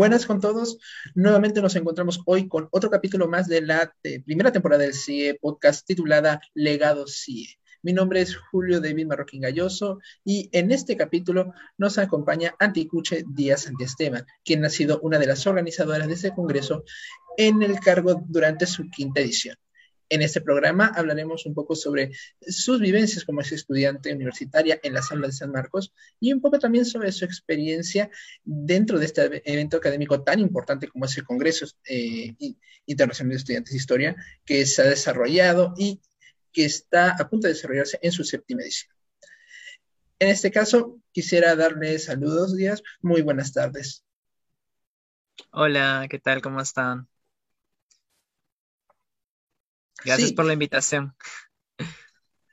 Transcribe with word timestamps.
buenas 0.00 0.24
con 0.24 0.40
todos. 0.40 0.78
Nuevamente 1.14 1.60
nos 1.60 1.76
encontramos 1.76 2.22
hoy 2.24 2.48
con 2.48 2.68
otro 2.70 2.88
capítulo 2.88 3.28
más 3.28 3.48
de 3.48 3.60
la 3.60 3.94
primera 4.24 4.50
temporada 4.50 4.84
del 4.84 4.94
CIE 4.94 5.34
podcast 5.34 5.86
titulada 5.86 6.40
Legado 6.54 7.06
CIE. 7.06 7.58
Mi 7.82 7.92
nombre 7.92 8.22
es 8.22 8.34
Julio 8.34 8.80
David 8.80 9.08
Marroquín 9.08 9.42
Galloso 9.42 9.98
y 10.24 10.48
en 10.52 10.70
este 10.70 10.96
capítulo 10.96 11.52
nos 11.76 11.98
acompaña 11.98 12.54
Anticuche 12.58 13.24
Díaz 13.28 13.66
Antiesteban, 13.66 14.24
quien 14.42 14.64
ha 14.64 14.70
sido 14.70 15.00
una 15.02 15.18
de 15.18 15.26
las 15.26 15.46
organizadoras 15.46 16.08
de 16.08 16.14
este 16.14 16.32
congreso 16.32 16.82
en 17.36 17.62
el 17.62 17.78
cargo 17.78 18.24
durante 18.26 18.64
su 18.64 18.88
quinta 18.88 19.20
edición. 19.20 19.58
En 20.10 20.22
este 20.22 20.40
programa 20.40 20.92
hablaremos 20.96 21.46
un 21.46 21.54
poco 21.54 21.76
sobre 21.76 22.10
sus 22.40 22.80
vivencias 22.80 23.24
como 23.24 23.42
estudiante 23.42 24.12
universitaria 24.12 24.80
en 24.82 24.92
la 24.92 25.02
sala 25.02 25.28
de 25.28 25.32
San 25.32 25.52
Marcos 25.52 25.94
y 26.18 26.32
un 26.32 26.40
poco 26.40 26.58
también 26.58 26.84
sobre 26.84 27.12
su 27.12 27.24
experiencia 27.24 28.10
dentro 28.42 28.98
de 28.98 29.06
este 29.06 29.42
evento 29.44 29.76
académico 29.76 30.20
tan 30.24 30.40
importante 30.40 30.88
como 30.88 31.04
es 31.04 31.16
el 31.16 31.22
Congreso 31.22 31.64
eh, 31.84 32.34
Internacional 32.86 33.30
de 33.30 33.36
Estudiantes 33.36 33.70
de 33.70 33.78
Historia, 33.78 34.16
que 34.44 34.66
se 34.66 34.82
ha 34.82 34.86
desarrollado 34.86 35.74
y 35.78 36.00
que 36.52 36.64
está 36.64 37.10
a 37.12 37.28
punto 37.28 37.46
de 37.46 37.54
desarrollarse 37.54 38.00
en 38.02 38.10
su 38.10 38.24
séptima 38.24 38.62
edición. 38.62 38.92
En 40.18 40.28
este 40.28 40.50
caso, 40.50 40.98
quisiera 41.12 41.54
darles 41.54 42.06
saludos, 42.06 42.56
días. 42.56 42.82
Muy 43.00 43.22
buenas 43.22 43.52
tardes. 43.52 44.04
Hola, 45.52 46.08
¿qué 46.10 46.18
tal? 46.18 46.42
¿Cómo 46.42 46.60
están? 46.60 47.08
Gracias 50.04 50.32
por 50.32 50.44
la 50.46 50.52
invitación. 50.52 51.14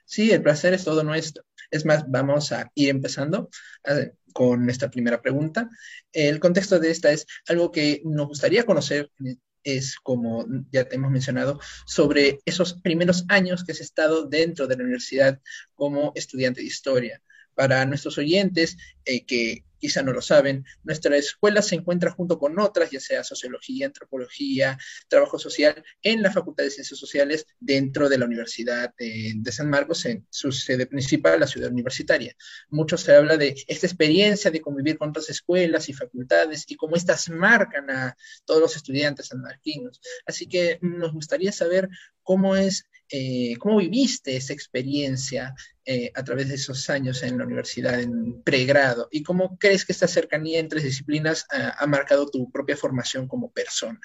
Sí, 0.04 0.30
el 0.30 0.42
placer 0.42 0.72
es 0.74 0.84
todo 0.84 1.02
nuestro. 1.04 1.44
Es 1.70 1.84
más, 1.84 2.04
vamos 2.08 2.50
a 2.52 2.70
ir 2.74 2.88
empezando 2.88 3.50
eh, 3.84 4.12
con 4.32 4.70
esta 4.70 4.90
primera 4.90 5.20
pregunta. 5.20 5.68
El 6.12 6.40
contexto 6.40 6.78
de 6.78 6.90
esta 6.90 7.10
es 7.10 7.26
algo 7.46 7.70
que 7.70 8.00
nos 8.04 8.28
gustaría 8.28 8.64
conocer, 8.64 9.10
es 9.62 9.96
como 9.96 10.46
ya 10.70 10.88
te 10.88 10.96
hemos 10.96 11.10
mencionado, 11.10 11.60
sobre 11.86 12.40
esos 12.46 12.80
primeros 12.80 13.24
años 13.28 13.64
que 13.64 13.72
has 13.72 13.80
estado 13.80 14.26
dentro 14.26 14.66
de 14.66 14.76
la 14.76 14.84
universidad 14.84 15.40
como 15.74 16.12
estudiante 16.14 16.62
de 16.62 16.68
historia. 16.68 17.22
Para 17.54 17.84
nuestros 17.84 18.16
oyentes 18.16 18.78
eh, 19.04 19.26
que 19.26 19.64
quizá 19.78 20.02
no 20.02 20.12
lo 20.12 20.22
saben, 20.22 20.64
nuestra 20.84 21.16
escuela 21.16 21.62
se 21.62 21.76
encuentra 21.76 22.10
junto 22.10 22.38
con 22.38 22.58
otras, 22.58 22.90
ya 22.90 23.00
sea 23.00 23.24
sociología, 23.24 23.86
antropología, 23.86 24.78
trabajo 25.08 25.38
social, 25.38 25.82
en 26.02 26.22
la 26.22 26.32
Facultad 26.32 26.64
de 26.64 26.70
Ciencias 26.70 26.98
Sociales 26.98 27.46
dentro 27.60 28.08
de 28.08 28.18
la 28.18 28.26
Universidad 28.26 28.94
de, 28.98 29.52
San 29.52 29.70
Marcos, 29.70 30.04
en 30.04 30.26
su 30.30 30.52
sede 30.52 30.86
principal, 30.86 31.40
la 31.40 31.46
ciudad 31.46 31.70
universitaria. 31.70 32.36
Mucho 32.68 32.96
se 32.96 33.14
habla 33.14 33.36
de 33.36 33.54
esta 33.66 33.86
experiencia 33.86 34.50
de 34.50 34.60
convivir 34.60 34.98
con 34.98 35.10
otras 35.10 35.30
escuelas 35.30 35.88
y 35.88 35.92
facultades 35.92 36.64
y 36.68 36.76
cómo 36.76 36.96
estas 36.96 37.28
marcan 37.30 37.90
a 37.90 38.16
todos 38.44 38.60
los 38.60 38.76
estudiantes 38.76 39.26
sanmarquinos. 39.26 40.00
Así 40.26 40.46
que 40.46 40.78
nos 40.82 41.12
gustaría 41.12 41.52
saber 41.52 41.88
cómo 42.22 42.56
es 42.56 42.84
eh, 43.10 43.56
¿cómo 43.58 43.78
viviste 43.78 44.36
esa 44.36 44.52
experiencia 44.52 45.54
eh, 45.84 46.12
a 46.14 46.22
través 46.24 46.48
de 46.48 46.56
esos 46.56 46.90
años 46.90 47.22
en 47.22 47.38
la 47.38 47.44
universidad, 47.44 48.00
en 48.00 48.42
pregrado? 48.42 49.08
¿Y 49.10 49.22
cómo 49.22 49.56
crees 49.68 49.84
que 49.84 49.92
esta 49.92 50.08
cercanía 50.08 50.60
entre 50.60 50.80
disciplinas 50.80 51.46
ha, 51.50 51.86
marcado 51.86 52.26
tu 52.30 52.50
propia 52.50 52.74
formación 52.74 53.28
como 53.28 53.52
persona? 53.52 54.00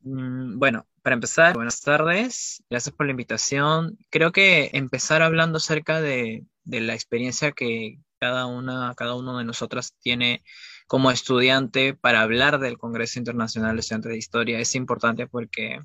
Mm, 0.00 0.58
bueno, 0.58 0.86
para 1.02 1.12
empezar, 1.12 1.54
buenas 1.54 1.82
tardes, 1.82 2.62
gracias 2.70 2.94
por 2.94 3.04
la 3.04 3.10
invitación. 3.10 3.98
Creo 4.08 4.32
que 4.32 4.70
empezar 4.72 5.20
hablando 5.20 5.58
acerca 5.58 6.00
de, 6.00 6.46
la 6.64 6.94
experiencia 6.94 7.52
que 7.52 7.98
cada 8.18 8.46
una, 8.46 8.94
cada 8.96 9.14
uno 9.14 9.36
de 9.36 9.44
nosotras 9.44 9.94
tiene 10.00 10.42
como 10.86 11.10
estudiante 11.10 11.92
para 11.92 12.22
hablar 12.22 12.58
del 12.58 12.78
Congreso 12.78 13.18
Internacional 13.18 13.76
de 13.76 13.80
Estudiantes 13.80 14.10
de 14.10 14.18
Historia 14.18 14.58
es 14.58 14.74
importante 14.74 15.26
porque 15.26 15.80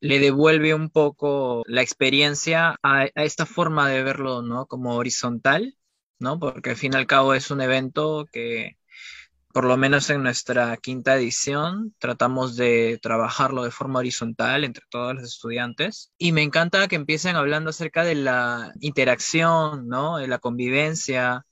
le 0.00 0.18
devuelve 0.18 0.72
un 0.72 0.88
poco 0.88 1.62
la 1.66 1.82
experiencia 1.82 2.76
a, 2.82 3.04
esta 3.16 3.44
forma 3.44 3.90
de 3.90 4.02
verlo, 4.02 4.40
¿no? 4.40 4.64
Como 4.64 4.94
horizontal, 4.94 5.76
¿no? 6.20 6.38
Porque 6.38 6.70
al 6.70 6.76
fin 6.76 6.92
y 6.94 6.96
al 6.96 7.06
cabo 7.06 7.34
es 7.34 7.50
un 7.50 7.60
evento 7.60 8.26
que, 8.32 8.76
por 9.52 9.64
lo 9.64 9.76
menos 9.76 10.10
en 10.10 10.22
nuestra 10.22 10.76
quinta 10.76 11.16
edición, 11.16 11.94
tratamos 11.98 12.56
de 12.56 12.98
trabajarlo 13.02 13.64
de 13.64 13.70
forma 13.72 13.98
horizontal 13.98 14.64
entre 14.64 14.84
todos 14.90 15.14
los 15.14 15.24
estudiantes. 15.24 16.12
Y 16.18 16.32
me 16.32 16.42
encanta 16.42 16.86
que 16.88 16.96
empiecen 16.96 17.36
hablando 17.36 17.70
acerca 17.70 18.04
de 18.04 18.14
la 18.14 18.72
interacción, 18.80 19.88
¿no? 19.88 20.18
De 20.18 20.28
la 20.28 20.38
convivencia 20.38 21.46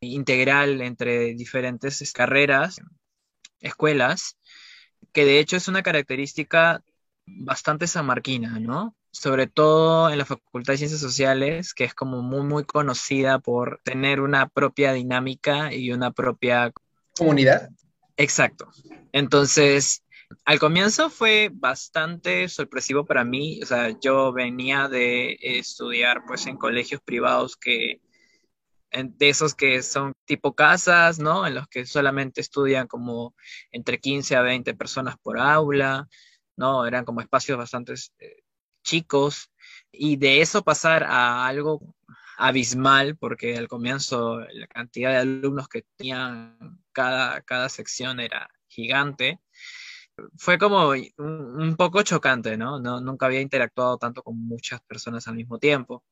integral 0.00 0.80
entre 0.80 1.34
diferentes 1.34 2.12
carreras, 2.12 2.80
escuelas, 3.60 4.38
que 5.12 5.24
de 5.24 5.38
hecho 5.38 5.56
es 5.56 5.68
una 5.68 5.82
característica 5.82 6.82
bastante 7.26 7.86
samarquina, 7.86 8.58
¿no? 8.58 8.96
Sobre 9.12 9.46
todo 9.46 10.10
en 10.10 10.18
la 10.18 10.24
Facultad 10.24 10.72
de 10.72 10.78
Ciencias 10.78 11.00
Sociales, 11.00 11.74
que 11.74 11.84
es 11.84 11.94
como 11.94 12.22
muy, 12.22 12.42
muy 12.42 12.64
conocida 12.64 13.38
por 13.38 13.80
tener 13.84 14.20
una 14.20 14.48
propia 14.48 14.92
dinámica 14.92 15.72
y 15.72 15.92
una 15.92 16.10
propia... 16.10 16.72
Comunidad. 17.16 17.68
Exacto. 18.16 18.70
Entonces, 19.12 20.02
al 20.44 20.58
comienzo 20.58 21.10
fue 21.10 21.50
bastante 21.52 22.48
sorpresivo 22.48 23.04
para 23.04 23.22
mí, 23.22 23.60
o 23.62 23.66
sea, 23.66 23.94
yo 24.00 24.32
venía 24.32 24.88
de 24.88 25.36
estudiar 25.40 26.24
pues 26.26 26.46
en 26.46 26.56
colegios 26.56 27.00
privados 27.02 27.56
que 27.56 28.00
de 28.90 29.28
esos 29.28 29.54
que 29.54 29.82
son 29.82 30.12
tipo 30.26 30.54
casas, 30.54 31.18
¿no? 31.18 31.46
En 31.46 31.54
los 31.54 31.66
que 31.68 31.86
solamente 31.86 32.40
estudian 32.40 32.86
como 32.86 33.34
entre 33.70 33.98
15 33.98 34.36
a 34.36 34.42
20 34.42 34.74
personas 34.74 35.16
por 35.22 35.38
aula. 35.38 36.08
¿no? 36.56 36.86
Eran 36.86 37.04
como 37.04 37.20
espacios 37.20 37.58
bastante 37.58 37.94
eh, 38.18 38.41
chicos 38.82 39.50
y 39.90 40.16
de 40.16 40.40
eso 40.40 40.62
pasar 40.62 41.04
a 41.04 41.46
algo 41.46 41.94
abismal, 42.38 43.16
porque 43.16 43.56
al 43.56 43.68
comienzo 43.68 44.40
la 44.40 44.66
cantidad 44.66 45.10
de 45.12 45.18
alumnos 45.18 45.68
que 45.68 45.84
tenían 45.96 46.82
cada, 46.92 47.42
cada 47.42 47.68
sección 47.68 48.20
era 48.20 48.50
gigante, 48.68 49.40
fue 50.36 50.58
como 50.58 50.90
un, 50.90 51.76
poco 51.76 52.02
chocante, 52.02 52.56
¿no? 52.56 52.78
¿no? 52.80 53.00
Nunca 53.00 53.26
había 53.26 53.40
interactuado 53.40 53.98
tanto 53.98 54.22
con 54.22 54.38
muchas 54.38 54.80
personas 54.82 55.26
al 55.28 55.36
mismo 55.36 55.58
tiempo. 55.58 56.04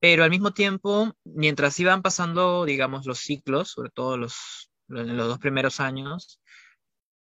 Pero 0.00 0.24
al 0.24 0.30
mismo 0.30 0.52
tiempo, 0.52 1.14
mientras 1.24 1.78
iban 1.80 2.02
pasando, 2.02 2.64
digamos, 2.64 3.06
los 3.06 3.20
ciclos, 3.20 3.70
sobre 3.70 3.90
todo 3.90 4.16
los, 4.16 4.70
en 4.88 5.16
los 5.16 5.28
dos 5.28 5.38
primeros 5.38 5.80
años, 5.80 6.40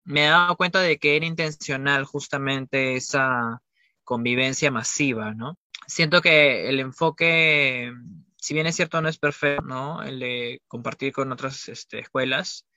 me 0.03 0.25
he 0.25 0.29
dado 0.29 0.57
cuenta 0.57 0.81
de 0.81 0.97
que 0.97 1.15
era 1.15 1.25
intencional 1.25 2.05
justamente 2.05 2.95
esa 2.95 3.61
convivencia 4.11 4.71
masiva, 4.71 5.33
¿no? 5.33 5.57
Siento 5.87 6.21
que 6.21 6.67
el 6.67 6.81
enfoque, 6.81 7.93
si 8.35 8.53
bien 8.53 8.67
es 8.67 8.75
cierto, 8.75 9.01
no 9.01 9.07
es 9.07 9.17
perfecto, 9.17 9.63
¿no? 9.63 10.03
El 10.03 10.19
de 10.19 10.61
compartir 10.67 11.13
con 11.13 11.31
otras 11.31 11.69
este, 11.69 11.99
escuelas, 11.99 12.67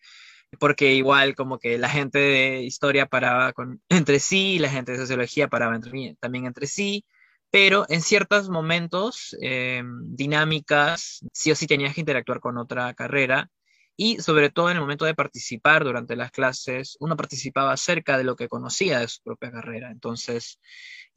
porque 0.61 0.95
igual 0.95 1.35
como 1.35 1.59
que 1.59 1.77
la 1.77 1.89
gente 1.89 2.21
de 2.21 2.63
historia 2.63 3.07
paraba 3.07 3.53
con, 3.53 3.83
entre 3.89 4.21
sí, 4.21 4.61
la 4.61 4.71
gente 4.71 4.93
de 4.93 4.99
sociología 4.99 5.49
paraba 5.49 5.77
también 6.21 6.47
entre 6.47 6.69
sí, 6.69 7.05
pero 7.51 7.85
en 7.89 8.01
ciertos 8.03 8.49
momentos, 8.49 9.37
em, 9.41 10.15
dinámicas, 10.15 11.27
sí 11.33 11.51
o 11.51 11.57
sí 11.57 11.67
tenías 11.67 11.95
que 11.95 12.01
interactuar 12.01 12.39
con 12.39 12.59
otra 12.59 12.95
carrera 12.95 13.51
y 13.97 14.21
sobre 14.21 14.51
todo 14.51 14.71
en 14.71 14.77
el 14.77 14.83
momento 14.83 15.05
de 15.05 15.15
participar 15.15 15.85
durante 15.85 16.17
las 16.17 16.31
clases, 16.31 16.97
uno 17.01 17.17
participaba 17.17 17.73
acerca 17.73 18.19
de 18.19 18.25
lo 18.25 18.37
que 18.37 18.49
conocía 18.49 18.99
de 19.01 19.09
su 19.09 19.23
propia 19.23 19.53
carrera, 19.53 19.91
entonces, 19.91 20.59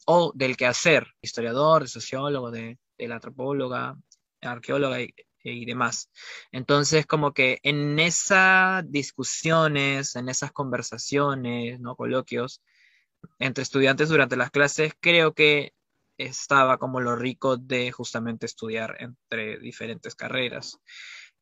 o 0.05 0.31
del 0.35 0.57
quehacer, 0.57 1.07
historiador, 1.21 1.83
de 1.83 1.89
sociólogo, 1.89 2.51
de, 2.51 2.77
la 2.97 3.15
antropóloga, 3.15 3.97
arqueóloga 4.41 5.01
y, 5.01 5.13
y, 5.43 5.65
demás. 5.65 6.09
Entonces, 6.51 7.05
como 7.05 7.33
que 7.33 7.59
en 7.63 7.99
esas 7.99 8.89
discusiones, 8.89 10.15
en 10.15 10.29
esas 10.29 10.51
conversaciones, 10.51 11.79
¿no? 11.79 11.95
coloquios 11.95 12.61
entre 13.39 13.63
estudiantes 13.63 14.09
durante 14.09 14.37
las 14.37 14.51
clases, 14.51 14.93
creo 14.99 15.33
que 15.33 15.73
estaba 16.17 16.77
como 16.77 16.99
lo 16.99 17.15
rico 17.15 17.57
de 17.57 17.91
justamente 17.91 18.45
estudiar 18.45 18.97
entre 18.99 19.59
diferentes 19.59 20.15
carreras. 20.15 20.79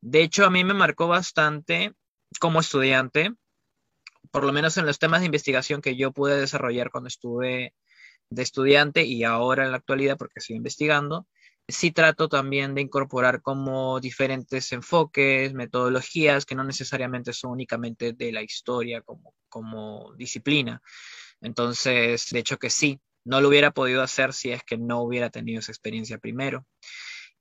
De 0.02 0.22
hecho, 0.22 0.46
a 0.46 0.50
mí 0.50 0.64
me 0.64 0.74
marcó 0.74 1.08
bastante 1.08 1.94
como 2.40 2.60
estudiante, 2.60 3.34
por 4.32 4.44
lo 4.44 4.52
menos 4.52 4.78
en 4.78 4.86
los 4.86 5.00
temas 5.00 5.22
de 5.22 5.28
investigación 5.28 5.82
que 5.82 5.96
yo 5.96 6.12
pude 6.12 6.38
desarrollar 6.38 6.92
cuando 6.92 7.08
estuve 7.08 7.74
de 8.30 8.44
estudiante 8.44 9.04
y 9.04 9.24
ahora 9.24 9.66
en 9.66 9.72
la 9.72 9.78
actualidad 9.78 10.18
porque 10.18 10.40
estoy 10.40 10.56
investigando, 10.56 11.28
sí 11.68 11.92
trato 11.92 12.30
también 12.30 12.76
de 12.76 12.82
incorporar 12.82 13.42
como 13.42 14.00
diferentes 14.00 14.72
enfoques, 14.72 15.54
metodologías 15.54 16.46
que 16.46 16.56
no 16.56 16.64
necesariamente 16.64 17.34
son 17.34 17.52
únicamente 17.52 18.14
de 18.14 18.32
la 18.32 18.44
historia 18.44 19.02
como, 19.02 19.34
como 19.50 20.14
disciplina. 20.16 20.82
Entonces, 21.42 22.30
de 22.32 22.40
hecho 22.40 22.58
que 22.58 22.70
sí, 22.70 23.00
no 23.24 23.42
lo 23.42 23.50
hubiera 23.50 23.72
podido 23.72 24.04
hacer 24.04 24.34
si 24.34 24.52
es 24.52 24.64
que 24.64 24.78
no 24.78 25.02
hubiera 25.02 25.30
tenido 25.30 25.60
esa 25.60 25.72
experiencia 25.72 26.20
primero. 26.20 26.66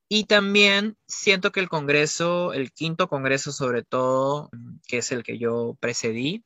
Y 0.08 0.24
también 0.24 0.96
siento 1.06 1.52
que 1.52 1.60
el 1.60 1.68
Congreso, 1.68 2.52
el 2.52 2.72
quinto 2.72 3.08
Congreso 3.08 3.52
sobre 3.52 3.82
todo, 3.82 4.50
que 4.86 4.98
es 4.98 5.12
el 5.12 5.22
que 5.22 5.38
yo 5.38 5.76
precedí 5.80 6.44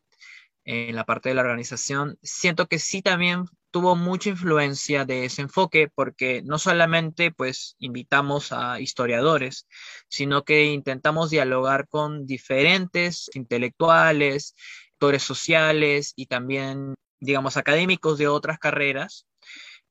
en 0.64 0.94
la 0.94 1.04
parte 1.04 1.28
de 1.28 1.34
la 1.34 1.42
organización, 1.42 2.18
siento 2.22 2.66
que 2.66 2.78
sí 2.78 3.02
también 3.02 3.44
tuvo 3.70 3.96
mucha 3.96 4.30
influencia 4.30 5.04
de 5.04 5.24
ese 5.24 5.42
enfoque 5.42 5.88
porque 5.94 6.42
no 6.42 6.58
solamente 6.58 7.30
pues 7.30 7.76
invitamos 7.78 8.52
a 8.52 8.80
historiadores, 8.80 9.66
sino 10.08 10.44
que 10.44 10.64
intentamos 10.66 11.30
dialogar 11.30 11.88
con 11.88 12.26
diferentes 12.26 13.30
intelectuales, 13.34 14.54
actores 14.94 15.22
sociales 15.22 16.12
y 16.16 16.26
también, 16.26 16.94
digamos, 17.20 17.56
académicos 17.56 18.18
de 18.18 18.28
otras 18.28 18.58
carreras 18.58 19.26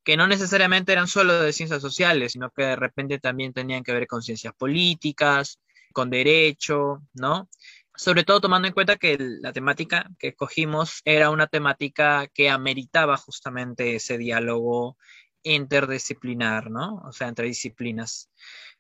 que 0.04 0.16
no 0.16 0.26
necesariamente 0.26 0.94
eran 0.94 1.10
solo 1.10 1.42
de 1.42 1.52
ciencias 1.52 1.82
sociales, 1.82 2.32
sino 2.32 2.50
que 2.52 2.64
de 2.64 2.76
repente 2.78 3.20
también 3.20 3.52
tenían 3.52 3.84
que 3.84 3.92
ver 3.92 4.08
con 4.08 4.22
ciencias 4.22 4.54
políticas, 4.54 5.60
con 5.92 6.10
derecho, 6.10 7.02
¿no? 7.14 7.50
Sobre 7.98 8.24
todo 8.24 8.40
tomando 8.40 8.68
en 8.68 8.76
cuenta 8.76 8.98
que 8.98 9.18
la 9.20 9.52
temática 9.52 10.08
que 10.20 10.30
escogimos 10.30 11.02
era 11.04 11.32
una 11.32 11.48
temática 11.48 12.28
que 12.28 12.48
ameritaba 12.50 13.18
justamente 13.18 13.96
ese 13.96 14.20
diálogo 14.20 14.98
interdisciplinar, 15.42 16.70
¿no? 16.70 17.02
O 17.06 17.12
sea, 17.12 17.28
entre 17.28 17.48
disciplinas. 17.48 18.30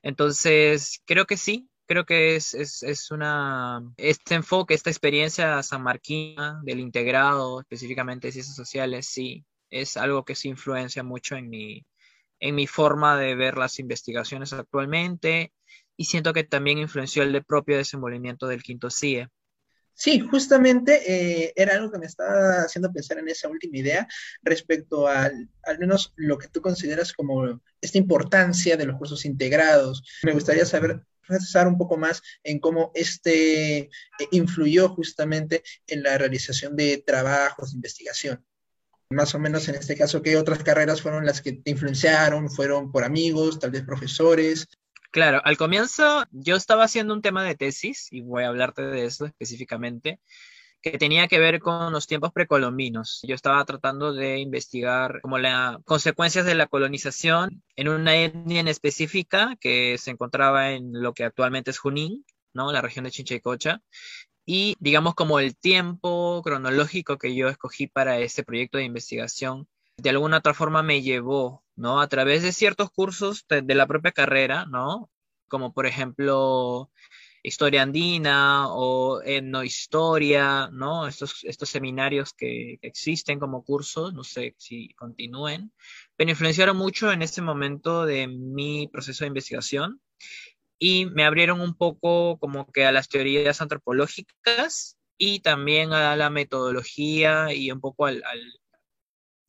Entonces, 0.03 1.01
creo 1.05 1.25
que 1.25 1.35
sí, 1.35 1.67
creo 1.87 2.05
que 2.05 2.35
es, 2.35 2.53
es, 2.53 2.83
es, 2.83 3.09
una, 3.09 3.81
este 3.97 4.35
enfoque, 4.35 4.75
esta 4.75 4.91
experiencia 4.91 5.63
sanmarquina 5.63 6.61
del 6.63 6.79
integrado, 6.79 7.61
específicamente 7.61 8.27
de 8.27 8.33
ciencias 8.33 8.55
sociales, 8.55 9.07
sí, 9.07 9.45
es 9.71 9.97
algo 9.97 10.25
que 10.25 10.35
se 10.35 10.49
influencia 10.49 11.01
mucho 11.01 11.35
en 11.35 11.49
mi, 11.49 11.85
en 12.39 12.53
mi 12.53 12.67
forma 12.67 13.17
de 13.17 13.35
ver 13.35 13.57
las 13.57 13.79
investigaciones 13.79 14.53
actualmente 14.53 15.53
y 15.97 16.05
siento 16.05 16.31
que 16.31 16.43
también 16.43 16.77
influenció 16.77 17.23
el 17.23 17.43
propio 17.43 17.77
desenvolvimiento 17.77 18.47
del 18.47 18.63
quinto 18.63 18.89
CIE. 18.89 19.27
Sí, 19.93 20.19
justamente 20.19 21.01
eh, 21.11 21.53
era 21.55 21.73
algo 21.73 21.91
que 21.91 21.97
me 21.97 22.05
estaba 22.05 22.61
haciendo 22.61 22.93
pensar 22.93 23.17
en 23.17 23.29
esa 23.29 23.49
última 23.49 23.77
idea 23.77 24.07
respecto 24.43 25.07
al, 25.07 25.49
al 25.63 25.79
menos 25.79 26.13
lo 26.15 26.37
que 26.37 26.49
tú 26.49 26.61
consideras 26.61 27.13
como 27.13 27.59
esta 27.81 27.97
importancia 27.97 28.77
de 28.77 28.85
los 28.85 28.95
cursos 28.97 29.25
integrados. 29.25 30.03
Me 30.21 30.33
gustaría 30.33 30.65
saber 30.65 31.01
pensar 31.27 31.67
un 31.67 31.79
poco 31.79 31.97
más 31.97 32.21
en 32.43 32.59
cómo 32.59 32.91
este 32.93 33.79
eh, 33.79 33.89
influyó 34.29 34.89
justamente 34.89 35.63
en 35.87 36.03
la 36.03 36.15
realización 36.19 36.75
de 36.75 37.03
trabajos 37.05 37.71
de 37.71 37.77
investigación 37.77 38.45
más 39.09 39.33
o 39.35 39.39
menos 39.39 39.67
en 39.69 39.75
este 39.75 39.95
caso, 39.95 40.21
¿qué 40.21 40.37
otras 40.37 40.63
carreras 40.63 41.01
fueron 41.01 41.25
las 41.25 41.41
que 41.41 41.53
te 41.53 41.71
influenciaron? 41.71 42.49
¿Fueron 42.49 42.91
por 42.91 43.03
amigos, 43.03 43.59
tal 43.59 43.71
vez 43.71 43.83
profesores? 43.83 44.67
Claro, 45.11 45.41
al 45.43 45.57
comienzo 45.57 46.25
yo 46.31 46.55
estaba 46.55 46.83
haciendo 46.83 47.13
un 47.13 47.21
tema 47.21 47.43
de 47.43 47.55
tesis, 47.55 48.07
y 48.11 48.21
voy 48.21 48.43
a 48.43 48.49
hablarte 48.49 48.81
de 48.83 49.05
eso 49.05 49.25
específicamente, 49.25 50.19
que 50.81 50.97
tenía 50.97 51.27
que 51.27 51.39
ver 51.39 51.59
con 51.59 51.91
los 51.91 52.07
tiempos 52.07 52.31
precolombinos. 52.31 53.21
Yo 53.23 53.33
estaba 53.35 53.63
tratando 53.65 54.13
de 54.13 54.39
investigar 54.39 55.21
como 55.21 55.37
las 55.39 55.77
consecuencias 55.85 56.45
de 56.45 56.55
la 56.55 56.67
colonización 56.67 57.63
en 57.75 57.89
una 57.89 58.15
etnia 58.15 58.59
en 58.59 58.67
específica 58.67 59.57
que 59.59 59.97
se 59.97 60.11
encontraba 60.11 60.71
en 60.71 60.91
lo 60.93 61.13
que 61.13 61.23
actualmente 61.23 61.71
es 61.71 61.79
Junín, 61.79 62.25
¿no? 62.53 62.71
La 62.71 62.81
región 62.81 63.05
de 63.05 63.11
Chinchaycocha, 63.11 63.81
y 64.45 64.75
digamos 64.79 65.15
como 65.15 65.39
el 65.39 65.57
tiempo 65.57 66.41
cronológico 66.43 67.17
que 67.17 67.35
yo 67.35 67.49
escogí 67.49 67.87
para 67.87 68.19
este 68.19 68.43
proyecto 68.43 68.77
de 68.77 68.85
investigación, 68.85 69.67
de 69.97 70.09
alguna 70.09 70.37
otra 70.37 70.53
forma 70.53 70.83
me 70.83 71.01
llevó, 71.01 71.63
¿no? 71.75 71.99
A 72.01 72.07
través 72.07 72.43
de 72.43 72.51
ciertos 72.51 72.91
cursos 72.91 73.45
de, 73.49 73.75
la 73.75 73.87
propia 73.87 74.11
carrera, 74.11 74.65
¿no? 74.65 75.09
Como 75.47 75.73
por 75.73 75.85
ejemplo 75.87 76.91
historia 77.43 77.83
andina 77.83 78.67
o 78.69 79.21
etnohistoria, 79.23 80.69
¿no? 80.71 81.07
Estos, 81.07 81.43
estos 81.43 81.69
seminarios 81.69 82.33
que 82.33 82.77
existen 82.81 83.39
como 83.39 83.63
cursos, 83.63 84.13
no 84.13 84.23
sé 84.23 84.55
si 84.57 84.89
continúen, 84.95 85.71
pero 86.15 86.31
influenciaron 86.31 86.77
mucho 86.77 87.11
en 87.11 87.21
ese 87.21 87.41
momento 87.41 88.05
de 88.05 88.27
mi 88.27 88.87
proceso 88.87 89.23
de 89.23 89.29
investigación 89.29 90.01
y 90.79 91.05
me 91.07 91.25
abrieron 91.25 91.61
un 91.61 91.75
poco 91.75 92.37
como 92.39 92.71
que 92.71 92.85
a 92.85 92.91
las 92.91 93.09
teorías 93.09 93.61
antropológicas 93.61 94.97
y 95.17 95.39
también 95.39 95.93
a 95.93 96.15
la 96.15 96.29
metodología 96.29 97.53
y 97.53 97.71
un 97.71 97.81
poco 97.81 98.05
al, 98.05 98.21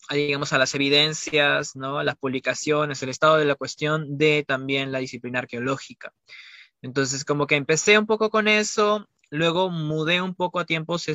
a, 0.08 0.14
digamos, 0.14 0.52
a 0.52 0.58
las 0.58 0.74
evidencias, 0.74 1.76
¿no? 1.76 1.98
a 1.98 2.04
las 2.04 2.16
publicaciones, 2.16 3.02
el 3.02 3.10
estado 3.10 3.36
de 3.36 3.44
la 3.44 3.54
cuestión 3.54 4.18
de 4.18 4.44
también 4.46 4.92
la 4.92 4.98
disciplina 4.98 5.40
arqueológica. 5.40 6.12
Entonces, 6.82 7.24
como 7.24 7.46
que 7.46 7.56
empecé 7.56 7.98
un 7.98 8.06
poco 8.06 8.30
con 8.30 8.48
eso, 8.48 9.08
luego 9.30 9.70
mudé 9.70 10.22
un 10.22 10.34
poco 10.34 10.60
a 10.60 10.64
tiempos 10.64 11.06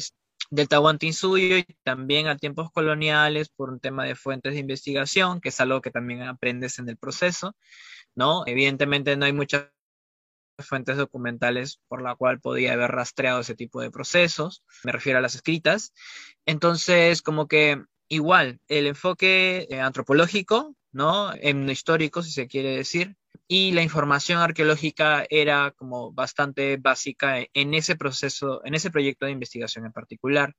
del 0.50 0.68
Tahuantinsuyo 0.68 1.58
y 1.58 1.66
también 1.84 2.28
a 2.28 2.38
tiempos 2.38 2.72
coloniales 2.72 3.50
por 3.50 3.70
un 3.70 3.80
tema 3.80 4.06
de 4.06 4.16
fuentes 4.16 4.54
de 4.54 4.60
investigación, 4.60 5.42
que 5.42 5.50
es 5.50 5.60
algo 5.60 5.82
que 5.82 5.92
también 5.92 6.22
aprendes 6.24 6.80
en 6.80 6.90
el 6.90 6.98
proceso, 6.98 7.56
¿no? 8.16 8.44
Evidentemente 8.46 9.16
no 9.18 9.26
hay 9.26 9.34
muchas 9.34 9.70
fuentes 10.60 10.98
documentales 10.98 11.80
por 11.88 12.02
la 12.02 12.16
cual 12.16 12.40
podía 12.40 12.74
haber 12.74 12.92
rastreado 12.92 13.40
ese 13.40 13.56
tipo 13.56 13.82
de 13.82 13.90
procesos, 13.90 14.64
me 14.84 14.92
refiero 14.92 15.20
a 15.20 15.22
las 15.22 15.36
escritas. 15.36 15.94
Entonces, 16.46 17.22
como 17.22 17.48
que 17.48 17.82
igual, 18.14 18.60
el 18.68 18.88
enfoque 18.88 19.68
eh, 19.70 19.80
antropológico, 19.80 20.76
¿no? 20.92 21.32
histórico, 21.36 22.22
si 22.22 22.32
se 22.32 22.48
quiere 22.48 22.76
decir, 22.78 23.16
y 23.48 23.72
la 23.72 23.82
información 23.82 24.40
arqueológica 24.40 25.26
era 25.30 25.72
como 25.72 26.12
bastante 26.12 26.78
básica 26.78 27.40
en 27.54 27.74
ese 27.74 27.96
proceso, 27.96 28.62
en 28.66 28.76
ese 28.76 28.92
proyecto 28.92 29.26
de 29.26 29.32
investigación 29.32 29.86
en 29.86 29.92
particular. 29.92 30.56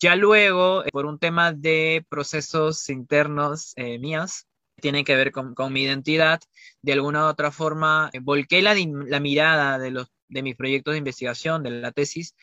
Ya 0.00 0.16
luego, 0.16 0.82
por 0.92 1.04
un 1.04 1.18
tema 1.18 1.52
de 1.52 2.04
procesos 2.08 2.88
internos 2.88 3.74
eh, 3.76 3.98
míos, 3.98 4.46
tiene 4.80 5.04
que 5.04 5.14
ver 5.14 5.30
con, 5.30 5.54
mi 5.72 5.82
identidad. 5.82 6.40
De 6.80 6.94
alguna 6.94 7.26
u 7.26 7.28
otra 7.28 7.50
forma, 7.50 8.10
volqué 8.22 8.62
la, 8.62 8.74
la 8.74 9.20
mirada 9.20 9.78
de, 9.78 9.90
los, 9.90 10.10
de 10.28 10.42
mis 10.42 10.56
proyectos 10.56 10.92
de 10.92 10.98
investigación, 10.98 11.62
de 11.62 11.70
la 11.70 11.92
tesis, 11.92 12.34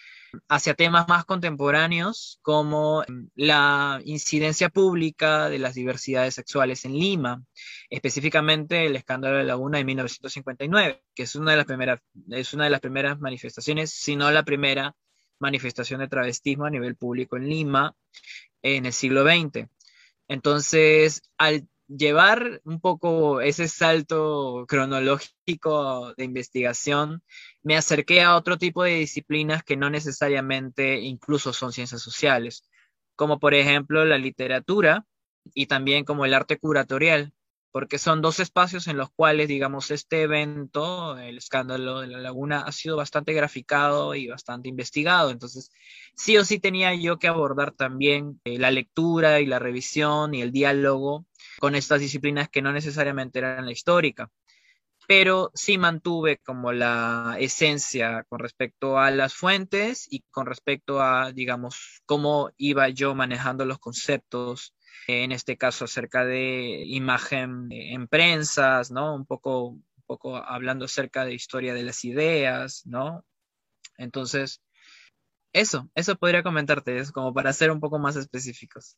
hacia 0.47 0.73
temas 0.73 1.07
más 1.07 1.25
contemporáneos 1.25 2.39
como 2.41 3.03
em, 3.07 3.29
la 3.35 4.01
incidencia 4.05 4.69
pública 4.69 5.49
de 5.49 5.59
las 5.59 5.75
diversidades 5.75 6.35
sexuales 6.35 6.85
en 6.85 6.93
Lima, 6.93 7.43
específicamente 7.89 8.85
el 8.85 8.95
escándalo 8.95 9.37
de 9.37 9.43
la 9.43 9.49
Laguna 9.49 9.77
de 9.77 9.85
1959, 9.85 11.03
que 11.15 11.23
es 11.23 11.35
una 11.35 11.51
de 11.51 11.57
las 11.57 11.65
primeras, 11.65 11.99
es 12.29 12.53
una 12.53 12.65
de 12.65 12.69
las 12.69 12.81
primeras 12.81 13.19
manifestaciones, 13.19 13.91
si 13.91 14.15
no 14.15 14.31
la 14.31 14.43
primera 14.43 14.95
manifestación 15.39 15.99
de 15.99 16.07
travestismo 16.07 16.65
a 16.65 16.69
nivel 16.69 16.95
público 16.95 17.37
en 17.37 17.47
Lima 17.47 17.95
en 18.61 18.85
el 18.85 18.93
siglo 18.93 19.23
XX. 19.23 19.67
Entonces, 20.27 21.21
al 21.37 21.67
llevar 21.87 22.61
un 22.65 22.79
poco 22.81 23.41
ese 23.41 23.67
salto 23.67 24.65
cronológico 24.67 26.13
de 26.15 26.25
investigación, 26.25 27.23
me 27.63 27.75
acerqué 27.75 28.21
a 28.21 28.35
otro 28.35 28.57
tipo 28.57 28.83
de 28.83 28.95
disciplinas 28.95 29.63
que 29.63 29.77
no 29.77 29.89
necesariamente 29.89 30.99
incluso 30.99 31.53
son 31.53 31.73
ciencias 31.73 32.01
sociales, 32.01 32.63
como 33.15 33.39
por 33.39 33.53
ejemplo 33.53 34.05
la 34.05 34.17
literatura 34.17 35.05
y 35.53 35.67
también 35.67 36.05
como 36.05 36.25
el 36.25 36.33
arte 36.33 36.57
curatorial, 36.59 37.33
porque 37.71 37.99
son 37.99 38.21
dos 38.21 38.39
espacios 38.39 38.87
en 38.87 38.97
los 38.97 39.11
cuales, 39.11 39.47
digamos, 39.47 39.91
este 39.91 40.23
evento, 40.23 41.17
el 41.17 41.37
escándalo 41.37 41.99
de 41.99 42.07
la 42.07 42.17
laguna, 42.19 42.61
ha 42.61 42.71
sido 42.71 42.97
bastante 42.97 43.33
graficado 43.33 44.15
y 44.15 44.27
bastante 44.27 44.69
investigado. 44.69 45.29
Entonces, 45.29 45.69
sí 46.15 46.37
o 46.37 46.45
sí 46.45 46.59
tenía 46.59 46.95
yo 46.95 47.19
que 47.19 47.27
abordar 47.27 47.73
también 47.73 48.41
eh, 48.45 48.57
la 48.57 48.71
lectura 48.71 49.41
y 49.41 49.45
la 49.45 49.59
revisión 49.59 50.33
y 50.33 50.41
el 50.41 50.51
diálogo 50.51 51.25
con 51.59 51.75
estas 51.75 51.99
disciplinas 51.99 52.49
que 52.49 52.61
no 52.61 52.71
necesariamente 52.71 53.39
eran 53.39 53.65
la 53.65 53.71
histórica, 53.71 54.31
pero 55.07 55.51
sí 55.55 55.77
mantuve 55.77 56.37
como 56.39 56.73
la 56.73 57.37
esencia 57.39 58.25
con 58.27 58.39
respecto 58.39 58.99
a 58.99 59.09
las 59.09 59.33
fuentes 59.33 60.05
y 60.11 60.21
con 60.29 60.45
respecto 60.45 61.01
a, 61.01 61.31
digamos, 61.31 62.01
cómo 62.05 62.51
iba 62.57 62.89
yo 62.89 63.15
manejando 63.15 63.65
los 63.65 63.79
conceptos, 63.79 64.75
en 65.07 65.31
este 65.31 65.57
caso 65.57 65.85
acerca 65.85 66.25
de 66.25 66.83
imagen 66.85 67.67
en 67.71 68.07
prensas, 68.09 68.91
¿no? 68.91 69.15
Un 69.15 69.25
poco, 69.25 69.67
un 69.69 69.85
poco 70.05 70.35
hablando 70.35 70.85
acerca 70.85 71.23
de 71.23 71.33
historia 71.33 71.73
de 71.73 71.83
las 71.83 72.03
ideas, 72.03 72.85
¿no? 72.85 73.25
Entonces, 73.97 74.61
eso, 75.53 75.89
eso 75.95 76.17
podría 76.17 76.43
comentarte, 76.43 76.97
es 76.99 77.13
como 77.13 77.33
para 77.33 77.53
ser 77.53 77.71
un 77.71 77.79
poco 77.79 77.97
más 77.97 78.17
específicos. 78.17 78.97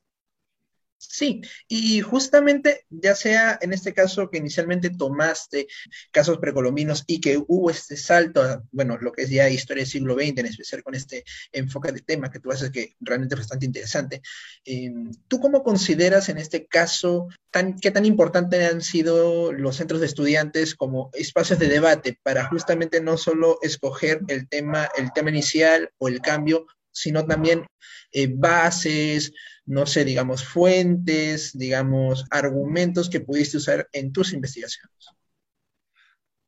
Sí, 1.01 1.39
y 1.69 2.01
justamente, 2.01 2.85
ya 2.89 3.15
sea 3.15 3.57
en 3.61 3.71
este 3.71 3.93
caso 3.93 4.29
que 4.29 4.37
inicialmente 4.37 4.89
tomaste 4.89 5.67
casos 6.11 6.39
precolombinos 6.39 7.05
y 7.07 7.21
que 7.21 7.41
hubo 7.47 7.71
este 7.71 7.95
salto, 7.95 8.43
a, 8.43 8.61
bueno, 8.71 8.97
lo 8.99 9.13
que 9.13 9.21
es 9.21 9.29
ya 9.29 9.49
historia 9.49 9.83
del 9.83 9.89
siglo 9.89 10.15
XX, 10.15 10.39
en 10.39 10.45
especial 10.47 10.83
con 10.83 10.95
este 10.95 11.23
enfoque 11.53 11.93
de 11.93 12.01
tema 12.01 12.29
que 12.29 12.41
tú 12.41 12.51
haces 12.51 12.69
que 12.71 12.97
realmente 12.99 13.35
es 13.35 13.39
bastante 13.39 13.65
interesante, 13.65 14.21
eh, 14.65 14.91
¿tú 15.29 15.39
cómo 15.39 15.63
consideras 15.63 16.27
en 16.27 16.37
este 16.37 16.67
caso 16.67 17.29
tan, 17.49 17.79
qué 17.79 17.91
tan 17.91 18.05
importante 18.05 18.65
han 18.65 18.81
sido 18.81 19.53
los 19.53 19.77
centros 19.77 20.01
de 20.01 20.07
estudiantes 20.07 20.75
como 20.75 21.11
espacios 21.13 21.59
de 21.59 21.69
debate 21.69 22.19
para 22.23 22.45
justamente 22.49 22.99
no 22.99 23.15
solo 23.15 23.57
escoger 23.61 24.19
el 24.27 24.49
tema, 24.49 24.89
el 24.97 25.13
tema 25.13 25.29
inicial 25.29 25.91
o 25.97 26.09
el 26.09 26.19
cambio, 26.19 26.67
sino 26.91 27.25
también 27.25 27.65
eh, 28.11 28.31
bases, 28.33 29.33
no 29.65 29.85
sé, 29.85 30.03
digamos, 30.03 30.43
fuentes, 30.43 31.57
digamos, 31.57 32.25
argumentos 32.31 33.09
que 33.09 33.19
pudiste 33.19 33.57
usar 33.57 33.87
en 33.91 34.11
tus 34.11 34.33
investigaciones? 34.33 35.09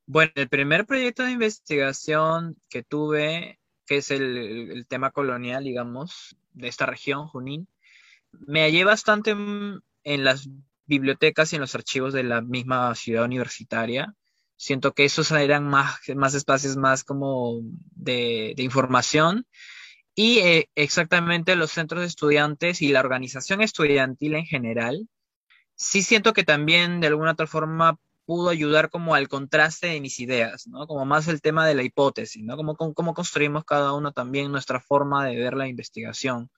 Bueno, 0.07 0.31
el 0.35 0.49
primer 0.49 0.85
proyecto 0.85 1.23
de 1.23 1.31
investigación 1.31 2.57
que 2.67 2.83
tuve, 2.83 3.59
que 3.85 3.97
es 3.97 4.11
el, 4.11 4.85
tema 4.89 5.11
colonial, 5.11 5.63
digamos, 5.63 6.35
de 6.53 6.67
esta 6.67 6.85
región, 6.85 7.27
Junín, 7.27 7.67
me 8.31 8.61
hallé 8.63 8.83
bastante 8.83 9.31
en 9.31 10.23
las 10.23 10.49
bibliotecas 10.85 11.53
y 11.53 11.55
en 11.55 11.61
los 11.61 11.75
archivos 11.75 12.13
de 12.13 12.23
la 12.23 12.41
misma 12.41 12.93
ciudad 12.95 13.23
universitaria. 13.23 14.15
Siento 14.57 14.93
que 14.93 15.05
esos 15.05 15.31
eran 15.31 15.63
más, 15.63 15.99
más 16.15 16.33
espacios 16.33 16.75
más 16.75 17.03
como 17.03 17.61
de, 17.95 18.53
de 18.57 18.63
información 18.63 19.45
y 20.15 20.39
eh, 20.39 20.69
exactamente 20.75 21.55
los 21.55 21.71
centros 21.71 22.01
de 22.01 22.07
estudiantes 22.07 22.81
y 22.81 22.89
la 22.89 22.99
organización 22.99 23.61
estudiantil 23.61 24.35
en 24.35 24.45
general, 24.45 25.07
sí 25.75 26.03
siento 26.03 26.33
que 26.33 26.43
también 26.43 26.99
de 27.01 27.07
alguna 27.07 27.31
otra 27.31 27.47
forma 27.47 27.97
pudo 28.25 28.49
ayudar 28.49 28.89
como 28.89 29.15
al 29.15 29.27
contraste 29.27 29.87
de 29.87 30.01
mis 30.01 30.19
ideas, 30.19 30.67
¿no? 30.67 30.87
Como 30.87 31.05
más 31.05 31.27
el 31.27 31.41
tema 31.41 31.67
de 31.67 31.75
la 31.75 31.83
hipótesis, 31.83 32.43
¿no? 32.43 32.55
Como 32.55 32.75
cómo 32.75 33.13
construimos 33.13 33.65
cada 33.65 33.93
uno 33.93 34.11
también 34.13 34.51
nuestra 34.51 34.79
forma 34.79 35.25
de 35.25 35.37
ver 35.37 35.55
la 35.55 35.67
investigación. 35.67 36.49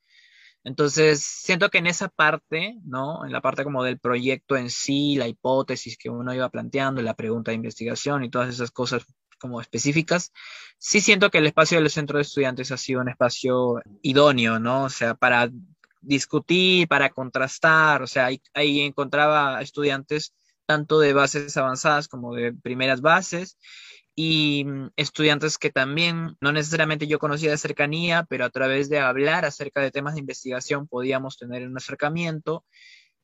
Entonces, 0.63 1.23
siento 1.23 1.69
que 1.69 1.79
en 1.79 1.87
esa 1.87 2.09
parte, 2.09 2.75
¿no? 2.85 3.25
En 3.25 3.31
la 3.31 3.41
parte 3.41 3.63
como 3.63 3.83
del 3.83 3.99
proyecto 3.99 4.55
en 4.55 4.69
sí, 4.69 5.15
la 5.15 5.27
hipótesis 5.27 5.97
que 5.97 6.09
uno 6.09 6.33
iba 6.33 6.49
planteando, 6.49 7.01
la 7.01 7.15
pregunta 7.15 7.51
de 7.51 7.55
investigación 7.55 8.23
y 8.23 8.29
todas 8.29 8.49
esas 8.49 8.71
cosas 8.71 9.03
como 9.43 9.59
específicas, 9.59 10.31
sí 10.77 11.01
siento 11.01 11.29
que 11.29 11.39
el 11.39 11.47
espacio 11.47 11.77
del 11.77 11.89
centro 11.89 12.17
de 12.17 12.21
estudiantes 12.21 12.71
ha 12.71 12.77
sido 12.77 13.01
un 13.01 13.09
espacio 13.09 13.81
idóneo, 14.01 14.57
¿no? 14.57 14.85
O 14.85 14.89
sea, 14.89 15.15
para 15.15 15.51
discutir, 15.99 16.87
para 16.87 17.09
contrastar, 17.09 18.01
o 18.01 18.07
sea, 18.07 18.29
ahí, 18.53 18.79
encontraba 18.79 19.61
estudiantes 19.61 20.33
tanto 20.65 21.01
de 21.01 21.11
bases 21.11 21.57
avanzadas 21.57 22.07
como 22.07 22.33
de 22.33 22.53
primeras 22.53 23.01
bases 23.01 23.57
y 24.15 24.63
mm, 24.65 24.91
estudiantes 24.95 25.57
que 25.57 25.71
también 25.71 26.37
no 26.39 26.53
necesariamente 26.53 27.05
yo 27.05 27.19
conocía 27.19 27.51
de 27.51 27.57
cercanía, 27.57 28.25
pero 28.29 28.45
a 28.45 28.49
través 28.49 28.87
de 28.87 28.99
hablar 28.99 29.43
acerca 29.43 29.81
de 29.81 29.91
temas 29.91 30.13
de 30.13 30.21
investigación 30.21 30.87
podíamos 30.87 31.37
tener 31.37 31.67
un 31.67 31.75
acercamiento 31.75 32.63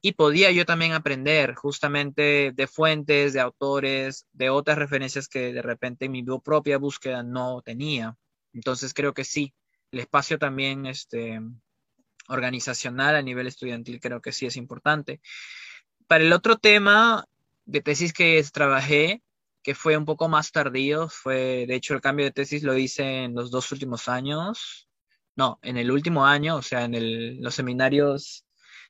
y 0.01 0.13
podía 0.13 0.51
yo 0.51 0.65
también 0.65 0.93
aprender 0.93 1.55
justamente 1.55 2.51
de 2.53 2.67
fuentes, 2.67 3.33
de 3.33 3.41
autores, 3.41 4.25
de 4.31 4.49
otras 4.49 4.77
referencias 4.77 5.27
que 5.27 5.51
de 5.51 5.61
repente 5.61 6.07
mi 6.07 6.23
propia 6.23 6.77
búsqueda 6.77 7.23
no 7.23 7.61
tenía. 7.61 8.15
Entonces 8.53 8.93
creo 8.93 9.13
que 9.13 9.25
sí, 9.25 9.53
el 9.91 9.99
espacio 9.99 10.39
también 10.39 10.85
este, 10.85 11.41
organizacional 12.29 13.15
a 13.15 13.21
nivel 13.21 13.47
estudiantil 13.47 13.99
creo 13.99 14.21
que 14.21 14.31
sí 14.31 14.45
es 14.45 14.55
importante. 14.55 15.19
Para 16.07 16.23
el 16.23 16.31
otro 16.31 16.57
tema 16.57 17.25
de 17.65 17.81
tesis 17.81 18.13
que 18.13 18.43
trabajé, 18.53 19.21
que 19.61 19.75
fue 19.75 19.97
un 19.97 20.05
poco 20.05 20.29
más 20.29 20.51
tardío, 20.51 21.09
fue, 21.09 21.65
de 21.67 21.75
hecho, 21.75 21.93
el 21.93 22.01
cambio 22.01 22.25
de 22.25 22.31
tesis 22.31 22.63
lo 22.63 22.77
hice 22.77 23.23
en 23.25 23.35
los 23.35 23.51
dos 23.51 23.71
últimos 23.71 24.07
años, 24.07 24.87
no, 25.35 25.59
en 25.61 25.77
el 25.77 25.91
último 25.91 26.25
año, 26.25 26.55
o 26.55 26.61
sea, 26.61 26.85
en 26.85 27.41
los 27.41 27.55
seminarios 27.55 28.45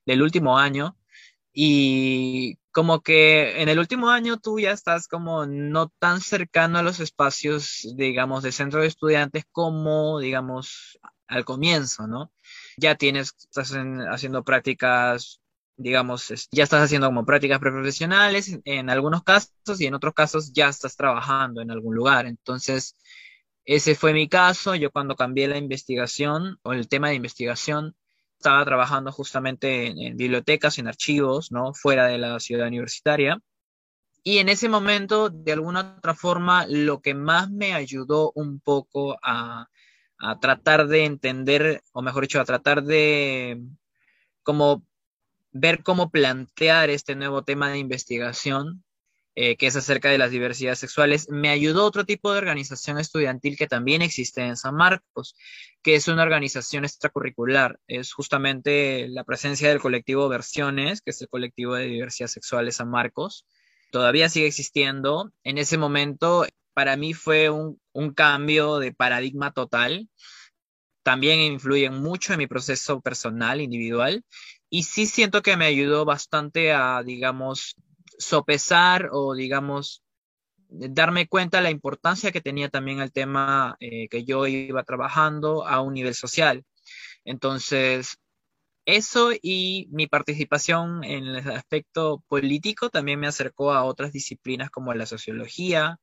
del 0.09 0.23
último 0.23 0.57
año, 0.57 0.97
y 1.53 2.57
como 2.71 3.01
que 3.01 3.61
en 3.61 3.69
el 3.69 3.79
último 3.79 4.09
año 4.09 4.37
tú 4.37 4.59
ya 4.59 4.71
estás 4.71 5.07
como 5.07 5.45
no 5.45 5.89
tan 5.99 6.21
cercano 6.21 6.79
a 6.79 6.83
los 6.83 6.99
espacios, 6.99 7.87
digamos, 7.95 8.43
de 8.43 8.51
centro 8.51 8.81
de 8.81 8.87
estudiantes 8.87 9.43
como, 9.51 10.19
digamos, 10.19 10.99
al 11.27 11.45
comienzo, 11.45 12.07
¿no? 12.07 12.31
Ya 12.77 12.95
tienes, 12.95 13.35
estás 13.37 13.75
haciendo 14.11 14.43
prácticas, 14.43 15.41
digamos, 15.77 16.29
ya 16.51 16.63
estás 16.63 16.83
haciendo 16.83 17.07
como 17.07 17.25
prácticas 17.25 17.59
preprofesionales 17.59 18.59
en 18.65 18.89
algunos 18.89 19.23
casos 19.23 19.79
y 19.79 19.85
en 19.85 19.93
otros 19.93 20.13
casos 20.13 20.53
ya 20.53 20.69
estás 20.69 20.95
trabajando 20.95 21.61
en 21.61 21.71
algún 21.71 21.95
lugar. 21.95 22.25
Entonces, 22.25 22.95
ese 23.65 23.95
fue 23.95 24.13
mi 24.13 24.27
caso. 24.27 24.75
Yo 24.75 24.91
cuando 24.91 25.15
cambié 25.15 25.47
la 25.47 25.57
investigación 25.57 26.57
o 26.63 26.73
el 26.73 26.87
tema 26.87 27.09
de 27.09 27.15
investigación, 27.15 27.95
estaba 28.39 28.63
trabajando 28.63 29.11
justamente 29.11 29.87
en, 29.87 30.15
bibliotecas, 30.15 30.79
en 30.79 30.87
archivos, 30.87 31.51
¿no? 31.51 31.73
Fuera 31.73 32.07
de 32.07 32.17
la 32.17 32.39
ciudad 32.39 32.67
universitaria. 32.67 33.41
Y 34.23 34.37
en 34.37 34.47
ese 34.47 34.69
momento, 34.69 35.29
de 35.29 35.51
alguna 35.51 35.97
otra 35.97 36.13
forma, 36.15 36.65
lo 36.67 37.01
que 37.01 37.13
más 37.13 37.49
me 37.51 37.73
ayudó 37.73 38.31
un 38.35 38.61
poco 38.61 39.17
a, 39.21 39.67
a 40.19 40.39
tratar 40.39 40.87
de 40.87 41.05
entender, 41.05 41.83
o 41.91 42.01
mejor 42.01 42.23
dicho, 42.23 42.39
a 42.39 42.45
tratar 42.45 42.83
de 42.83 43.61
como 44.43 44.85
ver 45.51 45.83
cómo 45.83 46.09
plantear 46.09 46.89
este 46.89 47.15
nuevo 47.15 47.43
tema 47.43 47.69
de 47.69 47.79
investigación 47.79 48.83
eh, 49.35 49.55
que 49.57 49.67
es 49.67 49.75
acerca 49.75 50.09
de 50.09 50.17
las 50.17 50.31
diversidades 50.31 50.79
sexuales, 50.79 51.27
me 51.29 51.49
ayudó 51.49 51.85
otro 51.85 52.05
tipo 52.05 52.31
de 52.31 52.39
organización 52.39 52.99
estudiantil 52.99 53.57
que 53.57 53.67
también 53.67 54.01
existe 54.01 54.41
en 54.41 54.57
San 54.57 54.75
Marcos, 54.75 55.35
que 55.81 55.95
es 55.95 56.07
una 56.07 56.23
organización 56.23 56.83
extracurricular. 56.85 57.79
Es 57.87 58.13
justamente 58.13 59.07
la 59.07 59.23
presencia 59.23 59.69
del 59.69 59.79
colectivo 59.79 60.27
Versiones, 60.29 61.01
que 61.01 61.11
es 61.11 61.21
el 61.21 61.29
colectivo 61.29 61.75
de 61.75 61.85
diversidad 61.85 62.27
sexual 62.27 62.71
San 62.71 62.89
Marcos. 62.89 63.45
Todavía 63.91 64.29
sigue 64.29 64.47
existiendo. 64.47 65.31
En 65.43 65.57
ese 65.57 65.77
momento, 65.77 66.45
para 66.73 66.95
mí 66.97 67.13
fue 67.13 67.49
un, 67.49 67.79
un 67.93 68.13
cambio 68.13 68.79
de 68.79 68.93
paradigma 68.93 69.51
total. 69.51 70.09
También 71.03 71.39
influye 71.39 71.89
mucho 71.89 72.33
en 72.33 72.39
mi 72.39 72.47
proceso 72.47 73.01
personal, 73.01 73.61
individual. 73.61 74.23
Y 74.69 74.83
sí 74.83 75.07
siento 75.07 75.41
que 75.41 75.57
me 75.57 75.65
ayudó 75.65 76.05
bastante 76.05 76.71
a, 76.71 77.01
digamos, 77.03 77.75
sopesar 78.19 79.09
o, 79.11 79.33
digamos, 79.33 80.03
darme 80.69 81.27
cuenta 81.27 81.57
de 81.57 81.63
la 81.63 81.71
importancia 81.71 82.31
que 82.31 82.41
tenía 82.41 82.69
también 82.69 82.99
el 82.99 83.11
tema 83.11 83.75
eh, 83.79 84.07
que 84.09 84.23
yo 84.23 84.45
iba 84.45 84.83
trabajando 84.83 85.67
a 85.67 85.81
un 85.81 85.95
nivel 85.95 86.13
social. 86.13 86.63
Entonces, 87.25 88.17
eso 88.85 89.31
y 89.41 89.87
mi 89.91 90.07
participación 90.07 91.03
en 91.03 91.25
el 91.27 91.51
aspecto 91.51 92.23
político 92.27 92.89
también 92.89 93.19
me 93.19 93.27
acercó 93.27 93.71
a 93.71 93.83
otras 93.83 94.11
disciplinas 94.11 94.69
como 94.69 94.93
la 94.93 95.05
sociología, 95.05 95.99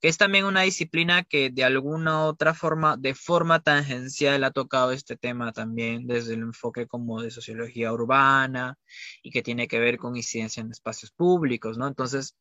que 0.00 0.08
es 0.08 0.16
también 0.18 0.44
una 0.46 0.62
disciplina 0.62 1.24
que 1.24 1.50
de 1.50 1.64
alguna 1.64 2.24
otra 2.24 2.54
forma, 2.54 2.96
de 2.96 3.14
forma 3.14 3.60
tangencial, 3.60 4.44
ha 4.44 4.50
tocado 4.50 4.92
este 4.92 5.16
tema 5.16 5.52
también 5.52 6.06
desde 6.06 6.34
el 6.34 6.40
enfoque 6.40 6.86
como 6.86 7.20
de 7.22 7.30
sociología 7.30 7.92
urbana 7.92 8.78
y 9.22 9.30
que 9.30 9.42
tiene 9.42 9.68
que 9.68 9.78
ver 9.78 9.98
con 9.98 10.16
incidencia 10.16 10.62
en 10.62 10.70
espacios 10.70 11.10
públicos, 11.12 11.76
¿no? 11.78 11.86
Entonces, 11.86 12.36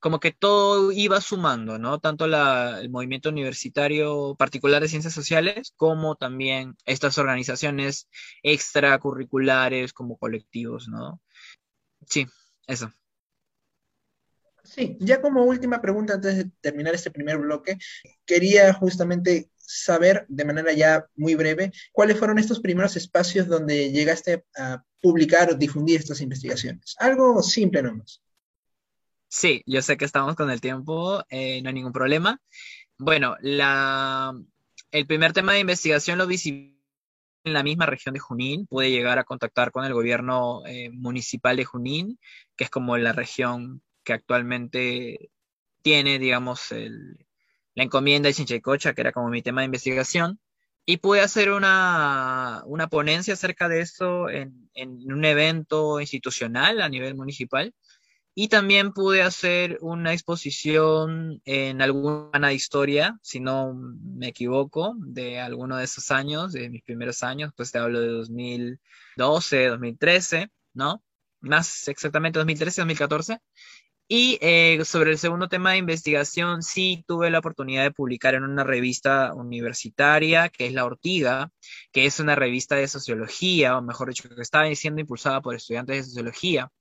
como 0.00 0.20
que 0.20 0.32
todo 0.32 0.92
iba 0.92 1.20
sumando, 1.20 1.78
¿no? 1.78 1.98
Tanto 1.98 2.24
el 2.24 2.90
movimiento 2.90 3.28
universitario 3.30 4.36
particular 4.36 4.80
de 4.80 4.88
ciencias 4.88 5.12
sociales 5.12 5.72
como 5.76 6.14
también 6.16 6.76
estas 6.86 7.18
organizaciones 7.18 8.08
extracurriculares 8.42 9.92
como 9.92 10.16
colectivos, 10.16 10.88
¿no? 10.88 11.20
Sí, 12.06 12.26
eso. 12.66 12.92
Sí, 14.68 14.98
ya 15.00 15.22
como 15.22 15.44
última 15.44 15.80
pregunta 15.80 16.14
antes 16.14 16.36
de 16.36 16.50
terminar 16.60 16.94
este 16.94 17.10
primer 17.10 17.38
bloque, 17.38 17.78
quería 18.26 18.74
justamente 18.74 19.50
saber 19.56 20.26
de 20.28 20.44
manera 20.44 20.72
ya 20.72 21.06
muy 21.16 21.34
breve 21.34 21.72
cuáles 21.90 22.18
fueron 22.18 22.38
estos 22.38 22.60
primeros 22.60 22.94
espacios 22.96 23.48
donde 23.48 23.90
llegaste 23.90 24.44
a 24.56 24.82
publicar 25.00 25.50
o 25.50 25.54
difundir 25.54 26.00
estas 26.00 26.20
investigaciones. 26.20 26.94
Algo 26.98 27.42
simple 27.42 27.82
nomás. 27.82 28.22
Sí, 29.28 29.62
yo 29.66 29.80
sé 29.80 29.96
que 29.96 30.04
estamos 30.04 30.36
con 30.36 30.50
el 30.50 30.60
tiempo, 30.60 31.24
eh, 31.30 31.62
no 31.62 31.68
hay 31.68 31.74
ningún 31.74 31.92
problema. 31.92 32.40
Bueno, 32.98 33.36
la, 33.40 34.34
el 34.90 35.06
primer 35.06 35.32
tema 35.32 35.54
de 35.54 35.60
investigación 35.60 36.18
lo 36.18 36.26
vi 36.26 36.36
en 37.44 37.52
la 37.54 37.62
misma 37.62 37.86
región 37.86 38.12
de 38.12 38.20
Junín. 38.20 38.66
Pude 38.66 38.90
llegar 38.90 39.18
a 39.18 39.24
contactar 39.24 39.70
con 39.70 39.86
el 39.86 39.94
gobierno 39.94 40.62
eh, 40.66 40.90
municipal 40.90 41.56
de 41.56 41.64
Junín, 41.64 42.18
que 42.54 42.64
es 42.64 42.70
como 42.70 42.98
la 42.98 43.12
región 43.12 43.82
que 44.08 44.14
actualmente 44.14 45.30
tiene, 45.82 46.18
digamos, 46.18 46.70
la 46.70 47.84
encomienda 47.84 48.28
de 48.28 48.34
Chinchaycocha, 48.34 48.94
que 48.94 49.02
era 49.02 49.12
como 49.12 49.28
mi 49.28 49.42
tema 49.42 49.60
de 49.60 49.66
investigación. 49.66 50.40
y 50.86 50.96
pude 50.96 51.20
hacer 51.20 51.50
una, 51.50 52.62
una 52.64 52.88
ponencia 52.88 53.34
acerca 53.34 53.68
de 53.68 53.80
eso 53.82 54.30
en, 54.30 54.70
en, 54.72 55.12
un 55.12 55.24
evento 55.26 56.00
institucional 56.00 56.80
a 56.80 56.88
nivel 56.88 57.14
municipal. 57.14 57.74
Y 58.34 58.48
también 58.48 58.94
pude 58.94 59.20
hacer 59.20 59.76
una 59.82 60.14
exposición 60.14 61.42
en 61.44 61.82
alguna 61.82 62.54
historia, 62.54 63.18
si 63.22 63.40
no 63.40 63.74
me 63.74 64.28
equivoco, 64.28 64.94
de 64.98 65.38
alguno 65.40 65.76
de 65.76 65.84
esos 65.84 66.10
años, 66.10 66.52
de 66.52 66.70
mis 66.70 66.82
primeros 66.82 67.22
años, 67.22 67.52
pues 67.54 67.72
te 67.72 67.78
hablo 67.78 68.00
de 68.00 68.08
2012, 68.08 69.66
2013, 69.66 70.50
¿no? 70.72 71.02
Más 71.40 71.88
exactamente 71.88 72.38
2013, 72.38 72.80
2014. 72.80 73.40
Y 74.10 74.38
eh, 74.40 74.82
sobre 74.86 75.10
el 75.10 75.18
segundo 75.18 75.48
tema 75.48 75.72
de 75.72 75.78
investigación, 75.78 76.62
sí 76.62 77.04
tuve 77.06 77.30
la 77.30 77.40
oportunidad 77.40 77.82
de 77.82 77.90
publicar 77.90 78.34
en 78.34 78.44
una 78.44 78.64
revista 78.64 79.34
universitaria, 79.34 80.48
que 80.48 80.66
es 80.66 80.72
La 80.72 80.86
Ortiga, 80.86 81.52
que 81.92 82.06
es 82.06 82.18
una 82.18 82.34
revista 82.34 82.74
de 82.76 82.88
sociología, 82.88 83.76
o 83.76 83.82
mejor 83.82 84.08
dicho, 84.08 84.28
que 84.30 84.40
estaba 84.40 84.74
siendo 84.74 85.02
impulsada 85.02 85.42
por 85.42 85.54
estudiantes 85.54 85.96
de 85.98 86.04
sociología, 86.04 86.72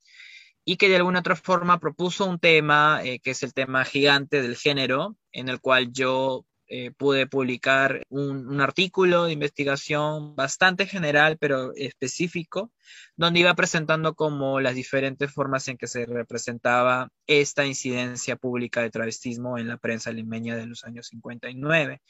y 0.63 0.77
que 0.77 0.89
de 0.89 0.97
alguna 0.97 1.19
otra 1.19 1.35
forma 1.35 1.79
propuso 1.79 2.25
un 2.25 2.39
tema, 2.39 3.01
eh, 3.03 3.19
que 3.19 3.31
es 3.31 3.43
el 3.43 3.53
tema 3.53 3.83
gigante 3.85 4.41
del 4.41 4.55
género, 4.55 5.17
en 5.33 5.49
el 5.49 5.59
cual 5.61 5.91
yo 5.91 6.45
eh, 6.69 6.91
pude 6.91 7.27
publicar 7.27 8.05
un, 8.09 8.59
artículo 8.59 9.25
de 9.25 9.33
investigación 9.33 10.35
bastante 10.35 10.85
general, 10.85 11.37
pero 11.37 11.73
específico, 11.75 12.71
donde 13.15 13.39
iba 13.39 13.53
presentando 13.55 14.15
como 14.15 14.59
las 14.59 14.75
diferentes 14.75 15.31
formas 15.31 15.67
en 15.69 15.77
que 15.77 15.87
se 15.87 16.05
representaba 16.05 17.09
esta 17.25 17.65
incidencia 17.65 18.35
pública 18.35 18.81
de 18.81 18.89
travestismo 18.89 19.57
en 19.57 19.67
la 19.69 19.77
prensa 19.77 20.11
limeña 20.11 20.55
de 20.57 20.65
los 20.65 20.83
años 20.83 21.07
59 21.07 22.01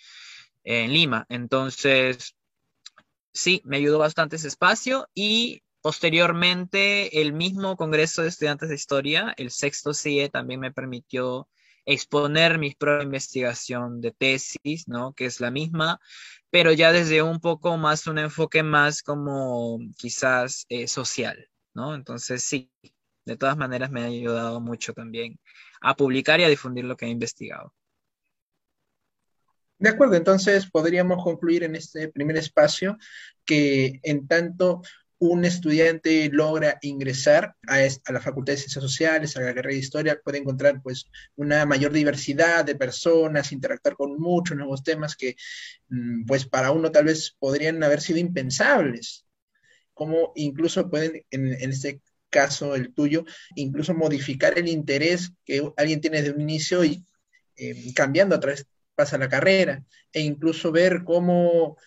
en 0.63 0.93
Lima. 0.93 1.25
Entonces, 1.29 2.35
sí, 3.33 3.61
me 3.63 3.77
ayudó 3.77 3.99
bastante 3.99 4.37
ese 4.37 4.47
espacio 4.47 5.07
y 5.13 5.61
posteriormente 5.81 7.21
el 7.21 7.31
mismo 7.31 7.77
Congreso 7.77 8.21
de 8.21 8.29
Estudiantes 8.29 8.69
de 8.69 8.75
Historia, 8.75 9.33
el 9.37 9.51
sexto 9.51 9.93
CIE, 9.93 10.29
también 10.29 10.59
me 10.59 10.73
permitió 10.73 11.47
exponer 11.87 12.59
mi 12.59 12.75
propia 12.75 13.05
investigación 13.05 14.01
de 14.01 14.11
tesis, 14.11 14.87
¿no? 14.87 15.13
Que 15.13 15.25
es 15.25 15.39
la 15.39 15.51
misma, 15.51 15.99
pero 16.51 16.73
ya 16.73 16.91
desde 16.91 17.21
un 17.21 17.39
poco 17.39 17.77
más, 17.77 18.05
un 18.07 18.19
enfoque 18.19 18.61
más 18.61 19.01
como 19.01 19.79
quizás 19.97 20.65
eh, 20.69 20.87
social, 20.87 21.49
¿no? 21.73 21.95
Entonces 21.95 22.43
sí, 22.43 22.71
de 23.25 23.37
todas 23.37 23.57
maneras 23.57 23.89
me 23.89 24.01
ha 24.01 24.05
ayudado 24.05 24.59
mucho 24.59 24.93
también 24.93 25.39
a 25.81 25.95
publicar 25.95 26.39
y 26.41 26.43
a 26.43 26.49
difundir 26.49 26.83
lo 26.83 26.97
que 26.97 27.05
he 27.05 27.09
investigado. 27.09 27.73
De 29.79 29.89
acuerdo, 29.89 30.15
entonces 30.15 30.69
podríamos 30.69 31.23
concluir 31.23 31.63
en 31.63 31.75
este 31.75 32.09
primer 32.09 32.35
espacio 32.35 32.97
que 33.45 33.99
en 34.03 34.27
tanto 34.27 34.81
un 35.19 35.45
estudiante 35.45 36.29
logra 36.31 36.77
ingresar 36.81 37.55
a, 37.67 37.79
la 38.11 38.21
Facultad 38.21 38.53
de 38.53 38.57
Ciencias 38.57 38.83
Sociales, 38.83 39.35
a 39.35 39.41
la 39.41 39.47
carrera 39.47 39.73
de 39.73 39.79
Historia, 39.79 40.19
puede 40.23 40.37
encontrar 40.37 40.81
pues 40.81 41.09
una 41.35 41.65
mayor 41.65 41.91
diversidad 41.91 42.65
de 42.65 42.75
personas, 42.75 43.51
interactuar 43.51 43.95
con 43.95 44.19
muchos 44.19 44.55
nuevos 44.55 44.83
temas 44.83 45.15
que 45.15 45.35
mm, 45.89 46.25
pues 46.25 46.45
para 46.45 46.71
uno 46.71 46.91
tal 46.91 47.05
vez 47.05 47.35
podrían 47.39 47.83
haber 47.83 48.01
sido 48.01 48.19
impensables, 48.19 49.25
como 49.93 50.33
incluso 50.35 50.89
pueden, 50.89 51.25
en, 51.31 51.53
este 51.71 52.01
caso 52.29 52.75
el 52.75 52.93
tuyo, 52.93 53.25
incluso 53.55 53.95
modificar 53.95 54.57
el 54.59 54.67
interés 54.67 55.31
que 55.45 55.67
alguien 55.77 56.01
tiene 56.01 56.21
de 56.21 56.31
un 56.31 56.41
inicio 56.41 56.83
y 56.83 57.03
eh, 57.55 57.93
cambiando 57.95 58.35
a 58.35 58.39
través 58.39 58.67
pasa 58.93 59.17
la 59.17 59.29
carrera, 59.29 59.83
e 60.11 60.21
incluso 60.21 60.71
ver 60.71 61.03
cómo 61.03 61.77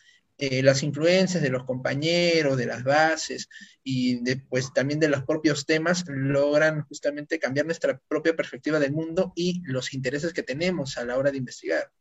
eh, 0.43 0.63
las 0.63 0.83
influencias 0.83 1.43
de 1.43 1.51
los 1.51 1.65
compañeros, 1.65 2.57
de 2.57 2.65
las 2.65 2.83
bases 2.83 3.49
y 3.85 4.25
pues 4.49 4.73
también 4.73 4.99
de 4.99 5.09
los 5.09 5.23
propios 5.25 5.67
temas 5.67 6.05
logran 6.09 6.83
justamente 6.85 7.39
cambiar 7.39 7.67
nuestra 7.67 8.01
propia 8.09 8.35
perspectiva 8.35 8.79
del 8.79 8.93
mundo 8.93 9.35
y 9.37 9.61
los 9.65 9.93
intereses 9.93 10.33
que 10.33 10.43
tenemos 10.43 10.97
a 10.97 11.05
la 11.05 11.19
hora 11.19 11.31
de 11.31 11.37
investigar. 11.37 11.93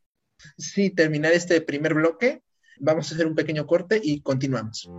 Sí, 0.57 0.89
terminar 0.89 1.33
este 1.33 1.59
primer 1.59 1.93
bloque, 1.93 2.41
vamos 2.79 3.11
a 3.11 3.15
hacer 3.15 3.27
un 3.27 3.35
pequeño 3.35 3.67
corte 3.67 3.99
y 4.01 4.21
continuamos. 4.21 4.89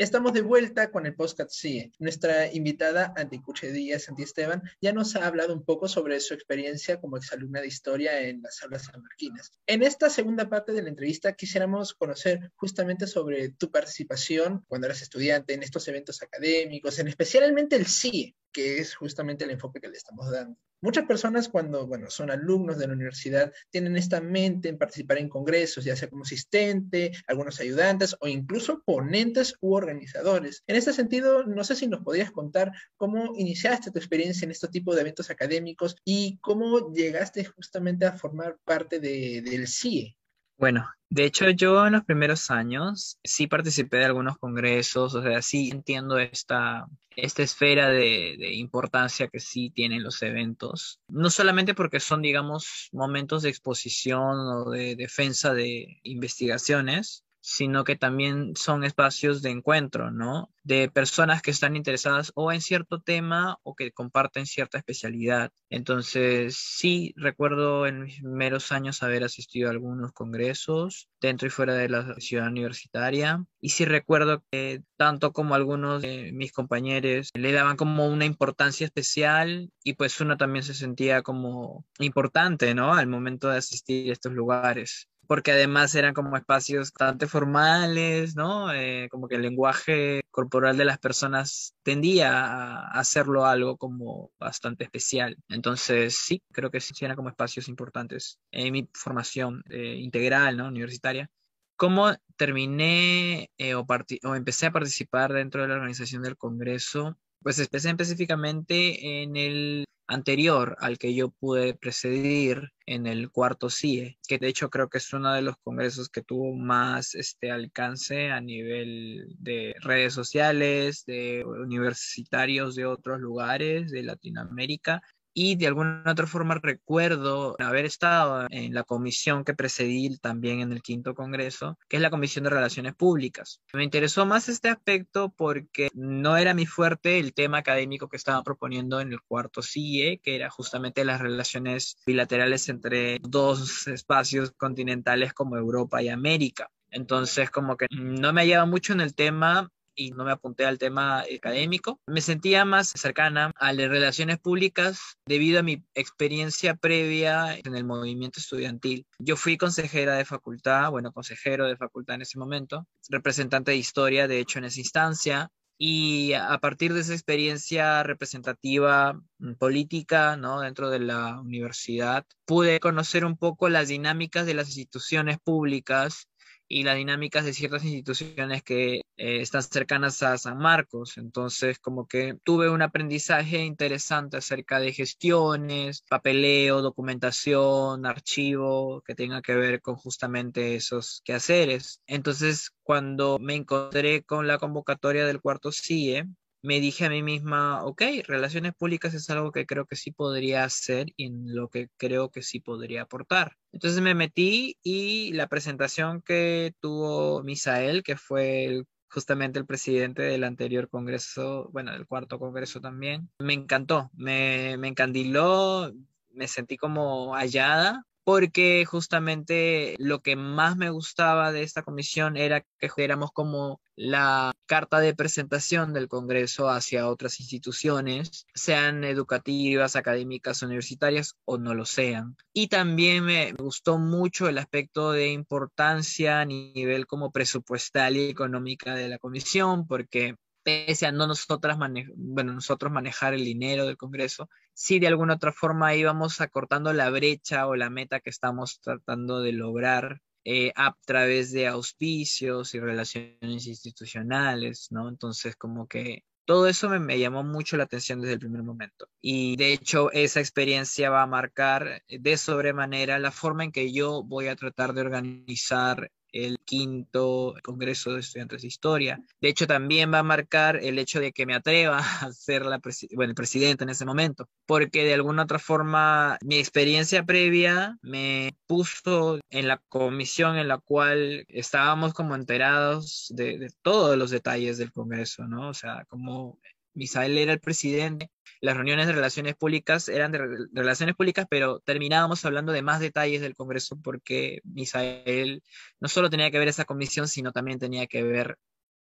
Estamos 0.00 0.32
de 0.32 0.42
vuelta 0.42 0.92
con 0.92 1.06
el 1.06 1.16
podcast 1.16 1.50
CIE. 1.50 1.90
Nuestra 1.98 2.52
invitada, 2.52 3.12
Anticuche 3.16 3.72
Díaz 3.72 4.06
Esteban, 4.16 4.62
ya 4.80 4.92
nos 4.92 5.16
ha 5.16 5.26
hablado 5.26 5.52
un 5.52 5.64
poco 5.64 5.88
sobre 5.88 6.20
su 6.20 6.34
experiencia 6.34 7.00
como 7.00 7.16
exalumna 7.16 7.60
de 7.60 7.66
historia 7.66 8.20
en 8.20 8.40
las 8.40 8.62
aulas 8.62 8.84
sanmarquinas. 8.84 9.58
En 9.66 9.82
esta 9.82 10.08
segunda 10.08 10.48
parte 10.48 10.70
de 10.70 10.82
la 10.82 10.90
entrevista 10.90 11.32
quisiéramos 11.32 11.94
conocer 11.94 12.52
justamente 12.54 13.08
sobre 13.08 13.48
tu 13.48 13.72
participación 13.72 14.64
cuando 14.68 14.86
eras 14.86 15.02
estudiante 15.02 15.54
en 15.54 15.64
estos 15.64 15.88
eventos 15.88 16.22
académicos, 16.22 17.00
en 17.00 17.08
especialmente 17.08 17.74
el 17.74 17.88
CIE, 17.88 18.36
que 18.52 18.78
es 18.78 18.94
justamente 18.94 19.44
el 19.44 19.50
enfoque 19.50 19.80
que 19.80 19.88
le 19.88 19.96
estamos 19.96 20.30
dando. 20.30 20.56
Muchas 20.80 21.06
personas 21.06 21.48
cuando, 21.48 21.88
bueno, 21.88 22.08
son 22.08 22.30
alumnos 22.30 22.78
de 22.78 22.86
la 22.86 22.92
universidad 22.92 23.52
tienen 23.70 23.96
esta 23.96 24.20
mente 24.20 24.68
en 24.68 24.78
participar 24.78 25.18
en 25.18 25.28
congresos, 25.28 25.84
ya 25.84 25.96
sea 25.96 26.08
como 26.08 26.22
asistente, 26.22 27.10
algunos 27.26 27.58
ayudantes 27.58 28.14
o 28.20 28.28
incluso 28.28 28.82
ponentes 28.84 29.56
u 29.60 29.74
organizadores. 29.74 30.62
En 30.68 30.76
este 30.76 30.92
sentido, 30.92 31.42
no 31.44 31.64
sé 31.64 31.74
si 31.74 31.88
nos 31.88 32.04
podrías 32.04 32.30
contar 32.30 32.70
cómo 32.96 33.32
iniciaste 33.36 33.90
tu 33.90 33.98
experiencia 33.98 34.44
en 34.44 34.52
este 34.52 34.68
tipo 34.68 34.94
de 34.94 35.00
eventos 35.00 35.30
académicos 35.30 35.96
y 36.04 36.38
cómo 36.38 36.92
llegaste 36.92 37.44
justamente 37.44 38.06
a 38.06 38.12
formar 38.12 38.58
parte 38.64 39.00
del 39.00 39.66
CIE. 39.66 40.17
Bueno, 40.58 40.88
de 41.08 41.24
hecho 41.24 41.48
yo 41.50 41.86
en 41.86 41.92
los 41.92 42.04
primeros 42.04 42.50
años 42.50 43.20
sí 43.22 43.46
participé 43.46 43.98
de 43.98 44.06
algunos 44.06 44.38
congresos, 44.38 45.14
o 45.14 45.22
sea, 45.22 45.40
sí 45.40 45.70
entiendo 45.72 46.18
esta, 46.18 46.86
esta 47.14 47.44
esfera 47.44 47.88
de, 47.90 48.34
de, 48.36 48.54
importancia 48.54 49.28
que 49.28 49.38
sí 49.38 49.70
tienen 49.70 50.02
los 50.02 50.20
eventos, 50.20 51.00
no 51.08 51.30
solamente 51.30 51.74
porque 51.74 52.00
son, 52.00 52.22
digamos, 52.22 52.88
momentos 52.90 53.44
de 53.44 53.50
exposición 53.50 54.36
o 54.36 54.70
de 54.70 54.96
defensa 54.96 55.54
de 55.54 56.00
investigaciones, 56.02 57.24
sino 57.50 57.82
que 57.82 57.96
también 57.96 58.54
son 58.56 58.84
espacios 58.84 59.40
de 59.40 59.48
encuentro, 59.48 60.10
¿no? 60.10 60.50
De 60.64 60.90
personas 60.90 61.40
que 61.40 61.50
están 61.50 61.76
interesadas 61.76 62.30
o 62.34 62.52
en 62.52 62.60
cierto 62.60 63.00
tema 63.00 63.58
o 63.62 63.74
que 63.74 63.90
comparten 63.90 64.44
cierta 64.44 64.76
especialidad. 64.76 65.50
Entonces, 65.70 66.58
sí, 66.58 67.14
recuerdo 67.16 67.86
en 67.86 68.02
mis 68.02 68.16
primeros 68.20 68.70
años 68.70 69.02
haber 69.02 69.24
asistido 69.24 69.68
a 69.68 69.70
algunos 69.70 70.12
congresos 70.12 71.08
dentro 71.22 71.48
y 71.48 71.50
fuera 71.50 71.72
de 71.72 71.88
la 71.88 72.16
ciudad 72.16 72.48
universitaria. 72.48 73.42
Y 73.62 73.70
sí 73.70 73.86
recuerdo 73.86 74.44
que 74.50 74.82
tanto 74.98 75.32
como 75.32 75.54
algunos 75.54 76.02
de 76.02 76.32
mis 76.34 76.52
compañeros 76.52 77.30
le 77.32 77.52
daban 77.52 77.78
como 77.78 78.08
una 78.08 78.26
importancia 78.26 78.84
especial 78.84 79.72
y 79.82 79.94
pues 79.94 80.20
uno 80.20 80.36
también 80.36 80.64
se 80.64 80.74
sentía 80.74 81.22
como 81.22 81.86
importante, 81.98 82.74
¿no? 82.74 82.92
Al 82.92 83.06
momento 83.06 83.48
de 83.48 83.56
asistir 83.56 84.10
a 84.10 84.12
estos 84.12 84.34
lugares 84.34 85.08
porque 85.28 85.52
además 85.52 85.94
eran 85.94 86.14
como 86.14 86.36
espacios 86.38 86.90
bastante 86.90 87.26
formales, 87.28 88.34
¿no? 88.34 88.72
Eh, 88.72 89.08
como 89.10 89.28
que 89.28 89.36
el 89.36 89.42
lenguaje 89.42 90.22
corporal 90.30 90.78
de 90.78 90.86
las 90.86 90.98
personas 90.98 91.74
tendía 91.82 92.46
a 92.46 92.98
hacerlo 92.98 93.44
algo 93.44 93.76
como 93.76 94.32
bastante 94.40 94.84
especial. 94.84 95.36
Entonces, 95.50 96.16
sí, 96.16 96.42
creo 96.50 96.70
que 96.70 96.80
sí 96.80 96.94
eran 97.04 97.16
como 97.16 97.28
espacios 97.28 97.68
importantes 97.68 98.38
en 98.50 98.72
mi 98.72 98.88
formación 98.94 99.62
eh, 99.68 99.96
integral, 99.98 100.56
¿no? 100.56 100.68
Universitaria. 100.68 101.30
¿Cómo 101.76 102.10
terminé 102.36 103.50
eh, 103.58 103.74
o, 103.74 103.86
o 103.86 104.34
empecé 104.34 104.66
a 104.66 104.72
participar 104.72 105.34
dentro 105.34 105.60
de 105.60 105.68
la 105.68 105.74
organización 105.74 106.22
del 106.22 106.38
Congreso? 106.38 107.18
Pues 107.42 107.58
empecé 107.58 107.90
específicamente 107.90 109.22
en 109.22 109.36
el 109.36 109.84
anterior 110.08 110.76
al 110.80 110.98
que 110.98 111.14
yo 111.14 111.30
pude 111.30 111.74
precedir 111.74 112.72
en 112.86 113.06
el 113.06 113.30
cuarto 113.30 113.68
CIE, 113.68 114.18
que 114.26 114.38
de 114.38 114.48
hecho 114.48 114.70
creo 114.70 114.88
que 114.88 114.98
es 114.98 115.12
uno 115.12 115.32
de 115.34 115.42
los 115.42 115.56
congresos 115.58 116.08
que 116.08 116.22
tuvo 116.22 116.54
más 116.56 117.14
este 117.14 117.50
alcance 117.50 118.30
a 118.30 118.40
nivel 118.40 119.36
de 119.38 119.74
redes 119.80 120.14
sociales, 120.14 121.04
de 121.04 121.44
universitarios 121.44 122.74
de 122.74 122.86
otros 122.86 123.20
lugares 123.20 123.90
de 123.90 124.02
Latinoamérica 124.02 125.02
y 125.38 125.54
de 125.54 125.68
alguna 125.68 126.02
otra 126.04 126.26
forma 126.26 126.56
recuerdo 126.56 127.54
haber 127.60 127.84
estado 127.84 128.48
en 128.50 128.74
la 128.74 128.82
comisión 128.82 129.44
que 129.44 129.54
precedí 129.54 130.18
también 130.18 130.58
en 130.58 130.72
el 130.72 130.82
quinto 130.82 131.14
congreso, 131.14 131.78
que 131.88 131.94
es 131.94 132.02
la 132.02 132.10
Comisión 132.10 132.42
de 132.42 132.50
Relaciones 132.50 132.96
Públicas. 132.96 133.60
Me 133.72 133.84
interesó 133.84 134.26
más 134.26 134.48
este 134.48 134.68
aspecto 134.68 135.32
porque 135.36 135.90
no 135.94 136.36
era 136.36 136.54
mi 136.54 136.66
fuerte 136.66 137.20
el 137.20 137.34
tema 137.34 137.58
académico 137.58 138.08
que 138.08 138.16
estaba 138.16 138.42
proponiendo 138.42 139.00
en 139.00 139.12
el 139.12 139.22
cuarto 139.22 139.62
CIE, 139.62 140.18
que 140.24 140.34
era 140.34 140.50
justamente 140.50 141.04
las 141.04 141.20
relaciones 141.20 141.98
bilaterales 142.04 142.68
entre 142.68 143.20
dos 143.20 143.86
espacios 143.86 144.50
continentales 144.56 145.34
como 145.34 145.56
Europa 145.56 146.02
y 146.02 146.08
América. 146.08 146.68
Entonces, 146.90 147.50
como 147.50 147.76
que 147.76 147.86
no 147.90 148.32
me 148.32 148.40
hallaba 148.40 148.66
mucho 148.66 148.92
en 148.92 149.02
el 149.02 149.14
tema 149.14 149.70
y 149.98 150.12
no 150.12 150.24
me 150.24 150.32
apunté 150.32 150.64
al 150.64 150.78
tema 150.78 151.20
académico. 151.20 152.00
Me 152.06 152.20
sentía 152.20 152.64
más 152.64 152.88
cercana 152.88 153.50
a 153.56 153.72
las 153.72 153.88
relaciones 153.88 154.38
públicas 154.38 155.18
debido 155.26 155.58
a 155.58 155.62
mi 155.62 155.84
experiencia 155.94 156.76
previa 156.76 157.58
en 157.58 157.74
el 157.74 157.84
movimiento 157.84 158.38
estudiantil. 158.40 159.06
Yo 159.18 159.36
fui 159.36 159.56
consejera 159.56 160.14
de 160.14 160.24
facultad, 160.24 160.90
bueno, 160.90 161.12
consejero 161.12 161.66
de 161.66 161.76
facultad 161.76 162.14
en 162.14 162.22
ese 162.22 162.38
momento, 162.38 162.86
representante 163.08 163.72
de 163.72 163.76
historia, 163.76 164.28
de 164.28 164.38
hecho, 164.38 164.58
en 164.58 164.66
esa 164.66 164.80
instancia, 164.80 165.50
y 165.80 166.32
a 166.32 166.58
partir 166.58 166.92
de 166.92 167.00
esa 167.00 167.12
experiencia 167.12 168.02
representativa 168.02 169.20
mm, 169.38 169.54
política, 169.54 170.36
¿no? 170.36 170.60
Dentro 170.60 170.90
de 170.90 170.98
la 170.98 171.40
universidad, 171.40 172.26
pude 172.44 172.80
conocer 172.80 173.24
un 173.24 173.36
poco 173.36 173.68
las 173.68 173.88
dinámicas 173.88 174.44
de 174.44 174.54
las 174.54 174.68
instituciones 174.68 175.38
públicas 175.38 176.26
y 176.68 176.84
las 176.84 176.96
dinámicas 176.96 177.44
de 177.44 177.54
ciertas 177.54 177.84
instituciones 177.84 178.62
que 178.62 178.96
eh, 179.16 179.40
están 179.40 179.62
cercanas 179.62 180.22
a 180.22 180.36
San 180.38 180.58
Marcos. 180.58 181.16
Entonces, 181.16 181.78
como 181.78 182.06
que 182.06 182.36
tuve 182.44 182.68
un 182.70 182.82
aprendizaje 182.82 183.64
interesante 183.64 184.36
acerca 184.36 184.78
de 184.78 184.92
gestiones, 184.92 186.02
papeleo, 186.08 186.82
documentación, 186.82 188.06
archivo, 188.06 189.02
que 189.02 189.14
tenga 189.14 189.42
que 189.42 189.54
ver 189.54 189.80
con 189.80 189.96
justamente 189.96 190.76
esos 190.76 191.22
quehaceres. 191.24 192.00
Entonces, 192.06 192.70
cuando 192.82 193.38
me 193.40 193.54
encontré 193.54 194.22
con 194.22 194.46
la 194.46 194.58
convocatoria 194.58 195.26
del 195.26 195.40
cuarto 195.40 195.72
CIE, 195.72 196.26
me 196.62 196.80
dije 196.80 197.06
a 197.06 197.10
mí 197.10 197.22
misma, 197.22 197.84
ok, 197.84 198.02
relaciones 198.26 198.74
públicas 198.74 199.14
es 199.14 199.28
algo 199.30 199.52
que 199.52 199.66
creo 199.66 199.86
que 199.86 199.96
sí 199.96 200.10
podría 200.10 200.64
hacer 200.64 201.08
y 201.16 201.26
en 201.26 201.54
lo 201.54 201.68
que 201.68 201.88
creo 201.96 202.30
que 202.30 202.42
sí 202.42 202.60
podría 202.60 203.02
aportar. 203.02 203.56
Entonces 203.72 204.00
me 204.00 204.14
metí 204.14 204.76
y 204.82 205.32
la 205.32 205.46
presentación 205.48 206.22
que 206.22 206.74
tuvo 206.80 207.42
Misael, 207.42 208.02
que 208.02 208.16
fue 208.16 208.82
justamente 209.08 209.58
el 209.58 209.66
presidente 209.66 210.22
del 210.22 210.44
anterior 210.44 210.88
congreso, 210.88 211.70
bueno, 211.72 211.92
del 211.92 212.06
cuarto 212.06 212.38
congreso 212.38 212.80
también, 212.80 213.30
me 213.38 213.54
encantó, 213.54 214.10
me, 214.14 214.76
me 214.78 214.88
encandiló, 214.88 215.92
me 216.30 216.48
sentí 216.48 216.76
como 216.76 217.34
hallada 217.34 218.07
porque 218.28 218.84
justamente 218.84 219.94
lo 219.98 220.20
que 220.20 220.36
más 220.36 220.76
me 220.76 220.90
gustaba 220.90 221.50
de 221.50 221.62
esta 221.62 221.82
comisión 221.82 222.36
era 222.36 222.60
que 222.78 222.90
éramos 222.98 223.32
como 223.32 223.80
la 223.96 224.52
carta 224.66 225.00
de 225.00 225.14
presentación 225.14 225.94
del 225.94 226.08
Congreso 226.08 226.68
hacia 226.68 227.08
otras 227.08 227.40
instituciones, 227.40 228.46
sean 228.52 229.02
educativas, 229.04 229.96
académicas, 229.96 230.60
universitarias 230.60 231.36
o 231.46 231.56
no 231.56 231.72
lo 231.72 231.86
sean. 231.86 232.36
Y 232.52 232.68
también 232.68 233.24
me 233.24 233.54
gustó 233.54 233.96
mucho 233.96 234.46
el 234.46 234.58
aspecto 234.58 235.12
de 235.12 235.32
importancia 235.32 236.40
a 236.40 236.44
nivel 236.44 237.06
como 237.06 237.32
presupuestal 237.32 238.18
y 238.18 238.28
económica 238.28 238.94
de 238.94 239.08
la 239.08 239.16
comisión, 239.16 239.86
porque 239.86 240.36
pese 240.62 241.06
a 241.06 241.12
no 241.12 241.26
nosotras 241.26 241.78
bueno, 242.14 242.52
nosotros 242.52 242.92
manejar 242.92 243.32
el 243.32 243.42
dinero 243.42 243.86
del 243.86 243.96
Congreso, 243.96 244.50
sí 244.78 245.00
de 245.00 245.08
alguna 245.08 245.34
otra 245.34 245.52
forma 245.52 245.96
íbamos 245.96 246.40
acortando 246.40 246.92
la 246.92 247.10
brecha 247.10 247.66
o 247.66 247.74
la 247.74 247.90
meta 247.90 248.20
que 248.20 248.30
estamos 248.30 248.80
tratando 248.80 249.40
de 249.40 249.50
lograr 249.52 250.22
eh, 250.44 250.72
a 250.76 250.94
través 251.04 251.50
de 251.50 251.66
auspicios 251.66 252.74
y 252.74 252.80
relaciones 252.80 253.66
institucionales, 253.66 254.86
¿no? 254.92 255.08
Entonces, 255.08 255.56
como 255.56 255.88
que 255.88 256.22
todo 256.44 256.68
eso 256.68 256.88
me, 256.90 257.18
llamó 257.18 257.42
mucho 257.42 257.76
la 257.76 257.84
atención 257.84 258.20
desde 258.20 258.34
el 258.34 258.38
primer 258.38 258.62
momento. 258.62 259.08
Y 259.20 259.56
de 259.56 259.72
hecho, 259.72 260.12
esa 260.12 260.38
experiencia 260.38 261.10
va 261.10 261.22
a 261.22 261.26
marcar 261.26 262.04
de 262.08 262.36
sobremanera 262.36 263.18
la 263.18 263.32
forma 263.32 263.64
en 263.64 263.72
que 263.72 263.92
yo 263.92 264.22
voy 264.22 264.46
a 264.46 264.54
tratar 264.54 264.94
de 264.94 265.00
organizar 265.00 266.12
el 266.32 266.58
quinto 266.64 267.54
Congreso 267.62 268.12
de 268.12 268.20
Estudiantes 268.20 268.62
de 268.62 268.68
Historia. 268.68 269.22
De 269.40 269.48
hecho, 269.48 269.66
también 269.66 270.12
va 270.12 270.20
a 270.20 270.22
marcar 270.22 270.76
el 270.76 270.98
hecho 270.98 271.20
de 271.20 271.32
que 271.32 271.46
me 271.46 271.54
atreva 271.54 271.98
a 272.20 272.32
ser 272.32 272.66
la 272.66 272.80
bueno, 273.14 273.30
el 273.30 273.34
presidente 273.34 273.84
en 273.84 273.90
ese 273.90 274.04
momento, 274.04 274.48
porque 274.66 275.04
de 275.04 275.14
alguna 275.14 275.44
otra 275.44 275.58
forma 275.58 276.38
mi 276.42 276.58
experiencia 276.58 277.24
previa 277.24 277.98
me 278.02 278.56
puso 278.66 279.38
en 279.50 279.68
la 279.68 279.78
comisión 279.88 280.56
en 280.56 280.68
la 280.68 280.78
cual 280.78 281.44
estábamos 281.48 282.14
como 282.14 282.34
enterados 282.34 283.26
de, 283.30 283.58
de 283.58 283.70
todos 283.82 284.16
los 284.16 284.30
detalles 284.30 284.78
del 284.78 284.92
Congreso, 284.92 285.46
¿no? 285.46 285.68
O 285.68 285.74
sea, 285.74 286.04
como 286.08 286.58
Misael 286.98 287.38
era 287.38 287.52
el 287.52 287.60
presidente, 287.60 288.30
las 288.60 288.76
reuniones 288.76 289.06
de 289.06 289.12
relaciones 289.12 289.54
públicas 289.54 290.08
eran 290.08 290.32
de 290.32 290.38
relaciones 290.72 291.14
públicas, 291.14 291.46
pero 291.48 291.80
terminábamos 291.80 292.44
hablando 292.44 292.72
de 292.72 292.82
más 292.82 293.00
detalles 293.00 293.40
del 293.40 293.54
Congreso 293.54 293.96
porque 294.02 294.60
Misael 294.64 295.62
no 296.00 296.08
solo 296.08 296.28
tenía 296.28 296.50
que 296.50 296.58
ver 296.58 296.68
esa 296.68 296.84
comisión, 296.84 297.28
sino 297.28 297.52
también 297.52 297.78
tenía 297.78 298.06
que 298.08 298.22
ver 298.24 298.58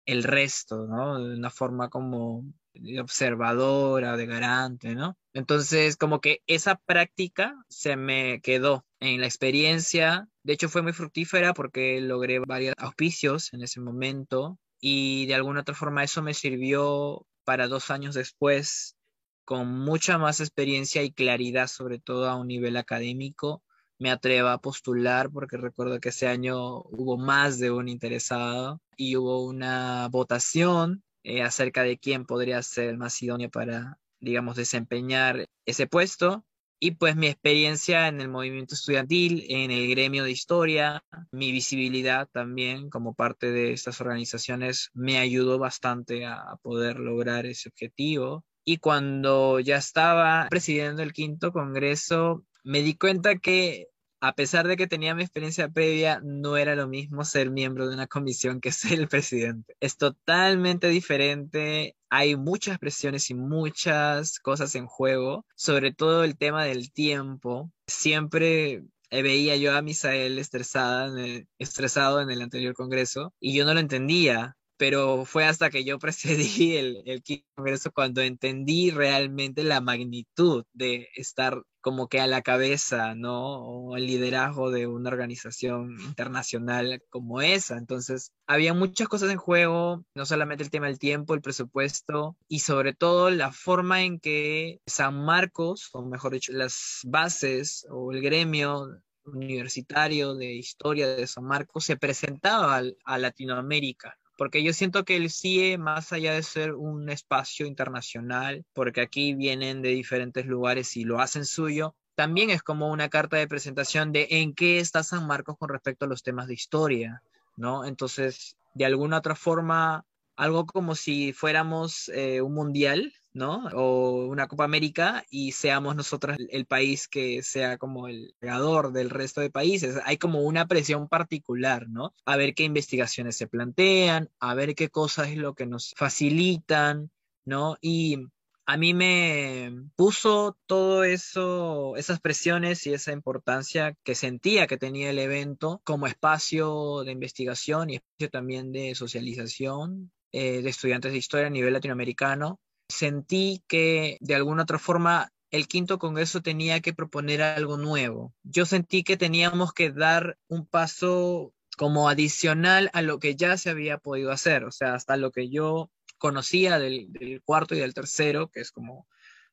el 0.06 0.24
resto, 0.24 0.86
¿no? 0.86 1.18
De 1.22 1.36
una 1.36 1.50
forma 1.50 1.88
como 1.88 2.44
de 2.74 3.00
observadora, 3.00 4.16
de 4.16 4.26
garante, 4.26 4.94
¿no? 4.94 5.16
Entonces, 5.34 5.96
como 5.96 6.20
que 6.20 6.42
esa 6.46 6.76
práctica 6.76 7.54
se 7.68 7.96
me 7.96 8.40
quedó 8.40 8.84
en 9.00 9.20
la 9.20 9.26
experiencia. 9.26 10.28
De 10.42 10.54
hecho, 10.54 10.68
fue 10.68 10.82
muy 10.82 10.92
fructífera 10.92 11.54
porque 11.54 12.00
logré 12.00 12.38
varios 12.40 12.74
auspicios 12.78 13.52
en 13.52 13.62
ese 13.62 13.80
momento 13.80 14.58
y 14.80 15.26
de 15.26 15.34
alguna 15.34 15.60
otra 15.60 15.74
forma 15.74 16.02
eso 16.02 16.22
me 16.22 16.34
sirvió 16.34 17.26
para 17.44 17.68
dos 17.68 17.90
años 17.90 18.14
después 18.14 18.96
con 19.44 19.68
mucha 19.68 20.18
más 20.18 20.40
experiencia 20.40 21.02
y 21.02 21.12
claridad, 21.12 21.66
sobre 21.66 21.98
todo 21.98 22.28
a 22.28 22.36
un 22.36 22.48
nivel 22.48 22.76
académico, 22.76 23.62
me 23.98 24.10
atrevo 24.10 24.48
a 24.48 24.60
postular 24.60 25.30
porque 25.30 25.56
recuerdo 25.56 26.00
que 26.00 26.10
ese 26.10 26.26
año 26.26 26.78
hubo 26.82 27.16
más 27.16 27.58
de 27.58 27.70
un 27.70 27.88
interesado 27.88 28.80
y 28.96 29.16
hubo 29.16 29.44
una 29.44 30.08
votación 30.10 31.02
eh, 31.22 31.42
acerca 31.42 31.84
de 31.84 31.98
quién 31.98 32.24
podría 32.26 32.62
ser 32.62 32.88
el 32.88 32.98
más 32.98 33.20
idóneo 33.22 33.50
para, 33.50 33.98
digamos, 34.20 34.56
desempeñar 34.56 35.46
ese 35.66 35.86
puesto. 35.86 36.44
Y 36.84 36.96
pues 36.96 37.14
mi 37.14 37.28
experiencia 37.28 38.08
en 38.08 38.20
el 38.20 38.28
movimiento 38.28 38.74
estudiantil, 38.74 39.46
en 39.48 39.70
el 39.70 39.88
gremio 39.88 40.24
de 40.24 40.32
historia, 40.32 41.04
mi 41.30 41.52
visibilidad 41.52 42.28
también 42.32 42.90
como 42.90 43.14
parte 43.14 43.52
de 43.52 43.72
estas 43.72 44.00
organizaciones 44.00 44.90
me 44.92 45.18
ayudó 45.18 45.60
bastante 45.60 46.26
a 46.26 46.56
poder 46.60 46.98
lograr 46.98 47.46
ese 47.46 47.68
objetivo. 47.68 48.44
Y 48.64 48.78
cuando 48.78 49.60
ya 49.60 49.76
estaba 49.76 50.48
presidiendo 50.50 51.04
el 51.04 51.12
quinto 51.12 51.52
congreso, 51.52 52.44
me 52.64 52.82
di 52.82 52.94
cuenta 52.94 53.36
que 53.36 53.86
a 54.22 54.34
pesar 54.34 54.68
de 54.68 54.76
que 54.76 54.86
tenía 54.86 55.16
mi 55.16 55.24
experiencia 55.24 55.68
previa, 55.68 56.20
no 56.22 56.56
era 56.56 56.76
lo 56.76 56.86
mismo 56.86 57.24
ser 57.24 57.50
miembro 57.50 57.88
de 57.88 57.94
una 57.94 58.06
comisión 58.06 58.60
que 58.60 58.70
ser 58.70 59.00
el 59.00 59.08
presidente. 59.08 59.74
Es 59.80 59.96
totalmente 59.96 60.86
diferente. 60.88 61.96
Hay 62.08 62.36
muchas 62.36 62.78
presiones 62.78 63.28
y 63.30 63.34
muchas 63.34 64.38
cosas 64.38 64.76
en 64.76 64.86
juego, 64.86 65.44
sobre 65.56 65.92
todo 65.92 66.22
el 66.22 66.38
tema 66.38 66.64
del 66.64 66.92
tiempo. 66.92 67.72
Siempre 67.88 68.84
veía 69.10 69.56
yo 69.56 69.76
a 69.76 69.82
Misael 69.82 70.38
estresada 70.38 71.12
estresado 71.58 72.20
en 72.20 72.30
el 72.30 72.42
anterior 72.42 72.74
congreso 72.74 73.34
y 73.40 73.54
yo 73.54 73.64
no 73.64 73.74
lo 73.74 73.80
entendía 73.80 74.56
pero 74.82 75.24
fue 75.24 75.44
hasta 75.44 75.70
que 75.70 75.84
yo 75.84 75.96
precedí 76.00 76.76
el, 76.76 77.04
el 77.06 77.22
Congreso 77.54 77.92
cuando 77.92 78.20
entendí 78.20 78.90
realmente 78.90 79.62
la 79.62 79.80
magnitud 79.80 80.64
de 80.72 81.08
estar 81.14 81.62
como 81.80 82.08
que 82.08 82.18
a 82.18 82.26
la 82.26 82.42
cabeza, 82.42 83.14
¿no? 83.14 83.64
O 83.64 83.96
el 83.96 84.08
liderazgo 84.08 84.72
de 84.72 84.88
una 84.88 85.10
organización 85.10 86.00
internacional 86.00 87.00
como 87.10 87.42
esa. 87.42 87.78
Entonces, 87.78 88.32
había 88.48 88.74
muchas 88.74 89.06
cosas 89.06 89.30
en 89.30 89.38
juego, 89.38 90.04
no 90.16 90.26
solamente 90.26 90.64
el 90.64 90.70
tema 90.70 90.88
del 90.88 90.98
tiempo, 90.98 91.34
el 91.34 91.42
presupuesto 91.42 92.36
y 92.48 92.58
sobre 92.58 92.92
todo 92.92 93.30
la 93.30 93.52
forma 93.52 94.02
en 94.02 94.18
que 94.18 94.80
San 94.84 95.24
Marcos, 95.24 95.90
o 95.92 96.04
mejor 96.04 96.32
dicho, 96.32 96.52
las 96.52 97.02
bases 97.04 97.86
o 97.88 98.10
el 98.10 98.20
gremio 98.20 98.88
universitario 99.26 100.34
de 100.34 100.54
historia 100.54 101.06
de 101.06 101.28
San 101.28 101.44
Marcos 101.44 101.84
se 101.84 101.96
presentaba 101.96 102.82
a 103.04 103.18
Latinoamérica 103.18 104.18
porque 104.42 104.64
yo 104.64 104.72
siento 104.72 105.04
que 105.04 105.14
el 105.14 105.30
CIE, 105.30 105.78
más 105.78 106.12
allá 106.12 106.34
de 106.34 106.42
ser 106.42 106.74
un 106.74 107.08
espacio 107.08 107.64
internacional, 107.64 108.64
porque 108.72 109.00
aquí 109.00 109.34
vienen 109.34 109.82
de 109.82 109.90
diferentes 109.90 110.46
lugares 110.46 110.96
y 110.96 111.04
lo 111.04 111.20
hacen 111.20 111.44
suyo, 111.44 111.94
también 112.16 112.50
es 112.50 112.60
como 112.60 112.90
una 112.90 113.08
carta 113.08 113.36
de 113.36 113.46
presentación 113.46 114.10
de 114.10 114.26
en 114.30 114.52
qué 114.52 114.80
está 114.80 115.04
San 115.04 115.28
Marcos 115.28 115.56
con 115.56 115.68
respecto 115.68 116.06
a 116.06 116.08
los 116.08 116.24
temas 116.24 116.48
de 116.48 116.54
historia, 116.54 117.22
¿no? 117.56 117.84
Entonces, 117.84 118.56
de 118.74 118.84
alguna 118.84 119.18
otra 119.18 119.36
forma, 119.36 120.04
algo 120.34 120.66
como 120.66 120.96
si 120.96 121.32
fuéramos 121.32 122.08
eh, 122.08 122.40
un 122.40 122.52
mundial, 122.52 123.12
¿no? 123.34 123.66
O 123.74 124.26
una 124.26 124.48
Copa 124.48 124.64
América 124.64 125.24
y 125.30 125.52
seamos 125.52 125.96
nosotros 125.96 126.36
el 126.50 126.66
país 126.66 127.08
que 127.08 127.42
sea 127.42 127.78
como 127.78 128.08
el 128.08 128.34
creador 128.38 128.92
del 128.92 129.10
resto 129.10 129.40
de 129.40 129.50
países. 129.50 129.98
Hay 130.04 130.18
como 130.18 130.42
una 130.42 130.66
presión 130.66 131.08
particular, 131.08 131.88
¿no? 131.88 132.12
A 132.24 132.36
ver 132.36 132.54
qué 132.54 132.64
investigaciones 132.64 133.36
se 133.36 133.46
plantean, 133.46 134.30
a 134.40 134.54
ver 134.54 134.74
qué 134.74 134.88
cosas 134.88 135.28
es 135.28 135.36
lo 135.36 135.54
que 135.54 135.66
nos 135.66 135.94
facilitan, 135.96 137.10
¿no? 137.44 137.76
Y 137.80 138.18
a 138.64 138.76
mí 138.76 138.94
me 138.94 139.72
puso 139.96 140.56
todo 140.66 141.04
eso, 141.04 141.96
esas 141.96 142.20
presiones 142.20 142.86
y 142.86 142.94
esa 142.94 143.12
importancia 143.12 143.96
que 144.04 144.14
sentía 144.14 144.66
que 144.66 144.76
tenía 144.76 145.10
el 145.10 145.18
evento 145.18 145.80
como 145.84 146.06
espacio 146.06 147.02
de 147.04 147.12
investigación 147.12 147.90
y 147.90 147.96
espacio 147.96 148.30
también 148.30 148.72
de 148.72 148.94
socialización 148.94 150.12
eh, 150.32 150.62
de 150.62 150.70
estudiantes 150.70 151.12
de 151.12 151.18
historia 151.18 151.48
a 151.48 151.50
nivel 151.50 151.72
latinoamericano, 151.72 152.60
sentí 152.88 153.62
que 153.68 154.18
de 154.20 154.34
alguna 154.34 154.62
otra 154.62 154.78
forma 154.78 155.32
el 155.50 155.68
quinto 155.68 155.98
congreso 155.98 156.40
tenía 156.40 156.80
que 156.80 156.94
proponer 156.94 157.42
algo 157.42 157.76
nuevo. 157.76 158.34
Yo 158.42 158.64
sentí 158.64 159.04
que 159.04 159.18
teníamos 159.18 159.72
que 159.72 159.90
dar 159.90 160.38
un 160.48 160.66
paso 160.66 161.52
como 161.76 162.08
adicional 162.08 162.90
a 162.94 163.02
lo 163.02 163.18
que 163.18 163.36
ya 163.36 163.56
se 163.56 163.70
había 163.70 163.98
podido 163.98 164.32
hacer, 164.32 164.64
o 164.64 164.72
sea, 164.72 164.94
hasta 164.94 165.16
lo 165.16 165.30
que 165.30 165.50
yo 165.50 165.90
conocía 166.18 166.78
del, 166.78 167.42
cuarto 167.44 167.74
y 167.74 167.80
del 167.80 167.94
tercero, 167.94 168.48
que 168.50 168.60
es 168.60 168.70
como 168.70 169.06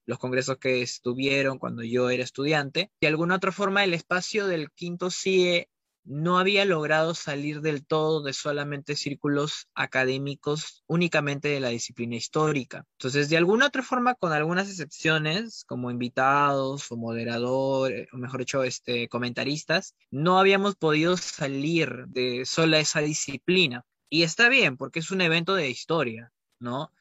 los 0.06 0.20
congresos 0.20 0.58
que 0.58 0.82
estuvieron 0.82 1.60
cuando 1.60 1.84
yo 1.84 2.10
era 2.10 2.24
estudiante. 2.24 2.92
De 3.02 3.08
alguna 3.08 3.36
otra 3.36 3.52
forma, 3.52 3.84
el 3.84 3.94
espacio 3.94 4.48
del 4.48 4.72
quinto 4.72 5.12
CIE 5.12 5.70
no 6.10 6.40
había 6.40 6.66
logrado 6.66 7.14
salir 7.14 7.62
del 7.62 7.86
todo 7.86 8.24
de 8.24 8.34
solamente 8.34 8.96
círculos 8.96 9.68
académicos 9.76 10.84
únicamente 10.88 11.50
de 11.50 11.60
la 11.60 11.70
disciplina 11.70 12.16
histórica. 12.16 12.88
Entonces, 12.98 13.30
de 13.30 13.38
alguna 13.38 13.68
otra 13.68 13.84
forma, 13.84 14.16
con 14.16 14.34
algunas 14.34 14.68
excepciones, 14.68 15.64
como 15.66 15.92
invitados 15.92 16.92
o 16.92 16.98
moderadores, 16.98 18.08
o 18.12 18.18
mejor 18.18 18.40
dicho, 18.40 18.64
este, 18.64 19.08
comentaristas, 19.08 19.94
no 20.10 20.40
habíamos 20.40 20.76
podido 20.76 21.16
salir 21.16 22.08
de 22.08 22.44
sola 22.46 22.80
esa 22.80 23.02
disciplina. 23.02 23.86
Y 24.10 24.24
está 24.24 24.50
bien, 24.50 24.78
porque 24.78 25.00
es 25.00 25.12
un 25.12 25.22
evento 25.22 25.54
de 25.54 25.70
historia, 25.70 26.32
¿no? 26.60 26.92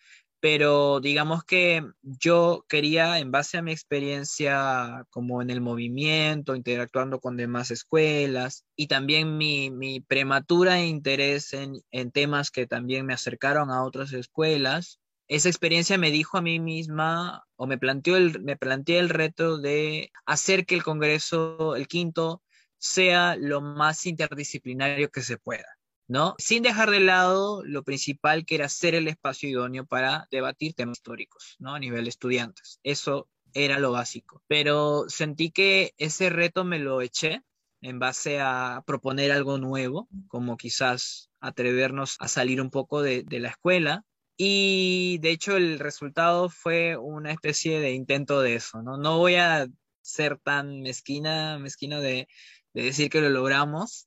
Pero 0.41 1.01
digamos 1.01 1.43
que 1.45 1.85
yo 2.03 2.65
quería, 2.69 3.19
en 3.19 3.31
base 3.31 3.59
a 3.59 3.63
mi 3.63 3.73
experiencia 3.73 5.05
como 5.11 5.43
en 5.43 5.51
el 5.51 5.61
movimiento, 5.61 6.55
interactuando 6.55 7.21
con 7.21 7.37
demás 7.37 7.71
escuelas 7.71 8.65
y 8.77 8.87
también 8.87 9.37
mi, 9.37 10.01
prematura 10.07 10.83
interés 10.85 11.53
en, 11.55 11.83
temas 12.13 12.51
que 12.51 12.67
también 12.67 13.07
me 13.07 13.15
acercaron 13.15 13.71
a 13.71 13.83
otras 13.85 14.13
escuelas, 14.13 15.01
esa 15.27 15.49
experiencia 15.49 15.99
me 15.99 16.11
dijo 16.11 16.39
a 16.39 16.43
mí 16.43 16.59
misma 16.61 17.45
o 17.57 17.67
me 17.67 17.79
planteó 17.79 18.17
el, 18.17 18.41
me 18.43 18.57
planteé 18.57 18.99
el 18.99 19.11
reto 19.11 19.59
de 19.59 20.11
hacer 20.25 20.65
que 20.67 20.75
el 20.75 20.83
Congreso, 20.83 21.77
el 21.77 21.89
quinto, 21.89 22.43
sea 22.79 23.37
lo 23.37 23.61
más 23.61 24.07
interdisciplinario 24.07 25.11
que 25.11 25.23
se 25.23 25.37
pueda. 25.37 25.78
Sin 26.39 26.63
dejar 26.63 26.91
de 26.91 27.01
lado 27.01 27.63
lo 27.65 27.83
principal 27.83 28.47
que 28.47 28.55
era 28.55 28.69
ser 28.69 28.95
el 28.95 29.09
espacio 29.09 29.49
idóneo 29.49 29.85
para 29.87 30.27
debatir 30.31 30.75
temas 30.75 30.99
históricos, 30.99 31.57
¿no? 31.59 31.75
A 31.75 31.79
nivel 31.79 32.05
de 32.05 32.11
estudiantes. 32.11 32.81
Eso 32.83 33.29
era 33.53 33.79
lo 33.79 33.93
básico. 33.93 34.43
Pero 34.49 35.05
sentí 35.09 35.51
que 35.51 35.93
ese 35.99 36.31
reto 36.31 36.65
me 36.65 36.79
lo 36.79 37.03
eché 37.03 37.43
en 37.83 37.99
base 37.99 38.41
a 38.41 38.83
proponer 38.87 39.31
algo 39.33 39.59
nuevo, 39.59 40.09
como 40.29 40.57
quizás 40.57 41.31
atrevernos 41.41 42.17
a 42.19 42.29
salir 42.29 42.61
un 42.61 42.71
poco 42.71 43.03
de, 43.03 43.25
la 43.31 43.51
escuela. 43.51 44.05
Y 44.37 45.19
de 45.21 45.31
hecho 45.31 45.57
el 45.57 45.79
resultado 45.79 46.49
fue 46.49 46.97
una 46.97 47.33
especie 47.33 47.81
de 47.81 47.93
intento 47.93 48.41
de 48.41 48.55
eso, 48.55 48.83
¿no? 48.83 48.97
No 48.97 49.19
voy 49.19 49.35
a 49.35 49.67
ser 50.01 50.39
tan 50.39 50.81
mezquina, 50.81 51.59
mezquino 51.59 52.01
de 52.01 52.29
decir 52.73 53.11
que 53.11 53.21
lo 53.21 53.29
logramos, 53.31 54.07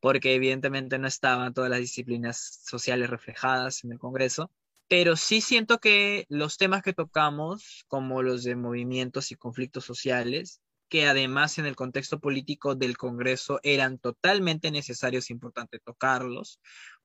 porque 0.00 0.34
evidentemente 0.34 0.98
no 0.98 1.08
estaban 1.08 1.54
todas 1.54 1.70
las 1.70 1.80
disciplinas 1.80 2.60
sociales 2.66 3.10
reflejadas 3.10 3.84
en 3.84 3.92
el 3.92 3.98
Congreso, 3.98 4.50
pero 4.88 5.16
sí 5.16 5.40
siento 5.40 5.78
que 5.78 6.24
los 6.28 6.56
temas 6.56 6.82
que 6.82 6.94
tocamos, 6.94 7.84
como 7.88 8.22
los 8.22 8.42
de 8.44 8.56
movimientos 8.56 9.30
y 9.30 9.36
conflictos 9.36 9.84
sociales, 9.84 10.60
que 10.88 11.06
además 11.06 11.58
en 11.58 11.66
el 11.66 11.76
contexto 11.76 12.18
político 12.20 12.74
del 12.74 12.96
Congreso 12.96 13.60
eran 13.62 13.98
totalmente 13.98 14.70
necesarios 14.70 15.28
e 15.28 15.34
importante 15.34 15.78
tocarlos, 15.78 16.60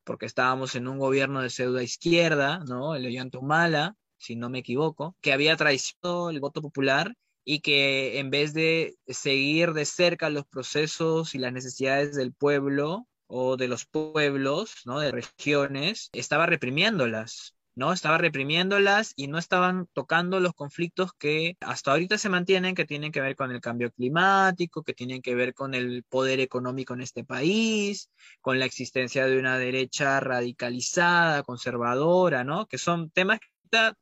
porque 0.05 0.25
estábamos 0.25 0.75
en 0.75 0.87
un 0.87 0.97
gobierno 0.97 1.41
de 1.41 1.49
pseudo 1.49 1.81
izquierda, 1.81 2.59
¿no? 2.67 2.95
El 2.95 3.05
Ollantumala, 3.05 3.95
si 4.17 4.35
no 4.35 4.49
me 4.49 4.59
equivoco, 4.59 5.17
que 5.21 5.33
había 5.33 5.57
traicionado 5.57 6.29
el 6.29 6.39
voto 6.39 6.61
popular 6.61 7.13
y 7.45 7.61
que 7.61 8.19
en 8.19 8.29
vez 8.29 8.53
de 8.53 8.95
seguir 9.07 9.73
de 9.73 9.85
cerca 9.85 10.29
los 10.29 10.45
procesos 10.45 11.35
y 11.35 11.39
las 11.39 11.53
necesidades 11.53 12.15
del 12.15 12.33
pueblo 12.33 13.07
o 13.27 13.57
de 13.57 13.67
los 13.67 13.85
pueblos, 13.85 14.75
¿no? 14.85 14.99
De 14.99 15.11
regiones, 15.11 16.09
estaba 16.13 16.45
reprimiéndolas, 16.45 17.55
¿no? 17.75 17.91
Estaba 17.93 18.17
reprimiéndolas 18.17 19.13
y 19.15 19.27
no 19.27 19.37
estaban 19.37 19.87
tocando 19.93 20.39
los 20.39 20.53
conflictos 20.53 21.11
que 21.17 21.57
hasta 21.61 21.91
ahorita 21.91 22.17
se 22.17 22.29
mantienen, 22.29 22.75
que 22.75 22.85
tienen 22.85 23.11
que 23.11 23.21
ver 23.21 23.35
con 23.35 23.51
el 23.51 23.61
cambio 23.61 23.91
climático, 23.91 24.83
que 24.83 24.93
tienen 24.93 25.21
que 25.21 25.35
ver 25.35 25.53
con 25.53 25.73
el 25.73 26.03
poder 26.03 26.39
económico 26.39 26.93
en 26.93 27.01
este 27.01 27.23
país, 27.23 28.09
con 28.41 28.59
la 28.59 28.65
existencia 28.65 29.25
de 29.25 29.39
una 29.39 29.57
derecha 29.57 30.19
radicalizada, 30.19 31.43
conservadora, 31.43 32.43
¿no? 32.43 32.67
Que 32.67 32.77
son 32.77 33.09
temas 33.09 33.39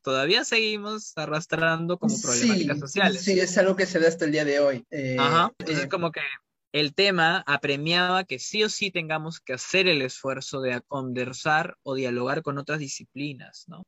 todavía 0.02 0.46
seguimos 0.46 1.14
arrastrando 1.16 1.98
como 1.98 2.20
problemáticas 2.22 2.80
sociales. 2.80 3.22
Sí, 3.22 3.40
es 3.40 3.58
algo 3.58 3.76
que 3.76 3.86
se 3.86 4.00
da 4.00 4.08
hasta 4.08 4.26
el 4.26 4.32
día 4.32 4.46
de 4.46 4.60
hoy. 4.60 4.86
Eh, 4.92 5.18
Ajá, 5.20 5.52
entonces 5.60 5.86
eh, 5.86 5.90
como 5.90 6.12
que 6.12 6.22
el 6.72 6.94
tema 6.94 7.44
apremiaba 7.48 8.24
que 8.24 8.40
sí 8.40 8.64
o 8.64 8.70
sí 8.70 8.92
tengamos 8.92 9.40
que 9.40 9.54
hacer 9.54 9.88
el 9.88 10.02
esfuerzo 10.02 10.62
de 10.62 10.82
conversar 10.82 11.78
o 11.84 11.96
dialogar 11.96 12.42
con 12.42 12.58
otras 12.58 12.80
disciplinas, 12.80 13.66
¿no? 13.68 13.84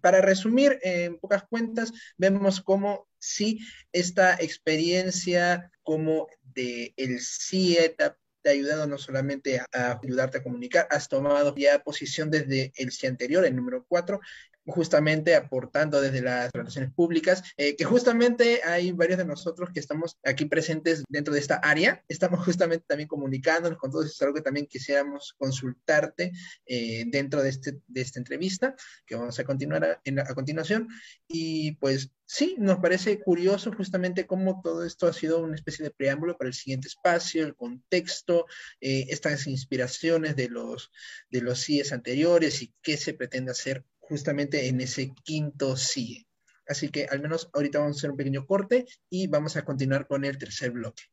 Para 0.00 0.20
resumir, 0.20 0.78
en 0.82 1.18
pocas 1.18 1.44
cuentas, 1.44 1.92
vemos 2.16 2.60
cómo 2.60 3.08
sí 3.18 3.60
esta 3.92 4.34
experiencia 4.34 5.70
como 5.82 6.26
de 6.42 6.92
el 6.96 7.20
CIE 7.20 7.94
te 7.96 8.04
ha 8.04 8.16
ayudado 8.52 8.88
no 8.88 8.98
solamente 8.98 9.60
a, 9.60 9.66
a, 9.72 10.00
ayudarte 10.02 10.38
a 10.38 10.42
comunicar, 10.42 10.88
has 10.90 11.08
tomado 11.08 11.54
ya 11.54 11.82
posición 11.84 12.30
desde 12.30 12.72
el 12.76 12.90
CIE 12.90 13.08
anterior, 13.08 13.44
el 13.44 13.54
número 13.54 13.84
4, 13.88 14.20
justamente 14.66 15.34
aportando 15.34 16.00
desde 16.00 16.22
las 16.22 16.50
relaciones 16.52 16.92
públicas, 16.92 17.42
eh, 17.56 17.76
que 17.76 17.84
justamente 17.84 18.62
hay 18.64 18.92
varios 18.92 19.18
de 19.18 19.24
nosotros 19.24 19.70
que 19.72 19.80
estamos 19.80 20.18
aquí 20.24 20.44
presentes 20.44 21.02
dentro 21.08 21.34
de 21.34 21.40
esta 21.40 21.56
área, 21.56 22.04
estamos 22.08 22.44
justamente 22.44 22.84
también 22.86 23.08
comunicándonos 23.08 23.78
con 23.78 23.90
todos, 23.90 24.06
es 24.06 24.22
algo 24.22 24.34
que 24.34 24.42
también 24.42 24.66
quisiéramos 24.66 25.34
consultarte 25.38 26.32
eh, 26.66 27.04
dentro 27.08 27.42
de, 27.42 27.50
este, 27.50 27.80
de 27.86 28.00
esta 28.00 28.18
entrevista, 28.18 28.74
que 29.06 29.16
vamos 29.16 29.38
a 29.38 29.44
continuar 29.44 29.84
a, 29.84 30.00
en, 30.04 30.20
a 30.20 30.34
continuación, 30.34 30.88
y 31.26 31.72
pues 31.72 32.12
sí, 32.24 32.56
nos 32.58 32.78
parece 32.78 33.20
curioso 33.20 33.72
justamente 33.72 34.26
cómo 34.26 34.60
todo 34.62 34.84
esto 34.84 35.06
ha 35.06 35.12
sido 35.12 35.40
una 35.40 35.54
especie 35.54 35.84
de 35.84 35.90
preámbulo 35.90 36.38
para 36.38 36.48
el 36.48 36.54
siguiente 36.54 36.88
espacio, 36.88 37.44
el 37.44 37.54
contexto, 37.54 38.46
eh, 38.80 39.06
estas 39.08 39.46
inspiraciones 39.46 40.36
de 40.36 40.48
los, 40.48 40.90
de 41.30 41.42
los 41.42 41.60
CIEs 41.60 41.92
anteriores 41.92 42.62
y 42.62 42.72
qué 42.80 42.96
se 42.96 43.14
pretende 43.14 43.50
hacer 43.50 43.84
justamente 44.12 44.68
en 44.68 44.78
ese 44.82 45.14
quinto 45.24 45.74
CIE. 45.74 46.26
Así 46.68 46.90
que 46.90 47.06
al 47.06 47.22
menos 47.22 47.48
ahorita 47.54 47.78
vamos 47.78 47.96
a 47.96 47.98
hacer 47.98 48.10
un 48.10 48.18
pequeño 48.18 48.46
corte 48.46 48.84
y 49.08 49.26
vamos 49.26 49.56
a 49.56 49.64
continuar 49.64 50.06
con 50.06 50.26
el 50.26 50.36
tercer 50.36 50.70
bloque. 50.70 51.04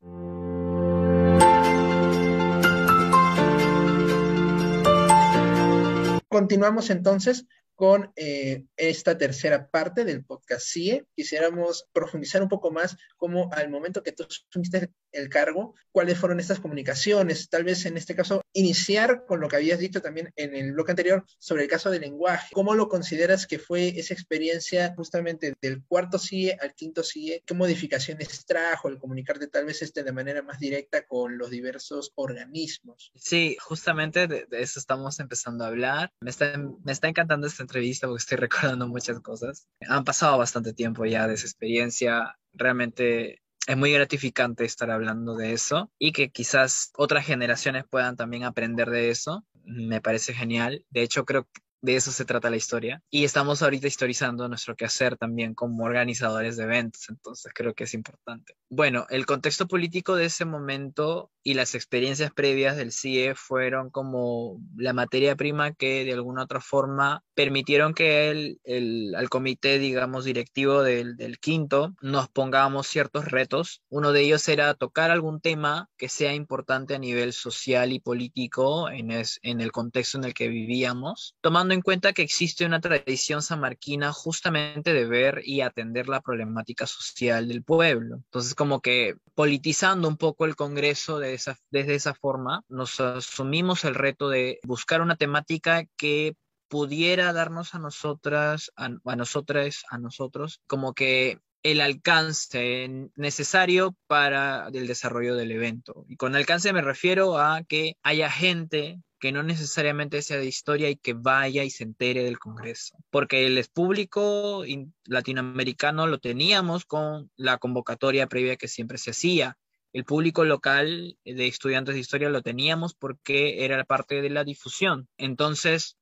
Continuamos 6.28 6.90
entonces 6.90 7.46
con 7.80 8.12
eh, 8.18 8.66
esta 8.76 9.18
tercera 9.18 9.70
parte 9.70 10.04
del 10.04 10.26
podcast 10.26 10.68
CIE. 10.68 11.06
Quisiéramos 11.16 11.88
profundizar 11.94 12.44
un 12.44 12.50
poco 12.50 12.72
más 12.72 12.98
cómo 13.16 13.50
al 13.54 13.70
momento 13.70 14.04
que 14.04 14.12
tú 14.12 14.28
asumiste 14.50 14.92
el 15.14 15.30
cargo, 15.30 15.76
cuáles 15.94 16.18
fueron 16.18 16.42
estas 16.42 16.60
comunicaciones, 16.60 17.50
tal 17.50 17.64
vez 17.64 17.86
en 17.86 17.96
este 17.96 18.18
caso 18.18 18.42
iniciar 18.52 19.24
con 19.26 19.40
lo 19.40 19.48
que 19.48 19.56
habías 19.56 19.80
dicho 19.80 20.02
también 20.02 20.34
en 20.36 20.56
el 20.56 20.74
bloque 20.74 20.92
anterior 20.92 21.24
sobre 21.38 21.64
el 21.64 21.70
caso 21.70 21.90
del 21.90 22.02
lenguaje. 22.02 22.50
¿Cómo 22.52 22.76
lo 22.76 22.90
consideras 22.90 23.48
que 23.48 23.60
fue 23.60 23.98
esa 23.98 24.14
experiencia 24.14 24.94
justamente 24.98 25.54
del 25.62 25.82
cuarto 25.86 26.20
CIE 26.20 26.58
al 26.60 26.74
quinto 26.76 27.02
CIE? 27.02 27.44
¿Qué 27.46 27.54
modificaciones 27.54 28.46
trajo 28.46 28.90
el 28.90 28.98
comunicarte 28.98 29.48
tal 29.48 29.66
vez 29.66 29.82
este 29.82 30.04
de 30.04 30.12
manera 30.12 30.42
más 30.42 30.60
directa 30.60 31.08
con 31.08 31.38
los 31.38 31.50
diversos 31.50 32.12
organismos? 32.16 33.14
Sí, 33.16 33.56
justamente 33.62 34.28
de, 34.28 34.46
eso 34.52 34.80
estamos 34.80 35.22
empezando 35.22 35.64
a 35.64 35.68
hablar. 35.68 36.12
Me 36.20 36.30
está, 36.30 36.58
me 36.84 36.92
está 36.92 37.08
encantando 37.08 37.48
esta 37.48 37.69
entrevista 37.70 38.08
porque 38.08 38.22
estoy 38.22 38.38
recordando 38.48 38.88
muchas 38.88 39.20
cosas. 39.22 39.68
Han 39.88 40.04
pasado 40.04 40.38
bastante 40.38 40.74
tiempo 40.74 41.06
ya 41.06 41.28
de 41.28 41.36
esa 41.36 41.46
experiencia. 41.46 42.36
Realmente 42.54 43.42
es 43.68 43.78
muy 43.78 43.92
gratificante 43.92 44.66
estar 44.66 44.90
hablando 44.90 45.36
de 45.36 45.54
eso 45.54 45.92
y 46.00 46.12
que 46.12 46.32
quizás 46.32 46.92
otras 46.98 47.26
generaciones 47.26 47.86
puedan 47.90 48.16
también 48.16 48.44
aprender 48.44 48.90
de 48.90 49.10
eso. 49.10 49.46
Me 49.64 50.02
parece 50.02 50.34
genial. 50.34 50.86
De 50.90 51.04
hecho, 51.04 51.26
creo 51.26 51.44
que 51.44 51.62
de 51.82 51.96
eso 51.96 52.12
se 52.12 52.26
trata 52.26 52.50
la 52.50 52.58
historia. 52.58 53.02
Y 53.10 53.24
estamos 53.24 53.62
ahorita 53.62 53.88
historizando 53.88 54.48
nuestro 54.48 54.76
quehacer 54.76 55.18
también 55.18 55.54
como 55.54 55.84
organizadores 55.84 56.58
de 56.58 56.64
eventos, 56.64 57.10
entonces 57.10 57.52
creo 57.54 57.74
que 57.74 57.86
es 57.86 57.94
importante. 57.94 58.56
Bueno, 58.70 59.06
el 59.10 59.26
contexto 59.26 59.68
político 59.68 60.16
de 60.16 60.26
ese 60.26 60.46
momento 60.46 61.32
y 61.44 61.54
las 61.54 61.76
experiencias 61.76 62.32
previas 62.32 62.78
del 62.78 62.92
CIE 62.92 63.36
fueron 63.36 63.90
como 63.90 64.60
la 64.76 64.94
materia 64.94 65.36
prima 65.36 65.74
que 65.74 66.06
de 66.06 66.14
alguna 66.14 66.44
otra 66.44 66.60
forma 66.62 67.24
permitieron 67.34 67.94
que 67.94 68.30
el, 68.30 68.60
el 68.64 69.16
al 69.16 69.30
comité, 69.30 69.80
digamos, 69.80 70.26
directivo 70.26 70.84
del, 70.84 71.16
del, 71.16 71.40
quinto 71.40 71.96
nos 72.02 72.28
pongamos 72.28 72.88
ciertos 72.88 73.26
retos. 73.26 73.82
Uno 73.90 74.12
de 74.12 74.22
ellos 74.22 74.48
era 74.50 74.74
tocar 74.74 75.12
algún 75.12 75.40
tema 75.40 75.90
que 75.98 76.10
sea 76.10 76.34
importante 76.34 76.96
a 76.96 77.00
nivel 77.00 77.32
social 77.32 77.94
y 77.94 78.00
político 78.00 78.90
en, 78.90 79.12
es, 79.12 79.40
en 79.42 79.62
el 79.62 79.72
contexto 79.72 80.18
en 80.18 80.26
el 80.26 80.34
que 80.34 80.50
vivíamos, 80.50 81.36
tomando 81.42 81.74
en 81.74 81.82
cuenta 81.82 82.14
que 82.14 82.24
existe 82.24 82.66
una 82.66 82.82
tradición 82.82 83.42
samarquina 83.42 84.12
justamente 84.12 84.94
de 84.94 85.06
ver 85.06 85.42
y 85.46 85.62
atender 85.62 86.10
la 86.10 86.22
problemática 86.22 86.88
social 86.88 87.48
del 87.48 87.64
pueblo. 87.64 88.16
Entonces, 88.18 88.56
como 88.56 88.82
que 88.82 89.16
politizando 89.34 90.08
un 90.10 90.18
poco 90.18 90.46
el 90.46 90.58
Congreso 90.58 91.20
de 91.20 91.29
esa, 91.34 91.58
desde 91.72 91.96
esa 91.96 92.14
forma, 92.14 92.64
nos 92.68 93.00
asumimos 93.00 93.86
el 93.86 93.96
reto 93.96 94.30
de 94.30 94.60
buscar 94.64 95.02
una 95.02 95.16
temática 95.16 95.86
que 95.98 96.36
pudiera 96.68 97.34
darnos 97.34 97.74
a 97.74 97.80
nosotras, 97.80 98.72
a, 98.76 98.90
a 99.04 99.16
nosotras, 99.16 99.84
a 99.90 99.98
nosotros, 99.98 100.62
como 100.68 100.94
que 100.94 101.40
el 101.64 101.82
alcance 101.82 103.10
necesario 103.16 103.96
para 104.08 104.70
el 104.74 104.88
desarrollo 104.88 105.36
del 105.36 105.52
evento. 105.52 106.06
Y 106.08 106.16
con 106.16 106.36
alcance 106.36 106.72
me 106.74 106.82
refiero 106.82 107.38
a 107.38 107.64
que 107.64 107.98
haya 108.04 108.32
gente 108.32 109.02
que 109.20 109.32
no 109.32 109.44
necesariamente 109.44 110.22
sea 110.22 110.38
de 110.38 110.46
historia 110.46 110.90
y 110.90 110.96
que 110.96 111.14
vaya 111.14 111.64
y 111.64 111.70
se 111.70 111.84
entere 111.84 112.24
del 112.24 112.40
Congreso. 112.40 112.98
Porque 113.10 113.46
el 113.46 113.64
público 113.72 114.64
latinoamericano 115.06 116.08
lo 116.08 116.20
teníamos 116.20 116.86
con 116.86 117.30
la 117.36 117.58
convocatoria 117.58 118.28
previa 118.28 118.56
que 118.56 118.70
siempre 118.70 118.98
se 118.98 119.12
hacía. 119.12 119.58
El 119.94 120.06
público 120.06 120.46
local 120.46 121.18
de 121.26 121.48
estudiantes 121.48 121.96
de 121.96 122.02
historia 122.02 122.30
lo 122.30 122.42
teníamos 122.42 122.94
porque 122.94 123.66
era 123.66 123.84
parte 123.86 124.22
de 124.22 124.30
la 124.30 124.44
difusión. 124.44 125.08
Entonces, 125.18 125.98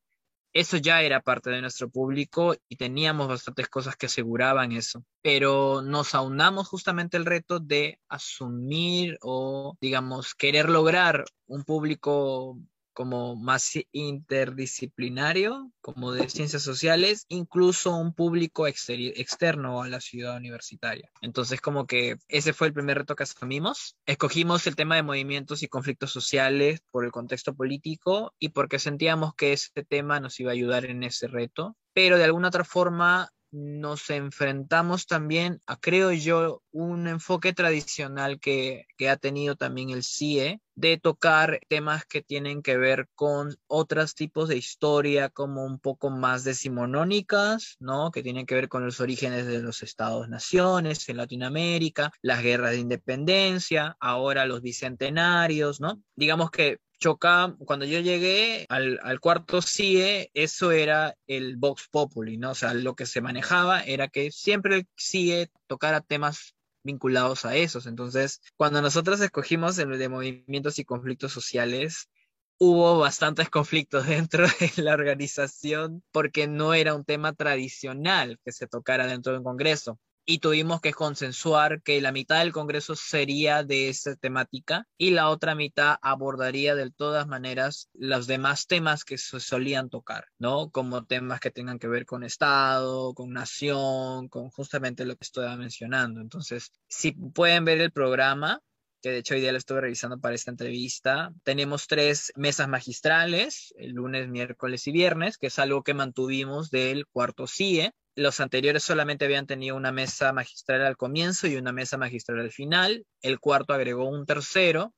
eso 0.53 0.77
ya 0.77 1.03
era 1.03 1.21
parte 1.21 1.49
de 1.51 1.61
nuestro 1.61 1.89
público 1.89 2.55
y 2.67 2.77
teníamos 2.77 3.27
bastantes 3.27 3.69
cosas 3.69 3.95
que 3.95 4.07
aseguraban 4.07 4.71
eso, 4.71 5.03
pero 5.21 5.81
nos 5.81 6.15
aunamos 6.15 6.67
justamente 6.67 7.15
el 7.15 7.25
reto 7.25 7.59
de 7.59 7.99
asumir 8.09 9.17
o, 9.21 9.77
digamos, 9.79 10.33
querer 10.33 10.69
lograr 10.69 11.25
un 11.45 11.63
público 11.63 12.59
como 12.97 13.35
más 13.35 13.73
interdisciplinario, 13.91 15.71
como 15.81 16.13
de 16.13 16.27
ciencias 16.29 16.63
sociales, 16.63 17.27
incluso 17.29 17.95
un 17.95 18.11
público 18.11 18.65
externo 18.65 19.83
a 19.83 19.87
la 19.87 20.01
ciudad 20.01 20.35
universitaria. 20.35 21.11
Entonces, 21.21 21.61
como 21.61 21.85
que 21.85 22.17
ese 22.27 22.53
fue 22.53 22.65
el 22.65 22.73
primer 22.73 22.97
reto 22.97 23.15
que 23.15 23.21
asumimos. 23.21 23.95
Escogimos 24.07 24.65
el 24.65 24.75
tema 24.75 24.95
de 24.95 25.03
movimientos 25.03 25.61
y 25.61 25.67
conflictos 25.67 26.11
sociales 26.11 26.81
por 26.89 27.05
el 27.05 27.11
contexto 27.11 27.53
político 27.53 28.33
y 28.39 28.49
porque 28.49 28.79
sentíamos 28.79 29.35
que 29.35 29.53
ese 29.53 29.83
tema 29.87 30.19
nos 30.19 30.39
iba 30.39 30.49
a 30.49 30.53
ayudar 30.53 30.85
en 30.85 31.03
ese 31.03 31.27
reto, 31.27 31.77
pero 31.93 32.17
de 32.17 32.23
alguna 32.23 32.47
otra 32.47 32.63
forma 32.63 33.29
nos 33.51 34.09
enfrentamos 34.09 35.05
también 35.05 35.61
a, 35.67 35.77
creo 35.77 36.11
yo, 36.13 36.63
un 36.71 37.07
enfoque 37.07 37.53
tradicional 37.53 38.39
que, 38.39 38.87
que, 38.97 39.07
ha 39.07 39.17
tenido 39.17 39.55
también 39.55 39.91
el 39.91 40.03
CIE 40.03 40.59
de 40.77 40.97
tocar 40.97 41.59
temas 41.67 42.05
que 42.05 42.21
tienen 42.21 42.61
que 42.61 42.77
ver 42.77 43.09
con 43.15 43.57
otros 43.65 44.13
tipos 44.13 44.47
de 44.47 44.57
historia 44.57 45.29
como 45.29 45.65
un 45.65 45.79
poco 45.79 46.11
más 46.11 46.43
decimonónicas, 46.43 47.77
¿no? 47.79 48.11
Que 48.11 48.21
tienen 48.21 48.45
que 48.45 48.53
ver 48.53 48.69
con 48.69 48.85
los 48.85 48.99
orígenes 48.99 49.47
de 49.47 49.59
los 49.59 49.81
estados-naciones 49.81 51.09
en 51.09 51.17
Latinoamérica, 51.17 52.11
las 52.21 52.43
guerras 52.43 52.71
de 52.71 52.77
independencia, 52.77 53.97
ahora 53.99 54.45
los 54.45 54.61
bicentenarios, 54.61 55.81
¿no? 55.81 55.99
Digamos 56.15 56.51
que 56.51 56.77
choca, 56.99 57.55
cuando 57.65 57.85
yo 57.85 57.99
llegué 57.99 58.67
al, 58.69 58.99
al, 59.01 59.19
cuarto 59.19 59.63
CIE, 59.63 60.29
eso 60.35 60.71
era 60.71 61.15
el 61.25 61.57
Vox 61.57 61.87
Populi, 61.89 62.37
¿no? 62.37 62.51
O 62.51 62.55
sea, 62.55 62.75
lo 62.75 62.95
que 62.95 63.07
se 63.07 63.21
manejaba 63.21 63.81
era 63.81 64.09
que 64.09 64.31
siempre 64.31 64.75
el 64.75 64.87
CIE 64.95 65.49
tocara 65.65 66.01
temas 66.01 66.55
vinculados 66.87 67.45
a 67.45 67.55
esos. 67.55 67.85
Entonces, 67.85 68.41
cuando 68.55 68.81
nosotros 68.81 69.21
escogimos 69.21 69.77
el 69.77 69.99
de 69.99 70.09
movimientos 70.09 70.79
y 70.79 70.85
conflictos 70.85 71.31
sociales, 71.31 72.09
hubo 72.57 72.97
bastantes 72.97 73.49
conflictos 73.51 74.07
dentro 74.07 74.47
de 74.47 74.81
la 74.81 74.93
organización 74.93 76.03
porque 76.11 76.47
no 76.47 76.73
era 76.73 76.95
un 76.95 77.05
tema 77.05 77.33
tradicional 77.33 78.39
que 78.43 78.51
se 78.51 78.67
tocara 78.67 79.05
dentro 79.05 79.33
de 79.33 79.39
un 79.39 79.43
congreso 79.43 79.99
y 80.29 80.39
tuvimos 80.39 80.81
que 80.81 80.91
consensuar 80.91 81.81
que 81.81 82.01
la 82.01 82.11
mitad 82.11 82.39
del 82.39 82.51
Congreso 82.51 82.97
sería 82.97 83.63
de 83.63 83.87
esa 83.87 84.17
temática 84.17 84.85
y 84.97 85.11
la 85.11 85.29
otra 85.29 85.55
mitad 85.55 85.95
abordaría 86.01 86.75
de 86.75 86.91
todas 86.91 87.27
maneras 87.27 87.89
los 87.93 88.27
demás 88.27 88.67
temas 88.67 89.05
que 89.05 89.17
se 89.17 89.39
solían 89.39 89.89
tocar, 89.89 90.25
¿no? 90.37 90.69
Como 90.69 91.05
temas 91.05 91.39
que 91.39 91.49
tengan 91.49 91.79
que 91.79 91.87
ver 91.87 92.05
con 92.05 92.25
Estado, 92.25 93.13
con 93.13 93.31
nación, 93.31 94.27
con 94.27 94.49
justamente 94.49 95.05
lo 95.05 95.15
que 95.15 95.23
estoy 95.23 95.47
mencionando. 95.55 96.19
Entonces, 96.19 96.73
si 96.89 97.13
pueden 97.13 97.63
ver 97.63 97.79
el 97.79 97.93
programa, 97.93 98.59
que 99.01 99.11
de 99.11 99.19
hecho 99.19 99.33
hoy 99.33 99.39
día 99.39 99.53
lo 99.53 99.57
estuve 99.57 99.79
revisando 99.79 100.19
para 100.19 100.35
esta 100.35 100.51
entrevista. 100.51 101.31
Tenemos 101.43 101.87
tres 101.87 102.33
mesas 102.35 102.67
magistrales, 102.67 103.73
el 103.77 103.91
lunes, 103.91 104.27
miércoles 104.27 104.87
y 104.87 104.91
viernes, 104.91 105.37
que 105.37 105.47
es 105.47 105.57
algo 105.57 105.83
que 105.83 105.93
mantuvimos 105.93 106.69
del 106.69 107.07
cuarto 107.07 107.47
CIE 107.47 107.93
los 108.17 108.39
anteriores 108.39 108.83
solamente 108.83 109.25
habían 109.25 109.45
tenido 109.45 109.75
una 109.75 109.91
mesa 109.91 110.33
magistral 110.33 110.83
al 110.83 110.97
comienzo 110.97 111.45
y 111.45 111.55
una 111.55 111.71
mesa 111.71 111.97
magistral 111.97 112.39
al 112.39 112.51
final. 112.51 113.05
El 113.21 113.39
cuarto 113.39 113.73
agregó 113.73 114.09
un 114.09 114.25
tercero. 114.25 114.91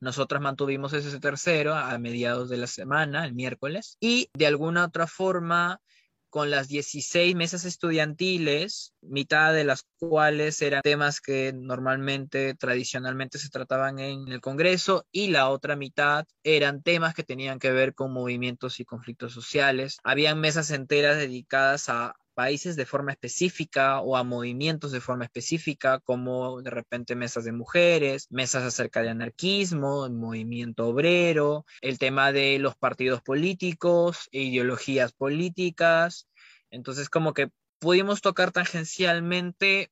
Nosotros 0.00 0.40
mantuvimos 0.42 0.92
ese 0.92 1.20
tercero 1.20 1.76
a 1.76 1.96
mediados 1.98 2.50
de 2.50 2.56
la 2.56 2.66
semana, 2.66 3.24
el 3.24 3.34
miércoles. 3.34 3.96
Y 4.00 4.30
de 4.34 4.48
alguna 4.48 4.86
otra 4.86 5.06
forma, 5.06 5.80
con 6.28 6.50
las 6.50 6.66
16 6.66 7.36
mesas 7.36 7.64
estudiantiles, 7.64 8.94
mitad 9.00 9.52
de 9.54 9.62
las 9.62 9.84
cuales 9.98 10.60
eran 10.60 10.82
temas 10.82 11.20
que 11.20 11.52
normalmente, 11.54 12.54
tradicionalmente 12.54 13.38
se 13.38 13.50
trataban 13.50 14.00
en 14.00 14.26
el 14.26 14.40
Congreso, 14.40 15.06
y 15.12 15.28
la 15.28 15.50
otra 15.50 15.76
mitad 15.76 16.24
eran 16.42 16.82
temas 16.82 17.14
que 17.14 17.22
tenían 17.22 17.60
que 17.60 17.70
ver 17.70 17.94
con 17.94 18.12
movimientos 18.12 18.80
y 18.80 18.84
conflictos 18.84 19.32
sociales. 19.32 19.98
Habían 20.02 20.40
mesas 20.40 20.72
enteras 20.72 21.16
dedicadas 21.16 21.88
a 21.88 22.16
países 22.40 22.74
de 22.74 22.86
forma 22.86 23.12
específica 23.12 24.00
o 24.00 24.16
a 24.16 24.24
movimientos 24.24 24.92
de 24.92 25.02
forma 25.02 25.26
específica, 25.26 26.00
como 26.00 26.62
de 26.62 26.70
repente 26.70 27.14
mesas 27.14 27.44
de 27.44 27.52
mujeres, 27.52 28.28
mesas 28.30 28.62
acerca 28.62 29.02
de 29.02 29.10
anarquismo, 29.10 30.08
movimiento 30.08 30.88
obrero, 30.88 31.66
el 31.82 31.98
tema 31.98 32.32
de 32.32 32.58
los 32.58 32.76
partidos 32.76 33.20
políticos, 33.20 34.26
ideologías 34.32 35.12
políticas. 35.12 36.28
Entonces, 36.70 37.10
como 37.10 37.34
que 37.34 37.50
pudimos 37.78 38.22
tocar 38.22 38.52
tangencialmente 38.52 39.90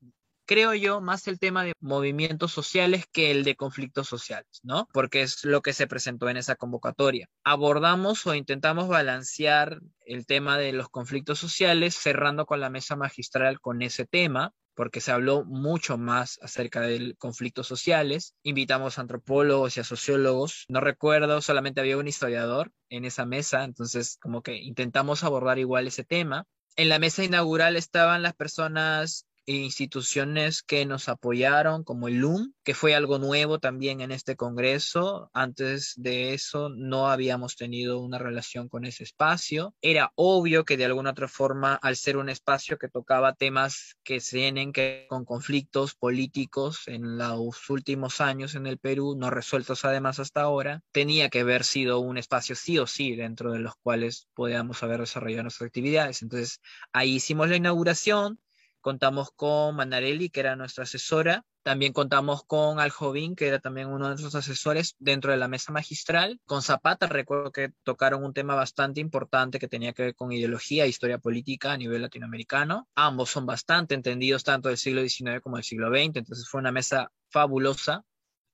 creo 0.48 0.72
yo, 0.72 1.02
más 1.02 1.28
el 1.28 1.38
tema 1.38 1.62
de 1.62 1.74
movimientos 1.78 2.52
sociales 2.52 3.04
que 3.12 3.30
el 3.30 3.44
de 3.44 3.54
conflictos 3.54 4.08
sociales, 4.08 4.60
¿no? 4.62 4.88
Porque 4.94 5.20
es 5.20 5.44
lo 5.44 5.60
que 5.60 5.74
se 5.74 5.86
presentó 5.86 6.30
en 6.30 6.38
esa 6.38 6.56
convocatoria. 6.56 7.28
Abordamos 7.44 8.26
o 8.26 8.34
intentamos 8.34 8.88
balancear 8.88 9.78
el 10.06 10.24
tema 10.24 10.56
de 10.56 10.72
los 10.72 10.88
conflictos 10.88 11.38
sociales 11.38 11.94
cerrando 11.94 12.46
con 12.46 12.60
la 12.60 12.70
mesa 12.70 12.96
magistral 12.96 13.60
con 13.60 13.82
ese 13.82 14.06
tema, 14.06 14.54
porque 14.74 15.02
se 15.02 15.12
habló 15.12 15.44
mucho 15.44 15.98
más 15.98 16.38
acerca 16.40 16.80
de 16.80 17.14
conflictos 17.18 17.66
sociales. 17.66 18.34
Invitamos 18.42 18.96
a 18.96 19.02
antropólogos 19.02 19.76
y 19.76 19.80
a 19.80 19.84
sociólogos. 19.84 20.64
No 20.68 20.80
recuerdo, 20.80 21.42
solamente 21.42 21.80
había 21.80 21.98
un 21.98 22.08
historiador 22.08 22.72
en 22.88 23.04
esa 23.04 23.26
mesa, 23.26 23.64
entonces 23.64 24.16
como 24.18 24.40
que 24.42 24.56
intentamos 24.56 25.24
abordar 25.24 25.58
igual 25.58 25.88
ese 25.88 26.04
tema. 26.04 26.46
En 26.74 26.88
la 26.88 27.00
mesa 27.00 27.24
inaugural 27.24 27.76
estaban 27.76 28.22
las 28.22 28.34
personas 28.34 29.26
instituciones 29.56 30.62
que 30.62 30.84
nos 30.86 31.08
apoyaron, 31.08 31.84
como 31.84 32.08
el 32.08 32.16
LUM, 32.16 32.52
que 32.64 32.74
fue 32.74 32.94
algo 32.94 33.18
nuevo 33.18 33.58
también 33.58 34.00
en 34.00 34.12
este 34.12 34.36
Congreso. 34.36 35.30
Antes 35.32 35.94
de 35.96 36.34
eso 36.34 36.68
no 36.68 37.08
habíamos 37.08 37.56
tenido 37.56 37.98
una 38.00 38.18
relación 38.18 38.68
con 38.68 38.84
ese 38.84 39.04
espacio. 39.04 39.74
Era 39.80 40.12
obvio 40.16 40.64
que 40.64 40.76
de 40.76 40.84
alguna 40.84 41.10
otra 41.10 41.28
forma, 41.28 41.74
al 41.74 41.96
ser 41.96 42.16
un 42.16 42.28
espacio 42.28 42.78
que 42.78 42.88
tocaba 42.88 43.34
temas 43.34 43.96
que 44.04 44.20
tienen 44.20 44.72
que 44.72 45.06
con 45.08 45.24
conflictos 45.24 45.94
políticos 45.94 46.82
en 46.86 47.18
los 47.18 47.70
últimos 47.70 48.20
años 48.20 48.54
en 48.54 48.66
el 48.66 48.78
Perú, 48.78 49.16
no 49.16 49.30
resueltos 49.30 49.84
además 49.84 50.18
hasta 50.18 50.42
ahora, 50.42 50.82
tenía 50.92 51.28
que 51.30 51.40
haber 51.40 51.64
sido 51.64 52.00
un 52.00 52.18
espacio 52.18 52.54
sí 52.54 52.78
o 52.78 52.86
sí 52.86 53.16
dentro 53.16 53.52
de 53.52 53.60
los 53.60 53.74
cuales 53.82 54.28
podíamos 54.34 54.82
haber 54.82 55.00
desarrollado 55.00 55.44
nuestras 55.44 55.68
actividades. 55.68 56.22
Entonces, 56.22 56.60
ahí 56.92 57.14
hicimos 57.16 57.48
la 57.48 57.56
inauguración, 57.56 58.40
Contamos 58.88 59.32
con 59.36 59.76
Manarelli, 59.76 60.30
que 60.30 60.40
era 60.40 60.56
nuestra 60.56 60.84
asesora. 60.84 61.44
También 61.62 61.92
contamos 61.92 62.42
con 62.46 62.80
Aljovín, 62.80 63.36
que 63.36 63.46
era 63.46 63.58
también 63.58 63.88
uno 63.88 64.06
de 64.06 64.12
nuestros 64.12 64.34
asesores 64.34 64.96
dentro 64.98 65.30
de 65.30 65.36
la 65.36 65.46
mesa 65.46 65.72
magistral. 65.72 66.40
Con 66.46 66.62
Zapata, 66.62 67.06
recuerdo 67.06 67.52
que 67.52 67.70
tocaron 67.82 68.24
un 68.24 68.32
tema 68.32 68.54
bastante 68.54 69.02
importante 69.02 69.58
que 69.58 69.68
tenía 69.68 69.92
que 69.92 70.04
ver 70.04 70.14
con 70.14 70.32
ideología 70.32 70.86
e 70.86 70.88
historia 70.88 71.18
política 71.18 71.72
a 71.72 71.76
nivel 71.76 72.00
latinoamericano. 72.00 72.88
Ambos 72.94 73.28
son 73.28 73.44
bastante 73.44 73.94
entendidos 73.94 74.42
tanto 74.42 74.70
del 74.70 74.78
siglo 74.78 75.02
XIX 75.02 75.42
como 75.42 75.56
del 75.56 75.64
siglo 75.64 75.90
XX, 75.90 76.16
entonces 76.16 76.48
fue 76.48 76.58
una 76.58 76.72
mesa 76.72 77.12
fabulosa 77.28 78.06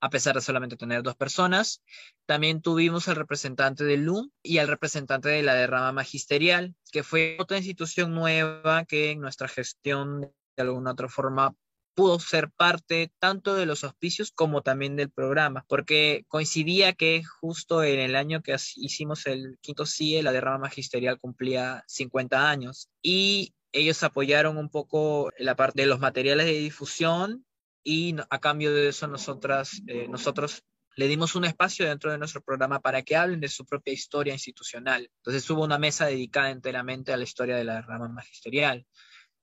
a 0.04 0.10
pesar 0.10 0.34
de 0.34 0.42
solamente 0.42 0.76
tener 0.76 1.02
dos 1.02 1.16
personas. 1.16 1.82
También 2.26 2.60
tuvimos 2.60 3.08
al 3.08 3.16
representante 3.16 3.84
del 3.84 4.04
LUM 4.04 4.28
y 4.42 4.58
al 4.58 4.68
representante 4.68 5.30
de 5.30 5.42
la 5.42 5.54
derrama 5.54 5.92
magisterial, 5.92 6.74
que 6.92 7.02
fue 7.02 7.38
otra 7.40 7.56
institución 7.56 8.14
nueva 8.14 8.84
que 8.84 9.12
en 9.12 9.20
nuestra 9.20 9.48
gestión 9.48 10.20
de 10.20 10.62
alguna 10.62 10.90
otra 10.90 11.08
forma 11.08 11.54
pudo 11.94 12.20
ser 12.20 12.50
parte 12.50 13.12
tanto 13.18 13.54
de 13.54 13.64
los 13.64 13.82
auspicios 13.82 14.30
como 14.30 14.60
también 14.60 14.94
del 14.94 15.10
programa, 15.10 15.64
porque 15.68 16.26
coincidía 16.28 16.92
que 16.92 17.22
justo 17.40 17.82
en 17.82 17.98
el 17.98 18.14
año 18.14 18.42
que 18.42 18.54
hicimos 18.76 19.24
el 19.24 19.56
quinto 19.62 19.86
CIE, 19.86 20.22
la 20.22 20.32
derrama 20.32 20.58
magisterial 20.58 21.18
cumplía 21.18 21.82
50 21.86 22.50
años 22.50 22.90
y 23.00 23.54
ellos 23.72 24.02
apoyaron 24.02 24.58
un 24.58 24.68
poco 24.68 25.32
la 25.38 25.56
parte 25.56 25.80
de 25.80 25.88
los 25.88 25.98
materiales 25.98 26.44
de 26.44 26.58
difusión 26.58 27.46
y 27.84 28.16
a 28.30 28.38
cambio 28.40 28.72
de 28.72 28.88
eso 28.88 29.06
nosotras, 29.06 29.82
eh, 29.86 30.08
nosotros 30.08 30.64
le 30.96 31.06
dimos 31.06 31.34
un 31.34 31.44
espacio 31.44 31.86
dentro 31.86 32.10
de 32.10 32.18
nuestro 32.18 32.40
programa 32.40 32.80
para 32.80 33.02
que 33.02 33.16
hablen 33.16 33.40
de 33.40 33.48
su 33.48 33.66
propia 33.66 33.92
historia 33.92 34.32
institucional. 34.32 35.10
Entonces 35.18 35.48
hubo 35.50 35.62
una 35.62 35.78
mesa 35.78 36.06
dedicada 36.06 36.50
enteramente 36.50 37.12
a 37.12 37.16
la 37.16 37.24
historia 37.24 37.56
de 37.56 37.64
la 37.64 37.82
rama 37.82 38.08
magisterial. 38.08 38.86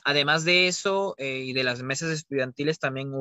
Además 0.03 0.45
de 0.45 0.67
eso 0.67 1.13
eh, 1.19 1.43
y 1.45 1.53
de 1.53 1.63
las 1.63 1.83
mesas 1.83 2.09
estudiantiles, 2.09 2.79
también 2.79 3.11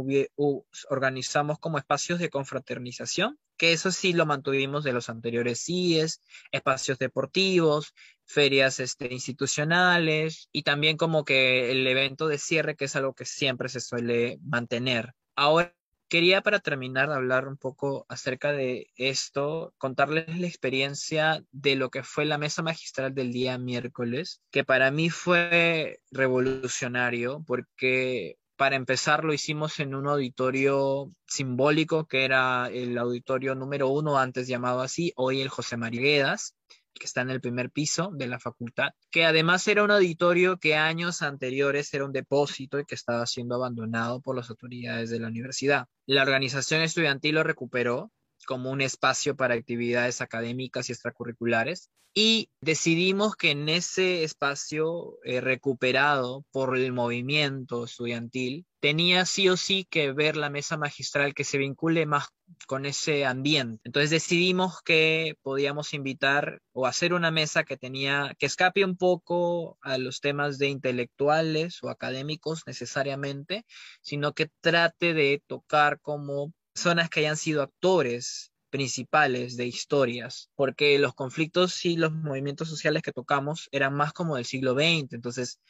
organizamos 0.89 1.59
como 1.59 1.77
espacios 1.77 2.19
de 2.19 2.31
confraternización, 2.31 3.39
que 3.59 3.75
eso 3.75 3.91
sí 3.91 4.15
lo 4.15 4.25
mantuvimos 4.25 4.83
de 4.85 4.95
los 4.95 5.11
anteriores 5.11 5.63
CIES, 5.63 6.23
espacios 6.51 6.99
deportivos, 6.99 7.93
ferias 8.31 8.81
este, 8.81 9.13
institucionales 9.13 10.49
y 10.53 10.63
también 10.63 10.97
como 10.97 11.25
que 11.25 11.71
el 11.71 11.87
evento 11.87 12.29
de 12.29 12.39
cierre, 12.39 12.77
que 12.77 12.87
es 12.87 12.97
algo 12.97 13.15
que 13.15 13.25
siempre 13.25 13.69
se 13.69 13.81
suele 13.81 14.39
mantener. 14.43 15.15
Ahora 15.35 15.75
Quería 16.11 16.43
para 16.43 16.59
terminar 16.59 17.13
hablar 17.13 17.47
un 17.47 17.57
poco 17.57 18.05
acerca 18.09 18.51
de 18.51 18.91
esto, 18.97 19.73
contarles 19.79 20.41
la 20.41 20.49
experiencia 20.49 21.45
de 21.53 21.77
lo 21.77 21.91
que 21.91 22.03
fue 22.03 22.25
la 22.25 22.37
mesa 22.37 22.65
magistral 22.65 23.15
del 23.15 23.33
día 23.33 23.57
miércoles, 23.59 24.43
que 24.51 24.65
para 24.65 24.91
mí 24.91 25.09
fue 25.09 26.01
revolucionario 26.11 27.45
porque 27.47 28.39
para 28.57 28.75
empezar 28.75 29.23
lo 29.23 29.33
hicimos 29.33 29.79
en 29.79 29.95
un 29.95 30.09
auditorio 30.09 31.13
simbólico 31.29 32.09
que 32.09 32.25
era 32.25 32.69
el 32.73 32.99
auditorio 32.99 33.55
número 33.55 33.87
uno 33.87 34.19
antes 34.19 34.49
llamado 34.49 34.81
así, 34.81 35.13
hoy 35.15 35.41
el 35.41 35.49
José 35.49 35.77
Mariguedas 35.77 36.57
que 36.99 37.07
está 37.07 37.23
en 37.23 37.31
el 37.31 37.41
primer 37.41 37.71
piso 37.71 38.11
de 38.13 38.27
la 38.27 38.39
facultad, 38.39 38.91
que 39.11 39.25
además 39.25 39.67
era 39.69 39.83
un 39.83 39.91
auditorio 39.91 40.59
que 40.59 40.77
años 40.77 41.23
anteriores 41.23 41.93
era 41.95 42.05
un 42.05 42.13
depósito 42.13 42.79
y 42.79 42.85
que 42.85 42.95
estaba 42.95 43.27
siendo 43.27 43.55
abandonado 43.55 44.21
por 44.21 44.37
las 44.37 44.51
autoridades 44.51 45.11
de 45.11 45.21
la 45.21 45.29
universidad. 45.29 45.87
La 46.07 46.23
organización 46.23 46.83
estudiantil 46.83 47.37
lo 47.37 47.43
recuperó 47.43 48.11
como 48.47 48.71
un 48.71 48.81
espacio 48.81 49.37
para 49.37 49.55
actividades 49.55 50.21
académicas 50.21 50.89
y 50.89 50.93
extracurriculares 50.93 51.91
y 52.13 52.51
decidimos 52.61 53.37
que 53.37 53.53
en 53.53 53.69
ese 53.69 54.25
espacio 54.25 55.19
eh, 55.23 55.41
recuperado 55.41 56.45
por 56.51 56.77
el 56.77 56.93
movimiento 56.93 57.85
estudiantil 57.85 58.67
tenía 58.81 59.27
sí 59.27 59.49
o 59.49 59.57
sí 59.57 59.87
que 59.89 60.13
ver 60.13 60.37
la 60.37 60.51
mesa 60.51 60.77
magistral 60.77 61.35
que 61.35 61.45
se 61.45 61.59
vincule 61.59 62.07
más 62.07 62.29
con 62.67 62.85
ese 62.87 63.27
ambiente. 63.27 63.81
Entonces 63.85 64.11
decidimos 64.11 64.83
que 64.83 65.37
podíamos 65.43 65.95
invitar 65.95 66.61
o 66.73 66.87
hacer 66.87 67.13
una 67.15 67.31
mesa 67.31 67.63
que 67.63 67.77
tenía 67.77 68.35
que 68.39 68.47
escape 68.47 68.85
un 68.85 68.97
poco 68.97 69.79
a 69.81 69.97
los 69.99 70.21
temas 70.21 70.59
de 70.59 70.69
intelectuales 70.69 71.79
o 71.83 71.91
académicos 71.91 72.63
necesariamente, 72.67 73.65
sino 74.01 74.33
que 74.33 74.51
trate 74.61 75.15
de 75.15 75.43
tocar 75.47 76.01
como 76.01 76.53
personas 76.81 77.11
que 77.11 77.21
hayan 77.21 77.37
sido 77.37 77.61
actores 77.61 78.53
principales 78.71 79.59
de 79.59 79.67
historias, 79.67 80.49
porque 80.55 80.99
los 80.99 81.13
conflictos 81.13 81.85
y 81.85 81.99
los 81.99 82.11
movimientos 82.11 82.71
sociales 82.71 83.03
que 83.03 83.13
tocamos 83.13 83.69
eran 83.71 83.93
más 83.93 84.15
como 84.15 84.37
del 84.37 84.47
siglo 84.47 84.73
XX, 84.73 85.13
entonces 85.13 85.61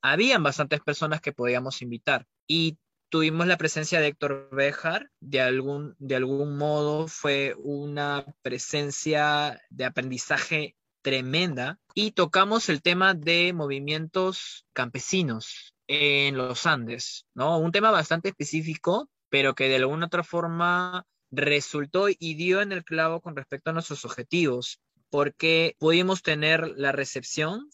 habían 0.00 0.42
bastantes 0.42 0.80
personas 0.80 1.20
que 1.20 1.34
podíamos 1.34 1.82
invitar 1.82 2.26
y 2.46 2.78
tuvimos 3.10 3.46
la 3.46 3.58
presencia 3.58 4.00
de 4.00 4.06
Héctor 4.06 4.48
Bejar, 4.50 5.10
de 5.20 5.42
algún, 5.42 5.94
de 5.98 6.16
algún 6.16 6.56
modo 6.56 7.08
fue 7.08 7.54
una 7.58 8.24
presencia 8.40 9.60
de 9.68 9.84
aprendizaje 9.84 10.76
tremenda 11.02 11.78
y 11.92 12.12
tocamos 12.12 12.70
el 12.70 12.80
tema 12.80 13.12
de 13.12 13.52
movimientos 13.52 14.64
campesinos 14.72 15.74
en 15.88 16.38
los 16.38 16.64
Andes, 16.64 17.26
¿no? 17.34 17.58
Un 17.58 17.70
tema 17.70 17.90
bastante 17.90 18.30
específico, 18.30 19.10
pero 19.30 19.54
que 19.54 19.68
de 19.68 19.76
alguna 19.76 20.06
otra 20.06 20.24
forma 20.24 21.04
resultó 21.30 22.08
y 22.08 22.34
dio 22.34 22.62
en 22.62 22.72
el 22.72 22.84
clavo 22.84 23.20
con 23.20 23.36
respecto 23.36 23.70
a 23.70 23.72
nuestros 23.72 24.04
objetivos, 24.04 24.80
porque 25.10 25.76
pudimos 25.78 26.22
tener 26.22 26.72
la 26.76 26.92
recepción 26.92 27.68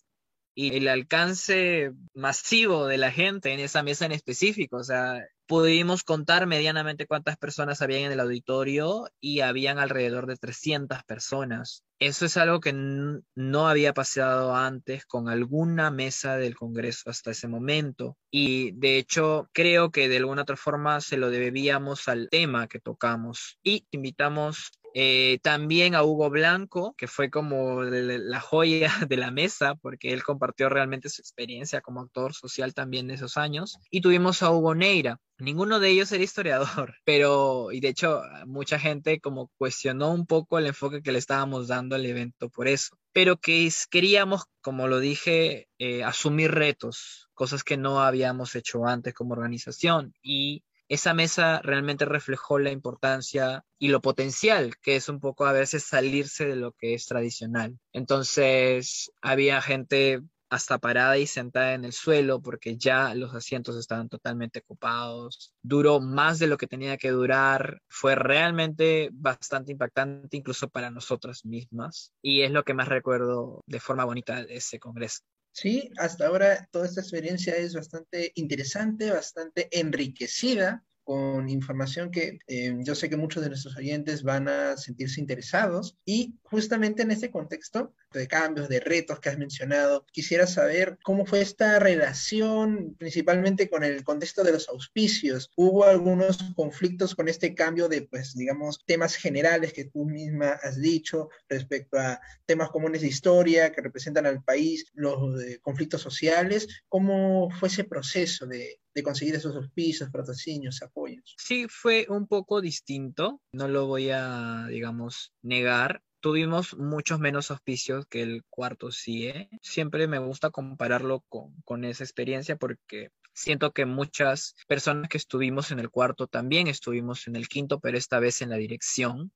y 0.55 0.77
el 0.77 0.89
alcance 0.89 1.93
masivo 2.15 2.87
de 2.87 2.99
la 2.99 3.11
gente 3.11 3.53
en 3.53 3.61
esa 3.61 3.83
mesa 3.83 4.07
en 4.07 4.13
específico. 4.13 4.77
O 4.77 4.85
sea, 4.85 5.21
pudimos 5.47 6.05
contar 6.05 6.47
medianamente 6.47 7.07
cuántas 7.07 7.37
personas 7.37 7.83
habían 7.83 8.03
en 8.03 8.13
el 8.13 8.21
auditorio 8.21 9.07
y 9.21 9.41
habían 9.41 9.79
alrededor 9.79 10.27
de 10.27 10.37
300 10.37 11.03
personas. 11.05 11.85
Eso 11.99 12.27
es 12.27 12.37
algo 12.37 12.61
que 12.61 12.73
no 12.73 13.69
había 13.69 13.95
pasado 13.95 14.55
antes 14.55 15.07
con 15.07 15.29
alguna 15.29 15.91
mesa 15.91 16.37
del 16.37 16.57
Congreso 16.57 17.11
hasta 17.11 17.31
ese 17.31 17.49
momento. 17.49 18.17
Y 18.31 18.73
de 18.73 18.99
hecho, 18.99 19.49
creo 19.53 19.91
que 19.91 20.09
de 20.09 20.19
alguna 20.19 20.43
otra 20.43 20.57
forma 20.57 21.01
se 21.01 21.17
lo 21.17 21.31
debíamos 21.31 22.09
al 22.09 22.29
tema 22.31 22.67
que 22.67 22.81
tocamos. 22.81 23.59
Y 23.63 23.87
invitamos 23.91 24.73
eh, 24.97 25.41
también 25.43 25.97
a 25.97 26.05
Hugo 26.05 26.31
Blanco, 26.31 26.95
que 26.97 27.09
fue 27.09 27.29
como 27.29 27.83
la 27.83 28.41
joya 28.41 28.93
de 29.11 29.17
la 29.17 29.33
mesa, 29.33 29.75
porque 29.75 30.13
él 30.13 30.23
compartió 30.23 30.69
realmente 30.69 31.09
su 31.09 31.21
experiencia 31.21 31.81
como 31.81 32.01
actor 32.01 32.33
social 32.33 32.75
también 32.75 33.09
de 33.09 33.15
esos 33.15 33.37
años. 33.37 33.77
Y 33.91 34.01
tuvimos 34.01 34.43
a 34.43 34.53
Hugo 34.53 34.77
Neira. 34.77 35.19
Ninguno 35.39 35.81
de 35.81 35.91
ellos 35.91 36.13
era 36.13 36.23
historiador, 36.23 36.95
pero, 37.05 37.73
y 37.73 37.81
de 37.81 37.89
hecho, 37.89 38.23
mucha 38.47 38.79
gente 38.79 39.19
como 39.19 39.51
cuestionó 39.59 40.13
un 40.13 40.27
poco 40.27 40.61
el 40.61 40.67
enfoque 40.67 41.03
que 41.03 41.11
le 41.11 41.19
estábamos 41.19 41.67
dando 41.67 41.97
al 41.97 42.07
evento 42.07 42.49
por 42.49 42.69
eso. 42.69 42.97
Pero 43.13 43.37
que 43.39 43.69
queríamos, 43.91 44.45
como 44.61 44.87
lo 44.87 45.01
dije, 45.01 45.67
eh, 45.79 46.05
asumir 46.05 46.53
retos, 46.53 47.29
cosas 47.35 47.65
que 47.65 47.77
no 47.77 48.01
habíamos 48.01 48.55
hecho 48.55 48.87
antes 48.87 49.13
como 49.13 49.33
organización. 49.33 50.15
Y 50.23 50.63
esa 50.89 51.14
mesa 51.14 51.61
realmente 51.62 52.05
reflejó 52.05 52.59
la 52.59 52.70
importancia 52.70 53.64
y 53.78 53.89
lo 53.89 54.01
potencial 54.01 54.76
que 54.82 54.97
es 54.97 55.09
un 55.09 55.20
poco 55.20 55.47
a 55.47 55.53
veces 55.53 55.85
salirse 55.85 56.47
de 56.47 56.57
lo 56.57 56.72
que 56.72 56.95
es 56.95 57.07
tradicional. 57.07 57.78
Entonces 57.93 59.11
había 59.22 59.61
gente 59.62 60.20
hasta 60.51 60.78
parada 60.78 61.18
y 61.18 61.26
sentada 61.26 61.74
en 61.74 61.85
el 61.85 61.93
suelo 61.93 62.41
porque 62.41 62.76
ya 62.76 63.14
los 63.14 63.35
asientos 63.35 63.76
estaban 63.76 64.09
totalmente 64.09 64.61
ocupados. 64.61 65.53
Duró 65.62 66.01
más 66.01 66.39
de 66.39 66.47
lo 66.47 66.57
que 66.57 66.68
tenía 66.68 66.97
que 66.97 67.11
durar. 67.11 67.80
Fue 67.89 68.14
realmente 68.14 69.11
bastante 69.12 69.72
impactante 69.72 70.37
incluso 70.37 70.68
para 70.68 70.91
nosotras 70.91 71.45
mismas 71.45 72.12
y 72.22 72.43
es 72.43 72.53
lo 72.53 72.62
que 72.62 72.74
más 72.74 72.89
recuerdo 72.89 73.62
de 73.66 73.80
forma 73.80 74.05
bonita 74.05 74.45
de 74.45 74.57
ese 74.57 74.78
congreso. 74.78 75.22
Sí, 75.55 75.89
hasta 75.99 76.27
ahora 76.27 76.69
toda 76.73 76.87
esta 76.87 77.01
experiencia 77.01 77.55
es 77.55 77.75
bastante 77.75 78.33
interesante, 78.35 79.13
bastante 79.13 79.69
enriquecida 79.71 80.85
con 81.05 81.49
información 81.49 82.11
que 82.11 82.39
eh, 82.47 82.75
yo 82.81 82.95
sé 82.95 83.09
que 83.09 83.17
muchos 83.17 83.43
de 83.43 83.51
nuestros 83.51 83.77
oyentes 83.77 84.23
van 84.23 84.49
a 84.49 84.77
sentirse 84.77 85.21
interesados 85.21 85.97
y 86.05 86.35
justamente 86.43 87.03
en 87.03 87.11
este 87.11 87.31
contexto 87.31 87.95
de 88.13 88.27
cambios, 88.27 88.69
de 88.69 88.81
retos 88.81 89.21
que 89.21 89.29
has 89.29 89.39
mencionado, 89.39 90.07
quisiera 90.13 90.47
saber 90.47 90.99
cómo 91.03 91.27
fue 91.27 91.41
esta 91.41 91.79
relación 91.79 92.95
principalmente 92.99 93.69
con 93.69 93.85
el 93.85 94.03
contexto 94.05 94.43
de 94.45 94.53
los 94.53 94.69
auspicios. 94.69 95.51
¿Hubo 95.57 95.85
algunos 95.85 96.39
conflictos 96.55 97.15
con 97.15 97.29
este 97.29 97.55
cambio 97.55 97.89
de, 97.89 98.03
pues, 98.03 98.35
digamos, 98.35 98.81
temas 98.87 99.17
generales 99.17 99.73
que 99.73 99.85
tú 99.85 100.05
misma 100.05 100.59
has 100.63 100.81
dicho 100.81 101.29
respecto 101.49 101.99
a 101.99 102.21
temas 102.47 102.71
comunes 102.71 103.03
de 103.03 103.09
historia 103.09 103.73
que 103.73 103.83
representan 103.83 104.27
al 104.27 104.43
país, 104.43 104.87
los 104.95 105.43
eh, 105.43 105.59
conflictos 105.61 106.01
sociales? 106.01 106.69
¿Cómo 106.89 107.51
fue 107.51 107.69
ese 107.69 107.85
proceso 107.85 108.47
de, 108.47 108.81
de 108.95 109.03
conseguir 109.03 109.35
esos 109.35 109.57
auspicios, 109.57 110.11
patrocinios, 110.11 110.83
apoyos. 110.83 111.35
Sí, 111.39 111.67
fue 111.69 112.07
un 112.09 112.27
poco 112.27 112.61
distinto, 112.61 113.41
no 113.53 113.69
lo 113.69 113.87
voy 113.87 114.11
a, 114.11 114.67
digamos, 114.69 115.33
negar. 115.43 116.03
Tuvimos 116.21 116.77
muchos 116.79 117.19
menos 117.21 117.51
auspicios 117.51 118.07
que 118.07 118.23
el 118.23 118.45
cuarto 118.49 118.91
CIE. 118.91 119.51
Siempre 119.61 120.07
me 120.07 120.19
gusta 120.19 120.51
compararlo 120.51 121.25
con, 121.29 121.55
con 121.65 121.85
esa 121.85 122.05
experiencia 122.05 122.57
porque 122.57 123.11
siento 123.35 123.73
que 123.73 123.85
muchas 123.85 124.55
personas 124.67 125.09
que 125.09 125.19
estuvimos 125.19 125.71
en 125.71 125.81
el 125.81 125.91
cuarto 125.91 126.27
también 126.27 126.69
estuvimos 126.69 127.27
en 127.27 127.37
el 127.37 127.49
quinto, 127.49 127.81
pero 127.81 127.99
esta 127.99 128.21
vez 128.21 128.41
en 128.41 128.51
la 128.51 128.57
dirección. 128.57 129.33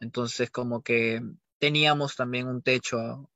Entonces, 0.00 0.50
como 0.50 0.82
que 0.82 1.22
teníamos 1.58 2.16
también 2.16 2.46
un 2.46 2.62
techo 2.62 3.30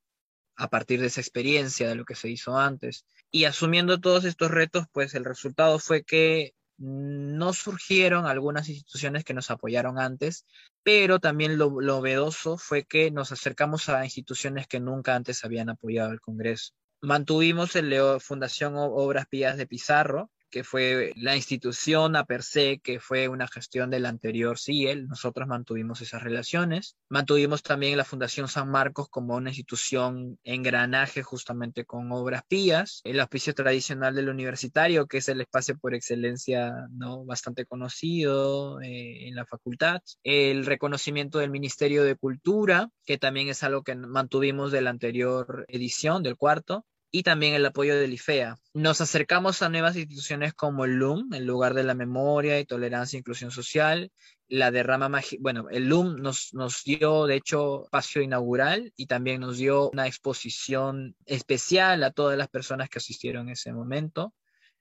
a 0.63 0.69
partir 0.69 1.01
de 1.01 1.09
esa 1.09 1.21
experiencia, 1.21 1.89
de 1.89 1.97
lo 1.97 2.05
que 2.05 2.15
se 2.15 2.31
hizo 2.31 2.57
antes. 2.57 3.05
Y 3.33 3.47
asumiendo 3.47 4.01
todos 4.01 4.25
estos 4.25 4.53
retos, 4.53 4.87
pues 4.93 5.15
el 5.15 5.25
resultado 5.25 5.81
fue 5.81 6.05
que 6.05 6.55
no 6.79 7.53
surgieron 7.53 8.27
algunas 8.27 8.69
instituciones 8.69 9.25
que 9.25 9.35
nos 9.35 9.51
apoyaron 9.51 9.99
antes, 9.99 10.47
pero 10.85 11.19
también 11.19 11.59
lo, 11.59 11.81
novedoso 11.81 12.59
fue 12.59 12.85
que 12.85 13.11
nos 13.11 13.33
acercamos 13.33 13.89
a 13.89 14.05
instituciones 14.05 14.69
que 14.69 14.79
nunca 14.79 15.17
antes 15.17 15.45
habían 15.45 15.69
apoyado 15.69 16.13
el 16.13 16.21
Congreso. 16.21 16.75
Mantuvimos 17.01 17.75
el 17.75 17.93
Fundación 18.21 18.75
Obras 18.77 19.27
Pías 19.27 19.57
de 19.57 19.67
Pizarro, 19.67 20.31
que 20.53 20.62
fue 20.62 21.12
la 21.16 21.34
institución 21.34 22.14
a 22.14 22.24
per 22.24 22.42
se, 22.42 22.78
que 22.78 23.00
fue 23.00 23.26
una 23.26 23.48
gestión 23.48 23.90
del 23.90 24.05
anterior 24.05 24.59
CIEL. 24.59 25.09
Nosotros 25.09 25.48
mantuvimos 25.48 26.03
esas 26.03 26.22
relaciones. 26.22 26.96
Mantuvimos 27.09 27.62
también 27.62 27.96
la 27.96 28.05
Fundación 28.05 28.48
San 28.48 28.70
Marcos 28.70 29.09
como 29.09 29.34
una 29.34 29.48
institución 29.48 30.38
engranaje 30.44 31.22
justamente 31.22 31.86
con 31.86 32.12
obras 32.12 32.42
pías. 32.46 33.00
El 33.05 33.18
auspicio 33.18 33.55
tradicional 33.55 34.14
del 34.14 34.28
universitario, 34.28 35.07
que 35.07 35.18
es 35.18 35.28
el 35.30 35.40
espacio 35.40 35.78
por 35.78 35.94
excelencia 35.94 36.86
¿no? 36.90 37.24
bastante 37.24 37.64
conocido 37.64 38.80
eh, 38.82 39.28
en 39.28 39.34
la 39.34 39.46
facultad. 39.46 40.03
El 40.22 40.66
reconocimiento 40.66 41.38
del 41.38 41.50
Ministerio 41.50 42.05
de 42.05 42.16
Cultura, 42.16 42.90
que 43.07 43.16
también 43.16 43.48
es 43.48 43.62
algo 43.62 43.82
que 43.82 43.94
mantuvimos 43.96 44.70
de 44.70 44.82
la 44.82 44.90
anterior 44.90 45.64
edición, 45.68 46.22
del 46.22 46.36
cuarto 46.36 46.84
y 47.13 47.23
también 47.23 47.55
el 47.55 47.67
apoyo 47.67 47.95
del 47.95 48.15
IFEA. 48.15 48.57
Nos 48.73 49.03
acercamos 49.03 49.61
a 49.61 49.69
nuevas 49.69 49.97
instituciones 49.97 50.55
como 50.55 50.87
el 50.87 50.95
LUM, 50.95 51.35
el 51.35 51.45
lugar 51.45 51.75
de 51.75 51.85
la 51.85 51.95
memoria 51.95 52.59
y 52.59 52.65
tolerancia 52.65 53.19
e 53.19 53.21
inclusión 53.21 53.51
social, 53.51 54.11
la 54.49 54.71
derrama 54.71 55.11
bueno, 55.41 55.69
el 55.71 55.89
LUM 55.89 56.17
nos, 56.17 56.55
nos 56.55 56.83
dio, 56.85 57.27
de 57.27 57.37
hecho, 57.37 57.85
espacio 57.85 58.23
inaugural 58.23 58.93
y 58.97 59.07
también 59.07 59.43
nos 59.43 59.59
dio 59.59 59.91
una 59.91 60.07
exposición 60.07 61.15
especial 61.27 62.03
a 62.03 62.11
todas 62.11 62.39
las 62.39 62.49
personas 62.49 62.89
que 62.89 62.99
asistieron 62.99 63.49
en 63.49 63.53
ese 63.53 63.73
momento 63.73 64.35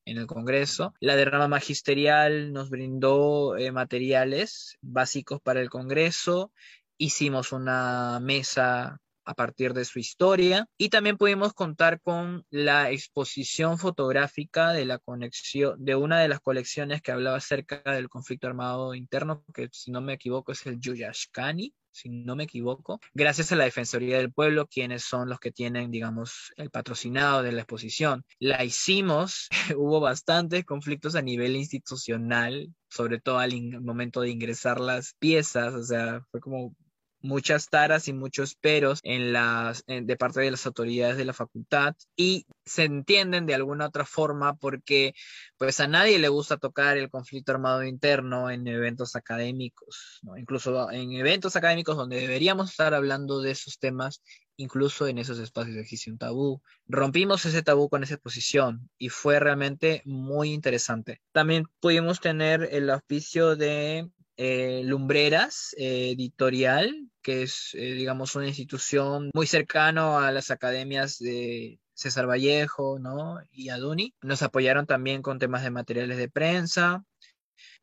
en 0.06 0.18
el 0.18 0.26
Congreso. 0.26 0.94
La 1.00 1.16
derrama 1.16 1.48
magisterial 1.48 2.54
nos 2.54 2.70
brindó 2.70 3.58
eh, 3.58 3.72
materiales 3.72 4.78
básicos 4.82 5.42
para 5.42 5.62
el 5.62 5.70
Congreso. 5.70 6.52
Hicimos 6.98 7.52
una 7.52 8.20
mesa 8.22 9.00
a 9.26 9.34
partir 9.34 9.74
de 9.74 9.86
su 9.86 10.00
historia 10.00 10.68
y 10.78 10.90
también 10.90 11.18
pudimos 11.18 11.54
contar 11.54 12.02
con 12.02 12.46
la 12.50 12.92
exposición 12.92 13.78
fotográfica 13.78 14.72
de 14.72 14.86
la 14.86 15.00
conexión 15.00 15.84
de 15.84 15.96
una 15.96 16.20
de 16.20 16.28
las 16.28 16.40
colecciones 16.40 17.02
que 17.02 17.12
hablaba 17.12 17.38
acerca 17.38 17.82
del 17.94 18.10
conflicto 18.10 18.48
armado 18.48 18.96
interno 18.96 19.44
que 19.54 19.70
si 19.72 19.92
no 19.92 20.02
me 20.02 20.14
equivoco 20.14 20.52
es 20.52 20.66
el 20.66 20.80
Yuyashkani 20.80 21.74
si 21.92 22.10
no 22.10 22.36
me 22.36 22.46
equivoco, 22.46 23.00
gracias 23.14 23.52
a 23.52 23.56
la 23.56 23.66
Defensoría 23.66 24.18
del 24.18 24.32
Pueblo, 24.32 24.68
quienes 24.68 25.04
son 25.04 25.30
los 25.30 25.40
que 25.40 25.52
tienen, 25.52 25.92
digamos, 25.92 26.54
el 26.56 26.70
patrocinado 26.70 27.44
de 27.44 27.52
la 27.52 27.62
exposición. 27.62 28.26
La 28.40 28.64
hicimos, 28.64 29.50
hubo 29.78 30.00
bastantes 30.00 30.66
conflictos 30.66 31.16
a 31.16 31.22
nivel 31.22 31.56
institucional, 31.56 32.74
sobre 32.90 33.20
todo 33.20 33.40
al 33.40 33.82
momento 33.82 34.22
de 34.22 34.30
ingresar 34.30 34.80
las 34.80 35.16
piezas, 35.20 35.74
o 35.74 35.84
sea, 35.84 36.22
fue 36.32 36.40
como 36.40 36.76
muchas 37.22 37.70
taras 37.70 38.08
y 38.08 38.14
muchos 38.14 38.56
peros 38.56 39.00
en 39.04 39.34
las, 39.34 39.84
de 39.86 40.18
parte 40.18 40.42
de 40.42 40.52
las 40.52 40.66
autoridades 40.66 41.18
de 41.18 41.26
la 41.26 41.34
facultad 41.34 41.96
y 42.16 42.46
se 42.66 42.84
entienden 42.84 43.46
de 43.46 43.56
alguna 43.56 43.88
otra 43.88 44.06
forma 44.06 44.56
porque 44.56 45.14
pues 45.58 45.80
a 45.80 45.88
nadie 45.88 46.20
le 46.20 46.30
gusta 46.30 46.58
tocar 46.58 46.98
el 46.98 47.10
conflicto 47.10 47.52
armado 47.52 47.84
interno 47.84 48.50
en 48.50 48.68
eventos 48.68 49.16
académicos, 49.16 50.22
incluso 50.38 50.92
en 50.92 51.12
eventos 51.14 51.56
académicos 51.56 51.98
donde 51.98 52.20
deberíamos 52.20 52.72
estar 52.72 52.94
hablando 52.94 53.42
de 53.42 53.52
esos 53.52 53.80
temas, 53.80 54.22
incluso 54.58 55.08
en 55.08 55.18
esos 55.18 55.40
espacios 55.40 55.78
existe 55.78 56.12
un 56.12 56.18
tabú. 56.18 56.62
Rompimos 56.88 57.46
ese 57.46 57.64
tabú 57.64 57.90
con 57.90 58.04
esa 58.04 58.16
exposición 58.16 58.90
y 58.98 59.10
fue 59.10 59.40
realmente 59.40 60.02
muy 60.06 60.54
interesante. 60.54 61.22
También 61.32 61.66
pudimos 61.80 62.20
tener 62.20 62.70
el 62.72 62.90
auspicio 62.90 63.56
de 63.56 64.10
eh, 64.44 64.82
Lumbreras 64.84 65.76
eh, 65.78 66.14
Editorial, 66.14 67.12
que 67.22 67.44
es, 67.44 67.76
eh, 67.76 67.94
digamos, 67.94 68.36
una 68.36 68.48
institución 68.48 69.30
muy 69.36 69.46
cercano 69.46 70.18
a 70.18 70.32
las 70.32 70.50
academias 70.50 71.20
de 71.20 71.80
César 71.94 72.28
Vallejo, 72.28 72.98
¿no? 72.98 73.38
Y 73.52 73.70
Aduni. 73.70 74.16
Nos 74.24 74.42
apoyaron 74.42 74.88
también 74.88 75.22
con 75.22 75.38
temas 75.38 75.62
de 75.62 75.70
materiales 75.70 76.18
de 76.18 76.28
prensa. 76.28 77.06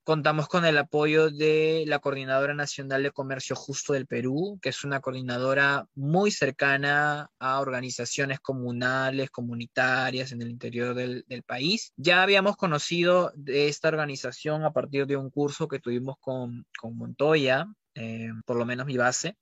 Contamos 0.09 0.49
con 0.49 0.65
el 0.65 0.79
apoyo 0.79 1.29
de 1.31 1.85
la 1.87 1.99
Coordinadora 1.99 2.55
Nacional 2.55 3.03
de 3.03 3.11
Comercio 3.11 3.55
Justo 3.55 3.93
del 3.93 4.07
Perú, 4.07 4.59
que 4.63 4.71
es 4.71 4.83
una 4.83 5.01
coordinadora 5.01 5.87
muy 5.95 6.31
cercana 6.31 7.31
a 7.39 7.61
organizaciones 7.61 8.41
comunales, 8.41 9.29
comunitarias 9.29 10.33
en 10.33 10.41
el 10.41 10.49
interior 10.49 10.95
del, 10.95 11.27
país. 11.47 11.93
Ya 11.99 12.23
habíamos 12.23 12.57
conocido 12.57 13.33
de 13.35 13.69
esta 13.69 13.89
organización 13.89 14.65
a 14.65 14.73
partir 14.73 15.07
de 15.07 15.19
un 15.19 15.29
curso 15.29 15.69
que 15.69 15.79
tuvimos 15.79 16.17
con, 16.21 16.65
con 16.81 16.97
Montoya, 16.97 17.67
eh, 17.95 18.31
por 18.47 18.57
lo 18.57 18.65
menos 18.65 18.87
mi 18.87 18.97
base. 18.97 19.37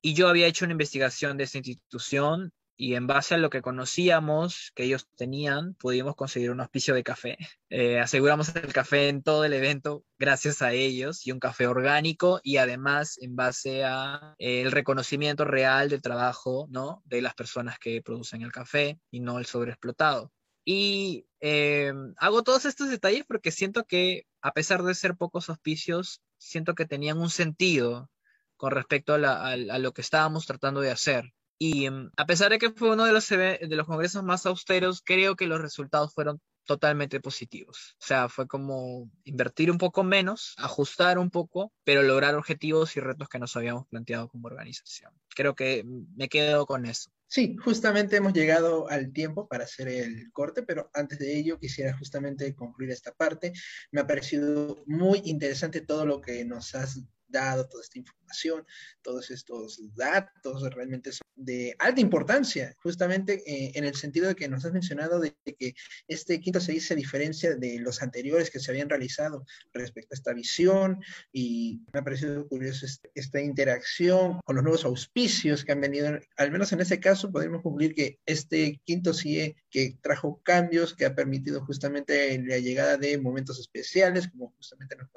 Y 0.00 0.14
yo 0.14 0.28
había 0.28 0.46
hecho 0.46 0.64
una 0.64 0.74
investigación 0.74 1.36
de 1.36 1.42
esta 1.42 1.58
institución 1.58 2.52
y 2.80 2.94
en 2.94 3.08
base 3.08 3.34
a 3.34 3.38
lo 3.38 3.50
que 3.50 3.60
conocíamos 3.60 4.70
que 4.76 4.84
ellos 4.84 5.08
tenían, 5.16 5.74
pudimos 5.74 6.14
conseguir 6.14 6.52
un 6.52 6.60
auspicio 6.60 6.94
de 6.94 7.02
café. 7.02 7.36
Eh, 7.70 8.00
aseguramos 8.00 8.56
el 8.56 8.72
café 8.72 9.10
en 9.10 9.22
todo 9.22 9.44
el 9.44 9.52
evento 9.52 10.02
gracias 10.18 10.62
a 10.62 10.72
ellos 10.72 11.26
y 11.26 11.32
un 11.32 11.38
café 11.38 11.66
orgánico 11.66 12.40
y 12.42 12.56
además 12.56 13.18
en 13.20 13.36
base 13.36 13.84
a 13.84 14.34
eh, 14.38 14.62
el 14.62 14.72
reconocimiento 14.72 15.44
real 15.44 15.90
del 15.90 16.00
trabajo 16.00 16.66
¿no? 16.70 17.02
de 17.04 17.20
las 17.20 17.34
personas 17.34 17.78
que 17.78 18.00
producen 18.00 18.40
el 18.40 18.52
café 18.52 18.98
y 19.10 19.20
no 19.20 19.38
el 19.38 19.44
sobreexplotado. 19.44 20.32
Y 20.64 21.26
eh, 21.40 21.92
hago 22.16 22.42
todos 22.42 22.64
estos 22.64 22.88
detalles 22.88 23.26
porque 23.28 23.50
siento 23.50 23.84
que 23.84 24.26
a 24.40 24.52
pesar 24.52 24.82
de 24.82 24.94
ser 24.94 25.16
pocos 25.16 25.50
auspicios, 25.50 26.22
siento 26.38 26.74
que 26.74 26.86
tenían 26.86 27.18
un 27.18 27.28
sentido 27.28 28.08
con 28.56 28.70
respecto 28.70 29.12
a 29.14 29.56
lo 29.56 29.92
que 29.92 30.00
estábamos 30.00 30.46
tratando 30.46 30.80
de 30.80 30.90
hacer. 30.90 31.34
Y 31.58 31.90
mm, 31.90 32.12
a 32.16 32.26
pesar 32.26 32.50
de 32.50 32.58
que 32.58 32.70
fue 32.70 32.92
uno 32.92 33.04
de 33.04 33.12
los, 33.12 33.28
de 33.28 33.68
los 33.70 33.86
congresos 33.86 34.22
más 34.22 34.46
austeros, 34.46 35.02
creo 35.04 35.36
que 35.36 35.46
los 35.46 35.60
resultados 35.60 36.14
fueron 36.14 36.40
totalmente 36.68 37.18
positivos. 37.18 37.96
O 38.00 38.06
sea, 38.06 38.28
fue 38.28 38.46
como 38.46 39.10
invertir 39.24 39.70
un 39.70 39.78
poco 39.78 40.04
menos, 40.04 40.54
ajustar 40.58 41.18
un 41.18 41.30
poco, 41.30 41.72
pero 41.82 42.02
lograr 42.02 42.34
objetivos 42.34 42.94
y 42.96 43.00
retos 43.00 43.28
que 43.28 43.38
nos 43.38 43.56
habíamos 43.56 43.86
planteado 43.88 44.28
como 44.28 44.46
organización. 44.46 45.12
Creo 45.34 45.54
que 45.54 45.84
me 46.14 46.28
quedo 46.28 46.66
con 46.66 46.84
eso. 46.84 47.10
Sí, 47.26 47.56
justamente 47.56 48.16
hemos 48.16 48.34
llegado 48.34 48.88
al 48.88 49.12
tiempo 49.12 49.48
para 49.48 49.64
hacer 49.64 49.88
el 49.88 50.30
corte, 50.32 50.62
pero 50.62 50.90
antes 50.94 51.18
de 51.18 51.38
ello 51.38 51.58
quisiera 51.58 51.96
justamente 51.96 52.54
concluir 52.54 52.90
esta 52.90 53.12
parte. 53.12 53.52
Me 53.90 54.02
ha 54.02 54.06
parecido 54.06 54.82
muy 54.86 55.22
interesante 55.24 55.80
todo 55.80 56.04
lo 56.04 56.20
que 56.20 56.44
nos 56.44 56.74
has 56.74 57.02
dado 57.28 57.68
toda 57.68 57.82
esta 57.82 57.98
información, 57.98 58.66
todos 59.02 59.30
estos 59.30 59.80
datos 59.94 60.62
realmente 60.74 61.12
son 61.12 61.27
de 61.38 61.76
alta 61.78 62.00
importancia, 62.00 62.74
justamente 62.82 63.42
eh, 63.46 63.72
en 63.74 63.84
el 63.84 63.94
sentido 63.94 64.28
de 64.28 64.34
que 64.34 64.48
nos 64.48 64.64
has 64.64 64.72
mencionado 64.72 65.20
de 65.20 65.34
que 65.58 65.74
este 66.08 66.40
quinto 66.40 66.60
se 66.60 66.78
se 66.80 66.94
diferencia 66.94 67.54
de 67.56 67.78
los 67.78 68.02
anteriores 68.02 68.50
que 68.50 68.60
se 68.60 68.70
habían 68.70 68.88
realizado 68.88 69.44
respecto 69.72 70.14
a 70.14 70.16
esta 70.16 70.32
visión 70.32 71.02
y 71.32 71.80
me 71.92 72.00
ha 72.00 72.04
parecido 72.04 72.46
curioso 72.48 72.86
este, 72.86 73.10
esta 73.14 73.40
interacción 73.40 74.40
con 74.44 74.56
los 74.56 74.64
nuevos 74.64 74.84
auspicios 74.84 75.64
que 75.64 75.72
han 75.72 75.80
venido, 75.80 76.18
al 76.36 76.50
menos 76.50 76.72
en 76.72 76.80
este 76.80 77.00
caso 77.00 77.30
podemos 77.32 77.62
concluir 77.62 77.94
que 77.94 78.18
este 78.26 78.80
quinto 78.84 79.14
CIE 79.14 79.56
que 79.70 79.98
trajo 80.02 80.40
cambios, 80.42 80.94
que 80.94 81.06
ha 81.06 81.14
permitido 81.14 81.64
justamente 81.64 82.40
la 82.44 82.58
llegada 82.58 82.96
de 82.96 83.18
momentos 83.18 83.58
especiales, 83.58 84.28
como 84.28 84.52
justamente 84.56 84.96
nos 84.96 85.08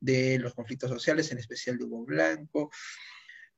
de 0.00 0.38
los 0.38 0.54
conflictos 0.54 0.90
sociales, 0.90 1.30
en 1.32 1.38
especial 1.38 1.78
de 1.78 1.84
Hugo 1.84 2.04
Blanco. 2.04 2.70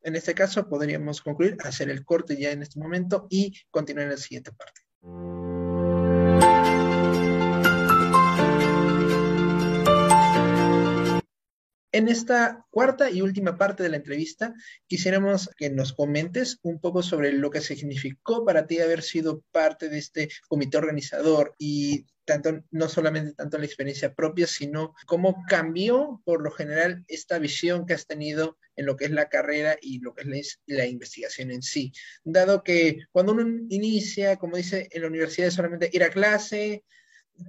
En 0.05 0.17
este 0.17 0.35
caso 0.35 0.69
podríamos 0.69 1.21
concluir, 1.21 1.57
hacer 1.61 1.89
el 1.89 2.05
corte 2.05 2.37
ya 2.37 2.51
en 2.51 2.63
este 2.63 2.81
momento 2.81 3.27
y 3.31 3.55
continuar 3.71 4.05
en 4.05 4.11
la 4.11 4.17
siguiente 4.17 4.51
parte. 4.53 4.81
En 11.95 12.09
esta 12.09 12.67
cuarta 12.71 13.11
y 13.11 13.21
última 13.21 13.59
parte 13.59 13.83
de 13.83 13.91
la 13.91 13.99
entrevista, 13.99 14.55
quisiéramos 14.87 15.51
que 15.57 15.69
nos 15.71 15.93
comentes 15.93 16.59
un 16.63 16.81
poco 16.81 17.03
sobre 17.03 17.33
lo 17.33 17.51
que 17.51 17.61
significó 17.61 18.45
para 18.47 18.67
ti 18.67 18.81
haber 18.81 19.03
sido 19.03 19.45
parte 19.53 19.89
de 19.89 19.99
este 19.99 20.31
comité 20.49 20.79
organizador 20.79 21.55
y 21.59 22.07
tanto, 22.25 22.63
no 22.71 22.89
solamente 22.89 23.35
tanto 23.35 23.59
la 23.59 23.67
experiencia 23.67 24.15
propia, 24.15 24.47
sino 24.47 24.95
cómo 25.07 25.43
cambió 25.49 26.23
por 26.25 26.43
lo 26.43 26.51
general 26.51 27.05
esta 27.09 27.39
visión 27.39 27.87
que 27.87 27.95
has 27.95 28.07
tenido 28.07 28.59
en 28.77 28.87
lo 28.87 28.97
que 28.97 29.07
es 29.07 29.11
la 29.11 29.29
carrera 29.29 29.77
y 29.81 29.99
lo 30.01 30.15
que 30.15 30.23
es 30.23 30.61
la, 30.67 30.87
investigación 30.87 31.51
en 31.51 31.63
sí. 31.63 31.93
Dado 32.25 32.63
que 32.63 32.99
cuando 33.11 33.33
uno 33.33 33.67
inicia, 33.69 34.37
como 34.37 34.57
dice, 34.57 34.89
en 34.91 35.03
la 35.03 35.09
universidad 35.09 35.49
es 35.49 35.55
solamente 35.55 35.91
ir 35.93 36.03
a 36.05 36.11
clase, 36.11 36.85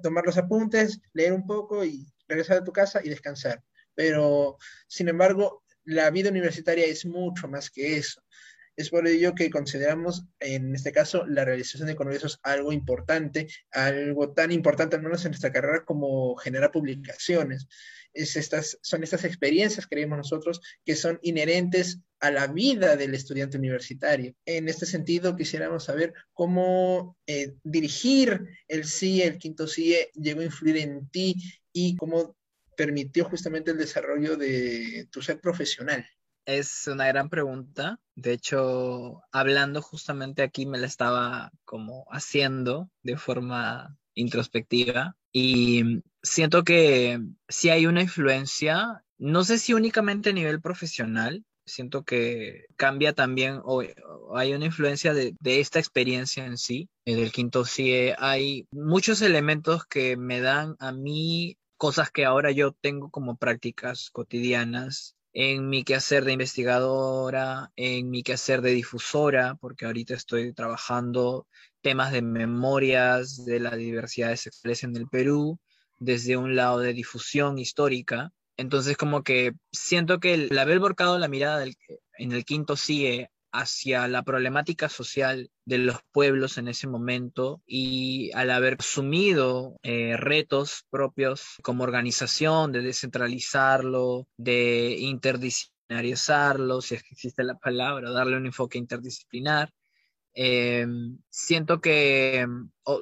tomar 0.01 0.25
los 0.25 0.37
apuntes, 0.37 0.99
leer 1.13 1.33
un 1.33 1.45
poco 1.45 1.85
y 1.85 2.07
regresar 2.27 2.57
a 2.57 2.63
tu 2.63 2.71
casa 2.71 3.01
y 3.03 3.09
descansar 3.09 3.63
pero 3.95 4.57
sin 4.87 5.07
embargo, 5.09 5.63
la 5.85 6.09
vida 6.09 6.29
universitaria 6.29 6.85
es 6.85 7.05
mucho 7.05 7.47
más 7.47 7.69
que 7.69 7.97
eso. 7.97 8.21
Es 8.75 8.89
por 8.89 9.07
ello 9.07 9.35
que 9.35 9.51
consideramos, 9.51 10.25
en 10.39 10.73
este 10.73 10.91
caso, 10.91 11.25
la 11.27 11.45
realización 11.45 11.87
de 11.87 11.95
congresos 11.95 12.39
algo 12.41 12.71
importante, 12.71 13.47
algo 13.71 14.31
tan 14.33 14.51
importante, 14.51 14.95
al 14.95 15.03
menos 15.03 15.23
en 15.25 15.31
nuestra 15.31 15.51
carrera, 15.51 15.85
como 15.85 16.35
generar 16.37 16.71
publicaciones. 16.71 17.67
Es 18.13 18.35
estas, 18.35 18.79
son 18.81 19.03
estas 19.03 19.25
experiencias, 19.25 19.87
creemos 19.87 20.17
nosotros, 20.17 20.59
que 20.85 20.95
son 20.95 21.19
inherentes 21.21 21.99
a 22.19 22.31
la 22.31 22.47
vida 22.47 22.95
del 22.95 23.13
estudiante 23.13 23.57
universitario. 23.57 24.33
En 24.45 24.67
este 24.67 24.85
sentido, 24.87 25.35
quisiéramos 25.35 25.83
saber 25.83 26.13
cómo 26.33 27.17
eh, 27.27 27.53
dirigir 27.63 28.47
el 28.67 28.85
CIE, 28.85 29.27
el 29.27 29.37
quinto 29.37 29.67
CIE, 29.67 30.09
llegó 30.15 30.41
a 30.41 30.45
influir 30.45 30.77
en 30.77 31.09
ti 31.09 31.35
y 31.71 31.95
cómo 31.95 32.35
permitió 32.75 33.25
justamente 33.25 33.71
el 33.71 33.77
desarrollo 33.77 34.35
de 34.35 35.07
tu 35.11 35.21
ser 35.21 35.39
profesional. 35.39 36.05
Es 36.45 36.87
una 36.87 37.07
gran 37.07 37.29
pregunta. 37.29 37.99
De 38.15 38.33
hecho, 38.33 39.21
hablando 39.31 39.81
justamente 39.81 40.41
aquí 40.43 40.65
me 40.65 40.77
la 40.77 40.87
estaba 40.87 41.51
como 41.65 42.05
haciendo 42.11 42.89
de 43.01 43.17
forma 43.17 43.97
introspectiva 44.13 45.15
y 45.31 46.03
siento 46.21 46.63
que 46.63 47.19
si 47.47 47.69
hay 47.69 47.85
una 47.85 48.01
influencia, 48.01 49.03
no 49.17 49.43
sé 49.43 49.57
si 49.57 49.73
únicamente 49.73 50.29
a 50.29 50.33
nivel 50.33 50.61
profesional, 50.61 51.43
siento 51.65 52.03
que 52.03 52.65
cambia 52.75 53.13
también 53.13 53.61
o, 53.63 53.81
hay 54.35 54.53
una 54.53 54.65
influencia 54.65 55.13
de, 55.13 55.35
esta 55.43 55.79
experiencia 55.79 56.45
en 56.45 56.57
sí, 56.57 56.89
del 57.05 57.31
quinto 57.31 57.65
CIE. 57.65 58.15
Hay 58.17 58.67
muchos 58.71 59.21
elementos 59.21 59.85
que 59.85 60.17
me 60.17 60.41
dan 60.41 60.75
a 60.79 60.91
mí 60.91 61.57
cosas 61.77 62.11
que 62.11 62.25
ahora 62.25 62.51
yo 62.51 62.73
tengo 62.73 63.09
como 63.09 63.37
prácticas 63.37 64.09
cotidianas 64.11 65.15
en 65.33 65.67
mi 65.67 65.83
quehacer 65.83 66.23
de 66.25 66.33
investigadora, 66.33 67.71
en 67.75 68.09
mi 68.09 68.23
quehacer 68.23 68.61
de 68.61 68.71
difusora, 68.71 69.55
porque 69.55 69.85
ahorita 69.85 70.13
estoy 70.13 70.53
trabajando 70.53 71.47
temas 71.81 72.11
de 72.11 72.21
memorias 72.21 73.43
de 73.45 73.59
las 73.59 73.75
diversidades 73.77 74.41
sexuales 74.41 74.83
en 74.83 74.95
el 74.95 75.07
Perú, 75.07 75.59
desde 75.99 76.37
un 76.37 76.55
lado 76.55 76.79
de 76.79 76.93
difusión 76.93 77.57
histórica. 77.57 78.31
Entonces, 78.57 78.95
como 78.95 79.23
que 79.23 79.53
siento 79.71 80.19
que 80.19 80.35
el, 80.35 80.57
haber 80.57 80.79
volcado 80.79 81.17
la 81.17 81.27
mirada 81.27 81.65
en 82.17 82.31
el 82.31 82.45
quinto 82.45 82.77
CIE 82.77 83.29
hacia 83.53 84.07
la 84.07 84.23
problemática 84.23 84.89
social 84.89 85.51
de 85.65 85.77
los 85.77 85.99
pueblos 86.11 86.57
en 86.57 86.67
ese 86.67 86.87
momento 86.87 87.61
y 87.67 88.31
al 88.33 88.49
haber 88.49 88.77
asumido 88.79 89.77
eh, 89.83 90.17
retos 90.17 90.85
propios 90.89 91.57
como 91.61 91.83
organización, 91.83 92.71
de 92.71 92.81
descentralizarlo, 92.81 94.27
de 94.37 94.97
interdisciplinarizarlo, 94.99 96.81
si 96.81 96.95
es 96.95 97.03
que 97.03 97.13
existe 97.13 97.43
la 97.43 97.57
palabra, 97.59 98.09
darle 98.09 98.37
un 98.37 98.47
enfoque 98.47 98.79
interdisciplinar, 98.79 99.71
eh, 100.35 100.87
siento 101.29 101.79
que 101.79 102.47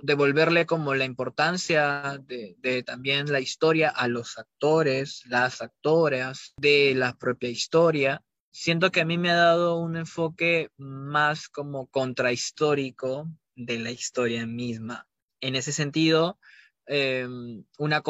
devolverle 0.04 0.66
como 0.66 0.93
la 0.95 1.06
importancia 1.06 2.20
de, 2.28 2.84
también 2.84 3.32
la 3.32 3.39
historia 3.39 3.89
a 3.89 4.10
los 4.10 4.38
actores, 4.38 5.24
las 5.28 5.62
actoras 5.62 6.54
de 6.58 6.93
la 6.93 7.14
propia 7.18 7.49
historia, 7.49 8.22
siento 8.52 8.91
que 8.91 9.02
a 9.02 9.06
mí 9.06 9.18
me 9.18 9.32
ha 9.32 9.36
dado 9.36 9.78
un 9.78 9.95
enfoque 9.95 10.70
más 10.78 11.49
como 11.49 11.88
contrahistórico 11.88 13.28
de 13.56 13.80
la 13.80 13.91
historia 13.91 14.45
misma. 14.45 15.08
En 15.39 15.56
ese 15.56 15.72
sentido, 15.72 16.39
em, 16.86 17.64
una, 17.78 18.04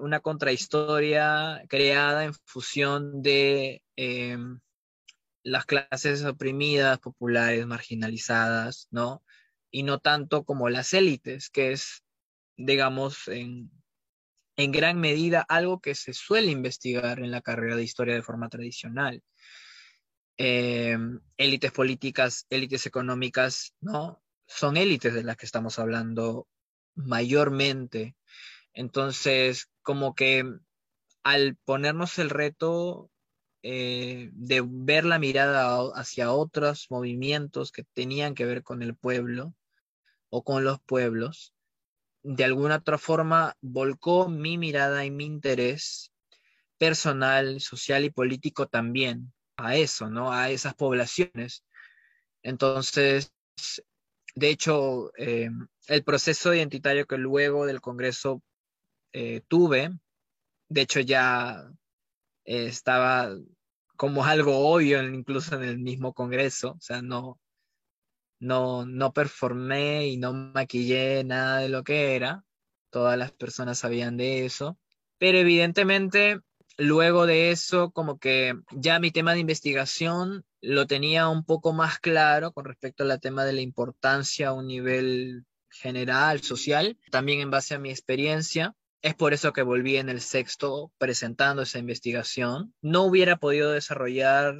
una 0.00 0.20
contrahistoria 0.20 1.62
creada 1.68 2.24
en 2.24 2.34
fusión 2.44 3.22
de 3.22 3.82
em, 3.96 4.60
las 5.42 5.66
clases 5.66 6.24
oprimidas, 6.24 6.98
populares, 6.98 7.66
marginalizadas, 7.66 8.88
¿no? 8.90 9.24
Y 9.70 9.82
no 9.82 9.98
tanto 9.98 10.44
como 10.44 10.68
las 10.68 10.94
élites, 10.94 11.50
que 11.50 11.72
es, 11.72 12.04
digamos, 12.56 13.28
en, 13.28 13.70
en 14.58 14.72
gran 14.72 15.00
medida 15.00 15.40
algo 15.48 15.80
que 15.80 15.94
se 15.94 16.12
suele 16.12 16.50
investigar 16.50 17.20
en 17.20 17.30
la 17.30 17.40
carrera 17.40 17.76
de 17.76 17.84
historia 17.84 18.14
de 18.14 18.22
forma 18.22 18.48
tradicional. 18.48 19.22
Em, 20.36 21.20
élites 21.36 21.70
políticas, 21.70 22.44
élites 22.50 22.84
económicas, 22.84 23.74
¿no? 23.80 24.20
Son 24.46 24.76
élites 24.76 25.14
de 25.14 25.22
las 25.22 25.36
que 25.36 25.46
estamos 25.46 25.78
hablando 25.78 26.48
mayormente. 26.96 28.16
Entonces, 28.74 29.70
como 29.82 30.16
que 30.16 30.44
al 31.22 31.56
ponernos 31.64 32.18
el 32.18 32.28
reto 32.28 33.12
eh, 33.62 34.30
de 34.32 34.64
ver 34.66 35.04
la 35.04 35.20
mirada 35.20 35.78
hacia 35.94 36.32
otros 36.32 36.88
movimientos 36.90 37.70
que 37.70 37.84
tenían 37.94 38.34
que 38.34 38.44
ver 38.44 38.64
con 38.64 38.82
el 38.82 38.96
pueblo 38.96 39.54
o 40.30 40.42
con 40.42 40.64
los 40.64 40.80
pueblos, 40.80 41.54
de 42.28 42.44
alguna 42.44 42.76
otra 42.76 42.98
forma 42.98 43.56
volcó 43.62 44.28
mi 44.28 44.58
mirada 44.58 45.02
y 45.06 45.10
mi 45.10 45.24
interés 45.24 46.12
personal, 46.76 47.58
social 47.62 48.04
y 48.04 48.10
político 48.10 48.66
también 48.66 49.32
a 49.56 49.76
eso, 49.76 50.10
¿no? 50.10 50.30
A 50.30 50.50
esas 50.50 50.74
poblaciones. 50.74 51.64
Entonces, 52.42 53.32
de 54.34 54.50
hecho, 54.50 55.10
eh, 55.16 55.48
el 55.86 56.04
proceso 56.04 56.52
identitario 56.52 57.06
que 57.06 57.16
luego 57.16 57.64
del 57.64 57.80
Congreso 57.80 58.42
eh, 59.14 59.40
tuve, 59.48 59.98
de 60.68 60.80
hecho 60.82 61.00
ya 61.00 61.72
eh, 62.44 62.66
estaba 62.66 63.34
como 63.96 64.26
algo 64.26 64.70
obvio 64.70 65.02
incluso 65.02 65.56
en 65.56 65.62
el 65.62 65.78
mismo 65.78 66.12
Congreso, 66.12 66.72
o 66.72 66.80
sea, 66.80 67.00
no, 67.00 67.40
no, 68.40 68.86
no 68.86 69.12
performé 69.12 70.08
y 70.08 70.16
no 70.16 70.32
maquillé 70.32 71.24
nada 71.24 71.58
de 71.58 71.68
lo 71.68 71.84
que 71.84 72.14
era, 72.16 72.44
todas 72.90 73.18
las 73.18 73.32
personas 73.32 73.78
sabían 73.78 74.16
de 74.16 74.44
eso, 74.44 74.78
pero 75.18 75.38
evidentemente 75.38 76.40
luego 76.78 77.26
de 77.26 77.50
eso, 77.50 77.90
como 77.90 78.18
que 78.18 78.54
ya 78.70 78.98
mi 79.00 79.10
tema 79.10 79.34
de 79.34 79.40
investigación 79.40 80.44
lo 80.60 80.86
tenía 80.86 81.28
un 81.28 81.44
poco 81.44 81.72
más 81.72 81.98
claro 81.98 82.52
con 82.52 82.64
respecto 82.64 83.04
al 83.04 83.20
tema 83.20 83.44
de 83.44 83.52
la 83.52 83.60
importancia 83.60 84.48
a 84.48 84.52
un 84.52 84.66
nivel 84.66 85.44
general, 85.70 86.40
social, 86.40 86.98
también 87.10 87.40
en 87.40 87.50
base 87.50 87.74
a 87.74 87.78
mi 87.78 87.90
experiencia. 87.90 88.74
Es 89.02 89.14
por 89.14 89.32
eso 89.32 89.52
que 89.52 89.62
volví 89.62 89.96
en 89.96 90.08
el 90.08 90.20
sexto 90.20 90.92
presentando 90.98 91.62
esa 91.62 91.78
investigación. 91.78 92.74
No 92.80 93.04
hubiera 93.04 93.36
podido 93.36 93.70
desarrollar 93.70 94.56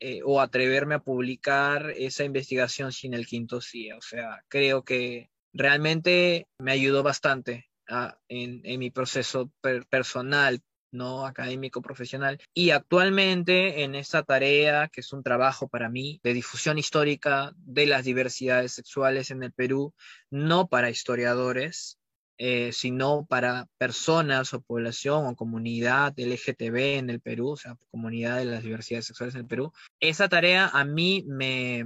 eh, 0.00 0.22
o 0.24 0.40
atreverme 0.40 0.94
a 0.94 1.00
publicar 1.00 1.90
esa 1.90 2.24
investigación 2.24 2.90
sin 2.90 3.12
el 3.12 3.26
quinto 3.26 3.60
CIE. 3.60 3.92
O 3.92 4.00
sea, 4.00 4.42
creo 4.48 4.82
que 4.82 5.30
realmente 5.52 6.48
me 6.58 6.72
ayudó 6.72 7.02
bastante 7.02 7.68
ah, 7.86 8.18
en, 8.28 8.62
mi 8.78 8.90
proceso 8.90 9.52
personal, 9.90 10.62
no 10.90 11.26
académico 11.26 11.82
profesional. 11.82 12.40
Y 12.54 12.70
actualmente 12.70 13.82
en 13.82 13.94
esta 13.94 14.22
tarea, 14.22 14.88
que 14.88 15.02
es 15.02 15.12
un 15.12 15.22
trabajo 15.22 15.68
para 15.68 15.90
mí 15.90 16.18
de 16.24 16.32
difusión 16.32 16.78
histórica 16.78 17.52
de 17.56 17.84
las 17.84 18.04
diversidades 18.04 18.72
sexuales 18.72 19.30
en 19.30 19.42
el 19.42 19.52
Perú, 19.52 19.94
no 20.30 20.66
para 20.68 20.88
historiadores, 20.88 21.99
eh, 22.42 22.72
sino 22.72 23.26
para 23.26 23.68
personas 23.76 24.54
o 24.54 24.62
población 24.62 25.26
o 25.26 25.36
comunidad 25.36 26.14
LGTB 26.16 26.96
en 26.96 27.10
el 27.10 27.20
Perú, 27.20 27.50
o 27.50 27.56
sea, 27.58 27.76
comunidad 27.90 28.38
de 28.38 28.46
las 28.46 28.62
diversidades 28.62 29.04
sexuales 29.04 29.34
en 29.34 29.42
el 29.42 29.46
Perú. 29.46 29.74
Esa 30.00 30.26
tarea 30.30 30.66
a 30.68 30.86
mí 30.86 31.22
me, 31.28 31.84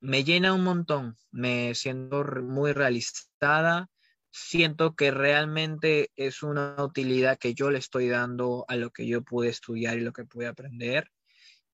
me 0.00 0.24
llena 0.24 0.54
un 0.54 0.64
montón, 0.64 1.16
me 1.30 1.76
siento 1.76 2.24
muy 2.42 2.72
realizada, 2.72 3.90
siento 4.32 4.96
que 4.96 5.12
realmente 5.12 6.10
es 6.16 6.42
una 6.42 6.74
utilidad 6.82 7.38
que 7.38 7.54
yo 7.54 7.70
le 7.70 7.78
estoy 7.78 8.08
dando 8.08 8.64
a 8.66 8.74
lo 8.74 8.90
que 8.90 9.06
yo 9.06 9.22
pude 9.22 9.50
estudiar 9.50 9.98
y 9.98 10.00
lo 10.00 10.12
que 10.12 10.24
pude 10.24 10.48
aprender. 10.48 11.12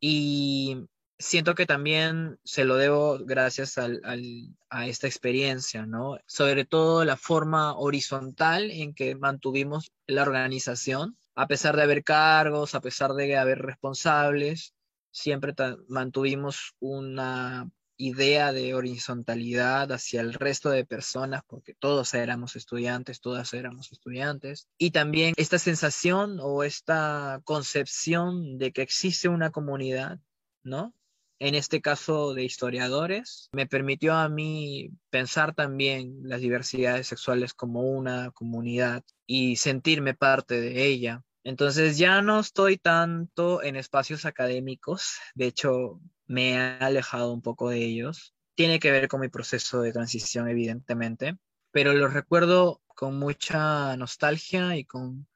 Y 0.00 0.86
siento 1.18 1.54
que 1.54 1.66
también 1.66 2.38
se 2.44 2.64
lo 2.64 2.76
debo 2.76 3.18
gracias 3.18 3.76
a 3.78 4.86
esta 4.86 5.06
experiencia, 5.06 5.84
¿no? 5.84 6.18
Sobre 6.26 6.64
todo 6.64 7.04
la 7.04 7.16
forma 7.16 7.76
horizontal 7.76 8.70
en 8.70 8.94
que 8.94 9.14
mantuvimos 9.16 9.92
la 10.06 10.22
organización, 10.22 11.16
a 11.34 11.46
pesar 11.46 11.76
de 11.76 11.82
haber 11.82 12.04
cargos, 12.04 12.74
a 12.74 12.80
pesar 12.80 13.14
de 13.14 13.36
haber 13.36 13.58
responsables, 13.58 14.74
siempre 15.10 15.54
mantuvimos 15.88 16.74
una 16.78 17.68
idea 17.96 18.52
de 18.52 18.74
horizontalidad 18.74 19.90
hacia 19.90 20.20
el 20.20 20.34
resto 20.34 20.70
de 20.70 20.84
personas, 20.84 21.42
porque 21.48 21.74
todos 21.74 22.14
éramos 22.14 22.54
estudiantes, 22.54 23.20
todas 23.20 23.52
éramos 23.54 23.90
estudiantes, 23.90 24.68
y 24.78 24.92
también 24.92 25.34
esta 25.36 25.58
sensación 25.58 26.38
o 26.40 26.62
esta 26.62 27.40
concepción 27.42 28.56
de 28.56 28.72
que 28.72 28.82
existe 28.82 29.28
una 29.28 29.50
comunidad, 29.50 30.20
¿no? 30.62 30.94
En 31.40 31.54
este 31.54 31.80
caso 31.80 32.34
de 32.34 32.44
historiadores, 32.44 33.48
me 33.52 33.66
permitió 33.66 34.14
a 34.14 34.28
mí 34.28 34.90
pensar 35.10 35.54
también 35.54 36.20
las 36.24 36.40
diversidades 36.40 37.06
sexuales 37.06 37.54
como 37.54 37.82
una 37.82 38.32
comunidad 38.32 39.04
y 39.26 39.56
sentirme 39.56 40.14
parte 40.14 40.60
de 40.60 40.86
ella. 40.86 41.22
Entonces 41.44 41.96
ya 41.96 42.20
no 42.22 42.40
estoy 42.40 42.76
tanto 42.76 43.62
en 43.62 43.76
espacios 43.76 44.24
académicos, 44.24 45.18
de 45.34 45.46
hecho 45.46 46.00
me 46.26 46.52
he 46.52 46.56
alejado 46.56 47.32
un 47.32 47.42
poco 47.42 47.70
de 47.70 47.84
ellos. 47.84 48.34
Tiene 48.54 48.80
que 48.80 48.90
ver 48.90 49.08
con 49.08 49.20
mi 49.20 49.28
proceso 49.28 49.80
de 49.80 49.92
transición, 49.92 50.48
evidentemente, 50.48 51.38
pero 51.70 51.92
los 51.94 52.12
recuerdo 52.12 52.82
con 52.86 53.18
mucha 53.18 53.96
nostalgia 53.96 54.76
y 54.76 54.84
con, 54.84 55.26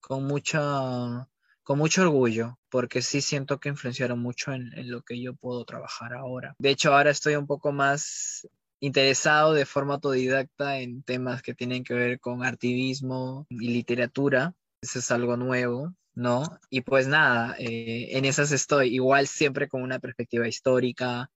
con, 0.00 0.24
mucha, 0.24 1.28
con 1.68 1.76
mucho 1.76 2.00
orgullo, 2.00 2.58
porque 2.70 3.02
sí 3.02 3.20
siento 3.20 3.60
que 3.60 3.68
influenciaron 3.68 4.18
mucho 4.18 4.54
en, 4.54 4.70
lo 4.88 5.02
que 5.02 5.20
yo 5.20 5.34
puedo 5.34 5.66
trabajar 5.66 6.14
ahora. 6.14 6.54
De 6.58 6.70
hecho, 6.70 6.94
ahora 6.94 7.10
estoy 7.10 7.36
un 7.36 7.46
poco 7.46 7.72
más 7.72 8.48
interesado 8.80 9.52
de 9.52 9.66
forma 9.66 9.96
autodidacta 9.96 10.78
en 10.78 11.02
temas 11.02 11.42
que 11.42 11.52
tienen 11.52 11.84
que 11.84 11.92
ver 11.92 12.20
con 12.20 12.42
activismo 12.42 13.46
y 13.50 13.68
literatura. 13.68 14.54
Eso 14.80 15.00
es 15.00 15.10
algo 15.10 15.36
nuevo, 15.36 15.92
¿no? 16.14 16.42
Y 16.70 16.80
pues 16.80 17.06
nada, 17.06 17.54
eh, 17.58 18.16
en 18.16 18.24
esas 18.24 18.50
estoy, 18.50 18.94
igual 18.94 19.26
siempre 19.26 19.68
con 19.68 19.82
una 19.82 19.98
perspectiva 19.98 20.48
histórica, 20.48 21.30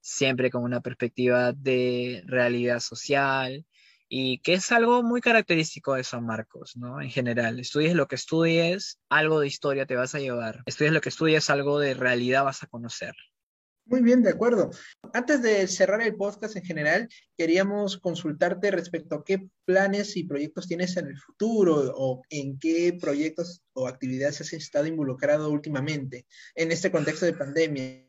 siempre 0.00 0.50
con 0.50 0.62
una 0.62 0.80
perspectiva 0.80 1.52
de 1.52 2.22
realidad 2.24 2.80
social, 2.80 3.66
y 4.08 4.38
que 4.38 4.54
es 4.54 4.72
algo 4.72 5.02
muy 5.02 5.20
característico 5.20 5.94
de 5.94 6.04
San 6.04 6.24
Marcos, 6.24 6.76
¿no? 6.76 7.00
En 7.00 7.10
general, 7.10 7.58
estudies 7.58 7.94
lo 7.94 8.06
que 8.06 8.16
estudies, 8.16 8.98
algo 9.08 9.40
de 9.40 9.46
historia 9.46 9.86
te 9.86 9.96
vas 9.96 10.14
a 10.14 10.20
llevar, 10.20 10.62
estudies 10.66 10.92
lo 10.92 11.00
que 11.00 11.08
estudies, 11.08 11.50
algo 11.50 11.78
de 11.78 11.94
realidad 11.94 12.44
vas 12.44 12.62
a 12.62 12.66
conocer. 12.66 13.14
Muy 13.86 14.00
bien, 14.00 14.22
de 14.22 14.30
acuerdo. 14.30 14.70
Antes 15.12 15.42
de 15.42 15.66
cerrar 15.66 16.00
el 16.00 16.16
podcast 16.16 16.56
en 16.56 16.64
general, 16.64 17.08
queríamos 17.36 17.98
consultarte 17.98 18.70
respecto 18.70 19.16
a 19.16 19.24
qué 19.24 19.46
planes 19.66 20.16
y 20.16 20.24
proyectos 20.24 20.66
tienes 20.66 20.96
en 20.96 21.08
el 21.08 21.18
futuro 21.18 21.92
o 21.94 22.22
en 22.30 22.58
qué 22.58 22.96
proyectos 22.98 23.62
o 23.74 23.86
actividades 23.86 24.40
has 24.40 24.54
estado 24.54 24.86
involucrado 24.86 25.50
últimamente 25.50 26.26
en 26.54 26.72
este 26.72 26.90
contexto 26.90 27.26
de 27.26 27.34
pandemia. 27.34 28.03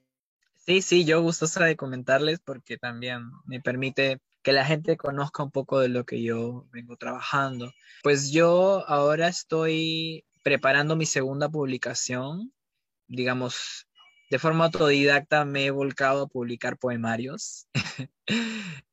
Sí, 0.66 0.82
sí, 0.82 1.06
yo 1.06 1.22
gustosa 1.22 1.64
de 1.64 1.76
comentarles 1.76 2.40
porque 2.40 2.78
también 2.78 3.30
me 3.46 3.62
permite 3.62 4.20
que 4.42 4.52
la 4.52 4.66
gente 4.66 4.98
conozca 4.98 5.44
un 5.44 5.52
poco 5.52 5.80
de 5.80 5.90
lo 5.90 6.06
que 6.06 6.24
yo 6.24 6.68
vengo 6.72 6.98
trabajando. 6.98 7.72
Pues 8.04 8.32
yo 8.32 8.88
ahora 8.88 9.28
estoy 9.28 10.26
preparando 10.44 10.96
mi 10.96 11.06
segunda 11.06 11.50
publicación, 11.50 12.52
digamos, 13.08 13.88
de 14.32 14.40
forma 14.40 14.66
autodidacta 14.66 15.46
me 15.46 15.66
he 15.66 15.72
volcado 15.72 16.24
a 16.24 16.28
publicar 16.28 16.78
poemarios. 16.78 17.68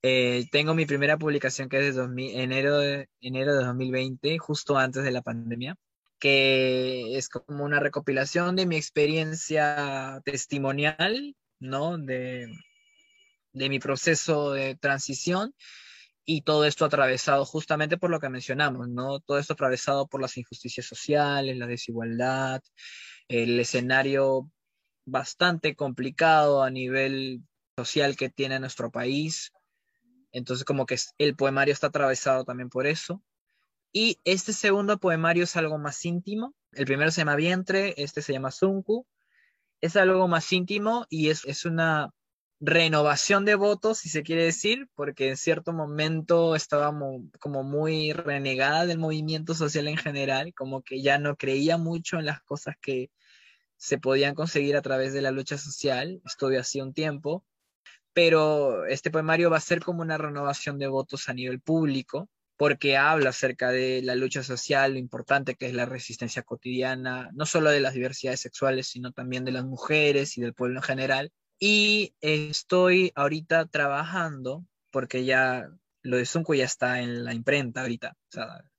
Eh, 0.05 0.47
tengo 0.51 0.75
mi 0.75 0.85
primera 0.85 1.17
publicación 1.17 1.69
que 1.69 1.89
es 1.89 1.95
de 1.95 2.03
enero, 2.43 2.79
de, 2.79 3.09
enero 3.21 3.55
de 3.57 3.65
2020, 3.65 4.37
justo 4.39 4.77
antes 4.77 5.05
de 5.05 5.13
la 5.13 5.23
pandemia, 5.23 5.77
que 6.19 7.17
es 7.17 7.29
como 7.29 7.65
una 7.65 7.79
recopilación 7.79 8.57
de 8.57 8.67
mi 8.67 8.75
experiencia 8.77 10.21
testimonial, 10.25 11.37
¿no? 11.63 11.97
De, 11.99 12.47
de 13.53 13.69
mi 13.69 13.79
proceso 13.79 14.53
de 14.53 14.75
transición 14.77 15.55
y 16.25 16.43
todo 16.43 16.65
esto 16.65 16.85
atravesado 16.85 17.45
justamente 17.45 17.97
por 17.97 18.11
lo 18.11 18.21
que 18.21 18.29
mencionamos, 18.29 18.89
¿no? 18.89 19.21
Todo 19.21 19.39
esto 19.39 19.55
atravesado 19.55 20.07
por 20.07 20.21
las 20.21 20.37
injusticias 20.37 20.87
sociales, 20.87 21.57
la 21.57 21.67
desigualdad, 21.67 22.63
el 23.29 23.59
escenario 23.59 24.51
bastante 25.05 25.75
complicado 25.75 26.63
a 26.63 26.71
nivel 26.71 27.43
social 27.77 28.17
que 28.17 28.29
tiene 28.29 28.61
nuestro 28.61 28.91
país. 28.91 29.53
Entonces 30.33 30.65
como 30.65 30.87
que 30.87 30.97
el 31.19 31.37
poemario 31.37 31.73
está 31.73 31.89
atravesado 31.89 32.45
también 32.45 32.71
por 32.71 32.87
eso. 32.87 33.23
Y 33.93 34.19
este 34.25 34.53
segundo 34.53 34.99
poemario 34.99 35.45
es 35.45 35.57
algo 35.57 35.79
más 35.79 36.05
íntimo. 36.05 36.55
El 36.73 36.87
primero 36.87 37.11
se 37.11 37.21
llama 37.21 37.37
Vientre, 37.37 37.95
este 37.99 38.23
se 38.23 38.33
llama 38.33 38.51
Zunku. 38.51 39.07
Es 39.83 39.97
algo 39.97 40.27
más 40.29 40.51
íntimo 40.53 41.07
y 41.11 41.29
es, 41.29 41.45
es 41.45 41.67
una 41.67 42.11
renovación 42.61 43.45
de 43.45 43.57
votos, 43.57 43.99
si 43.99 44.09
se 44.09 44.23
quiere 44.23 44.45
decir, 44.45 44.89
porque 44.95 45.29
en 45.29 45.37
cierto 45.37 45.75
momento 45.75 46.57
estaba 46.57 46.95
como 47.41 47.63
muy 47.65 48.13
renegada 48.15 48.87
del 48.87 48.99
movimiento 48.99 49.55
social 49.55 49.89
en 49.89 49.99
general, 49.99 50.55
como 50.55 50.83
que 50.83 51.03
ya 51.03 51.19
no 51.19 51.37
creía 51.37 51.77
mucho 51.77 52.19
en 52.19 52.25
las 52.27 52.41
cosas 52.43 52.77
que, 52.81 53.11
se 53.83 53.99
podían 53.99 54.37
conseguir 54.37 54.77
a 54.77 54.81
través 54.81 55.13
de 55.13 55.23
la 55.23 55.33
lucha 55.33 55.59
social, 55.59 56.23
estuve 56.25 56.57
así 56.57 56.81
un 56.81 56.95
tiempo, 56.95 57.45
pero 58.13 58.87
este 58.87 59.11
poemario 59.11 59.51
va 59.51 59.57
a 59.57 59.61
ser 59.61 59.81
como 59.83 60.03
una 60.03 60.17
renovación 60.19 60.79
de 60.79 60.87
votos 60.87 61.29
a 61.29 61.35
nivel 61.35 61.61
público, 61.61 62.31
porque 62.63 62.97
habla 62.97 63.31
acerca 63.31 63.73
de 63.73 64.03
la 64.03 64.15
lucha 64.15 64.45
social, 64.45 64.93
lo 64.93 65.01
importante 65.01 65.57
que 65.57 65.67
es 65.67 65.75
la 65.75 65.85
resistencia 65.85 66.45
cotidiana, 66.45 67.29
no 67.35 67.45
solo 67.45 67.71
de 67.71 67.81
las 67.81 67.93
diversidades 67.93 68.39
sexuales, 68.39 68.87
sino 68.87 69.11
también 69.11 69.45
de 69.45 69.51
las 69.51 69.65
mujeres 69.65 70.39
y 70.39 70.43
del 70.43 70.55
pueblo 70.55 70.79
en 70.79 70.85
general. 70.85 71.33
Y 71.59 72.15
estoy 72.21 73.11
ahorita 73.17 73.67
trabajando, 73.67 74.65
porque 74.93 75.25
ya 75.25 75.71
lo 76.03 76.17
de 76.17 76.25
Zunco 76.25 76.55
ya 76.55 76.65
está 76.65 77.01
en 77.01 77.25
la 77.25 77.35
imprenta 77.35 77.81
ahorita. 77.81 78.17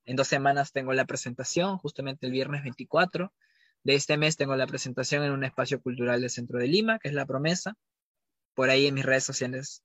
En 0.06 0.16
dos 0.16 0.30
semanas 0.30 0.72
tengo 0.72 0.94
la 0.94 1.04
presentación, 1.04 1.78
justamente 1.78 2.26
el 2.26 2.32
viernes 2.32 2.64
24 2.64 3.34
de 3.84 3.96
este 3.96 4.16
mes 4.16 4.38
tengo 4.38 4.56
la 4.56 4.66
presentación 4.66 5.26
en 5.26 5.34
un 5.34 5.44
espacio 5.44 5.82
cultural 5.82 6.22
del 6.22 6.30
centro 6.30 6.58
de 6.58 6.68
Lima, 6.68 7.00
que 7.00 7.10
es 7.10 7.14
La 7.14 7.26
Promesa. 7.26 7.76
Por 8.54 8.70
ahí 8.70 8.88
en 8.88 8.94
mis 8.94 9.06
redes 9.06 9.26
sociales 9.26 9.84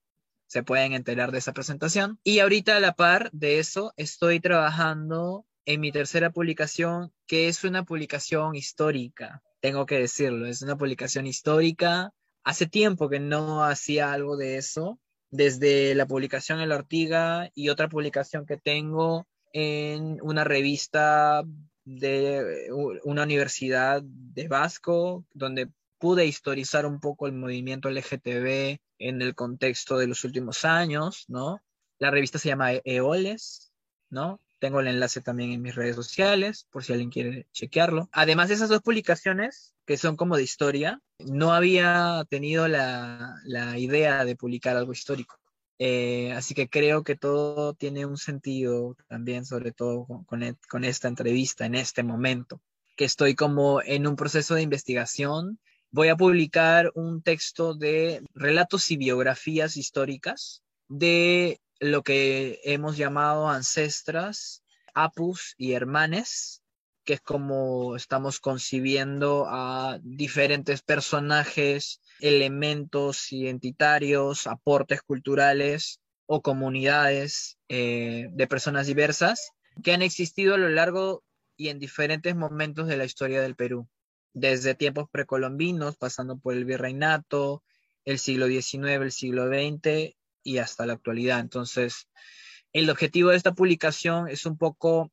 se 0.49 0.65
pueden 0.65 0.93
enterar 0.93 1.31
de 1.31 1.39
esa 1.39 1.53
presentación. 1.53 2.19
Y 2.25 2.41
ahorita 2.41 2.77
a 2.77 2.81
la 2.81 2.95
par 2.95 3.31
de 3.33 3.61
eso 3.61 3.93
estoy 3.97 4.41
trabajando 4.41 5.47
en 5.65 5.81
mi 5.81 5.93
tercera 5.93 6.31
publicación, 6.31 7.13
que 7.27 7.47
es 7.49 7.63
una 7.63 7.85
publicación 7.85 8.57
histórica, 8.57 9.43
tengo 9.61 9.87
que 9.87 9.99
decirlo, 9.99 10.47
es 10.47 10.63
una 10.63 10.77
publicación 10.77 11.27
histórica. 11.27 12.13
Hace 12.45 12.67
tiempo 12.67 13.09
que 13.09 13.21
no 13.21 13.65
hacía 13.65 14.13
algo 14.13 14.37
de 14.37 14.57
eso, 14.57 14.99
desde 15.31 15.95
la 15.95 16.07
publicación 16.07 16.61
en 16.61 16.71
La 16.71 16.77
Ortiga 16.77 17.51
y 17.55 17.69
otra 17.69 17.89
publicación 17.89 18.47
que 18.47 18.57
tengo 18.57 19.27
en 19.53 20.19
una 20.23 20.45
revista 20.45 21.43
de 21.85 22.69
una 23.05 23.23
universidad 23.23 24.03
de 24.03 24.49
Vasco, 24.49 25.27
donde 25.33 25.69
pude 25.99 26.27
historizar 26.27 26.87
un 26.87 27.01
poco 27.01 27.27
el 27.27 27.33
movimiento 27.33 27.91
LGTB 27.91 28.79
en 28.99 29.23
el 29.23 29.35
contexto 29.35 29.99
de 29.99 30.07
los 30.07 30.25
últimos 30.25 30.65
años, 30.65 31.25
¿no? 31.29 31.61
La 31.99 32.11
revista 32.11 32.39
se 32.39 32.49
llama 32.49 32.73
EOLES, 32.85 33.73
¿no? 34.11 34.41
Tengo 34.61 34.81
el 34.81 34.89
enlace 34.89 35.21
también 35.21 35.53
en 35.53 35.63
mis 35.63 35.75
redes 35.75 35.97
sociales, 35.97 36.67
por 36.71 36.85
si 36.85 36.93
alguien 36.93 37.11
quiere 37.11 37.47
chequearlo. 37.53 38.09
Además 38.13 38.49
de 38.49 38.55
esas 38.55 38.69
dos 38.69 38.83
publicaciones, 38.83 39.75
que 39.87 39.97
son 39.97 40.17
como 40.17 40.37
de 40.37 40.43
historia, 40.43 41.01
no 41.21 41.53
había 41.53 42.25
tenido 42.29 42.67
la, 42.67 43.37
la 43.45 43.79
idea 43.79 44.25
de 44.25 44.37
publicar 44.37 44.77
algo 44.77 44.93
histórico. 44.93 45.39
Eh, 45.79 46.33
así 46.33 46.55
que 46.55 46.69
creo 46.69 47.05
que 47.05 47.15
todo 47.15 47.73
tiene 47.75 48.05
un 48.05 48.17
sentido 48.17 48.97
también, 49.07 49.47
sobre 49.47 49.73
todo 49.73 50.07
con, 50.27 50.43
e, 50.43 50.57
con, 50.69 50.85
esta 50.85 51.07
entrevista 51.07 51.67
en 51.67 51.77
este 51.77 52.03
momento, 52.03 52.61
que 52.97 53.05
estoy 53.05 53.37
como 53.37 53.81
en 53.83 54.07
un 54.09 54.17
proceso 54.17 54.55
de 54.57 54.63
investigación. 54.63 55.61
Voy 55.91 56.09
a 56.09 56.17
publicar 56.17 56.91
un 56.95 57.23
texto 57.23 57.75
de 57.75 58.23
relatos 58.35 58.91
y 58.91 58.99
biografías 58.99 59.77
históricas 59.77 60.63
de 60.89 61.61
lo 61.81 62.03
que 62.03 62.61
hemos 62.65 62.99
llamado 62.99 63.49
ancestras, 63.49 64.63
apus 64.93 65.55
y 65.57 65.73
hermanes, 65.73 66.63
que 67.05 67.15
es 67.15 67.21
como 67.23 67.97
estamos 67.97 68.39
concibiendo 68.39 69.47
a 69.49 69.99
diferentes 70.03 70.83
personajes 70.83 72.03
elementos 72.21 73.33
identitarios, 73.33 74.47
aportes 74.47 75.01
culturales 75.01 76.01
o 76.27 76.43
comunidades 76.43 77.57
eh, 77.71 78.29
de 78.31 78.47
personas 78.47 78.87
diversas 78.87 79.53
que 79.83 79.93
han 79.93 80.03
existido 80.03 80.55
a 80.55 80.59
lo 80.59 80.69
largo 80.69 81.25
y 81.57 81.69
en 81.69 81.79
diferentes 81.79 82.37
momentos 82.37 82.89
de 82.89 82.99
la 82.99 83.07
historia 83.07 83.41
del 83.41 83.57
Perú, 83.57 83.89
desde 84.39 84.75
tiempos 84.75 85.09
precolombinos, 85.11 85.97
pasando 85.97 86.39
por 86.39 86.55
el 86.55 86.65
virreinato, 86.65 87.63
el 88.05 88.19
siglo 88.19 88.47
XIX, 88.47 89.03
el 89.03 89.13
siglo 89.13 89.49
XX 89.49 90.17
y 90.43 90.59
hasta 90.59 90.87
la 90.87 90.95
actualidad. 90.95 91.41
Entonces, 91.41 92.09
el 92.73 92.89
objetivo 92.91 93.31
de 93.31 93.37
esta 93.37 93.55
publicación 93.55 94.29
es 94.29 94.47
un 94.47 94.57
poco 94.57 95.13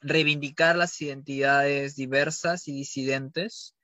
reivindicar 0.00 0.76
las 0.76 1.00
identidades 1.00 1.96
diversas 1.96 2.68
y 2.68 2.72
disidentes 2.72 3.74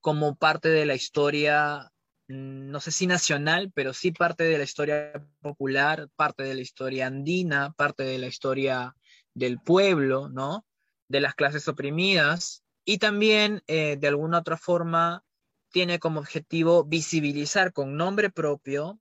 como 0.00 0.36
parte 0.36 0.68
de 0.68 0.86
la 0.86 0.94
historia 0.94 1.92
Mm, 2.32 2.70
no 2.70 2.80
sé 2.80 2.90
si 2.92 3.06
nacional, 3.06 3.72
pero 3.74 3.92
sí 3.92 4.12
parte 4.12 4.44
de 4.44 4.56
la 4.58 4.64
historia 4.64 5.12
popular, 5.40 6.08
parte 6.16 6.42
de 6.44 6.54
la 6.54 6.62
historia 6.62 7.06
andina, 7.06 7.72
parte 7.72 8.04
de 8.04 8.18
la 8.18 8.26
historia 8.26 8.96
del 9.34 9.60
pueblo, 9.60 10.28
¿no? 10.28 10.64
De 11.08 11.20
las 11.20 11.34
clases 11.34 11.68
oprimidas 11.68 12.64
y 12.84 12.98
también 12.98 13.62
eh, 13.66 13.96
de 13.96 14.08
alguna 14.08 14.38
otra 14.38 14.56
forma 14.56 15.24
tiene 15.70 15.98
como 15.98 16.20
objetivo 16.20 16.84
visibilizar 16.84 17.72
con 17.72 17.96
nombre 17.96 18.30
propio, 18.30 19.00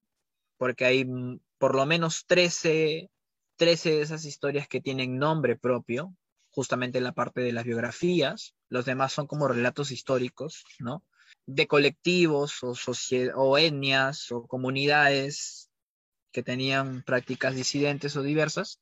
porque 0.58 0.86
hay 0.86 1.06
mm, 1.06 1.40
por 1.58 1.76
lo 1.76 1.86
menos 1.86 2.26
13, 2.28 3.10
13 3.58 3.90
de 3.92 4.02
esas 4.02 4.26
historias 4.26 4.68
que 4.68 4.82
tienen 4.82 5.18
nombre 5.18 5.58
propio, 5.58 6.16
justamente 6.52 7.02
la 7.02 7.14
parte 7.14 7.42
de 7.42 7.54
las 7.54 7.66
biografías, 7.66 8.56
los 8.70 8.86
demás 8.86 9.14
son 9.14 9.28
como 9.28 9.48
relatos 9.48 9.92
históricos, 9.92 10.64
¿no? 10.80 11.04
de 11.46 11.68
colectivos 11.68 12.64
o, 12.64 12.74
o 13.36 13.58
etnias 13.58 14.32
o 14.32 14.48
comunidades 14.48 15.70
que 16.32 16.44
tenían 16.44 17.04
prácticas 17.04 17.56
disidentes 17.56 18.16
o 18.16 18.22
diversas 18.22 18.80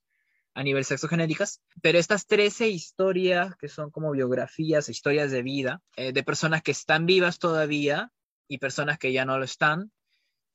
a 0.60 0.64
nivel 0.64 0.84
sexogenéricas, 0.84 1.62
pero 1.82 2.00
estas 2.00 2.28
13 2.28 2.68
historias 2.68 3.56
que 3.56 3.70
son 3.70 3.92
como 3.92 4.12
biografías, 4.12 4.90
historias 4.90 5.32
de 5.32 5.42
vida, 5.42 5.82
eh, 5.96 6.12
de 6.12 6.22
personas 6.22 6.62
que 6.62 6.72
están 6.72 7.06
vivas 7.06 7.40
todavía 7.40 8.12
y 8.50 8.58
personas 8.58 9.00
que 9.00 9.14
ya 9.14 9.24
no 9.24 9.38
lo 9.38 9.46
están, 9.46 9.94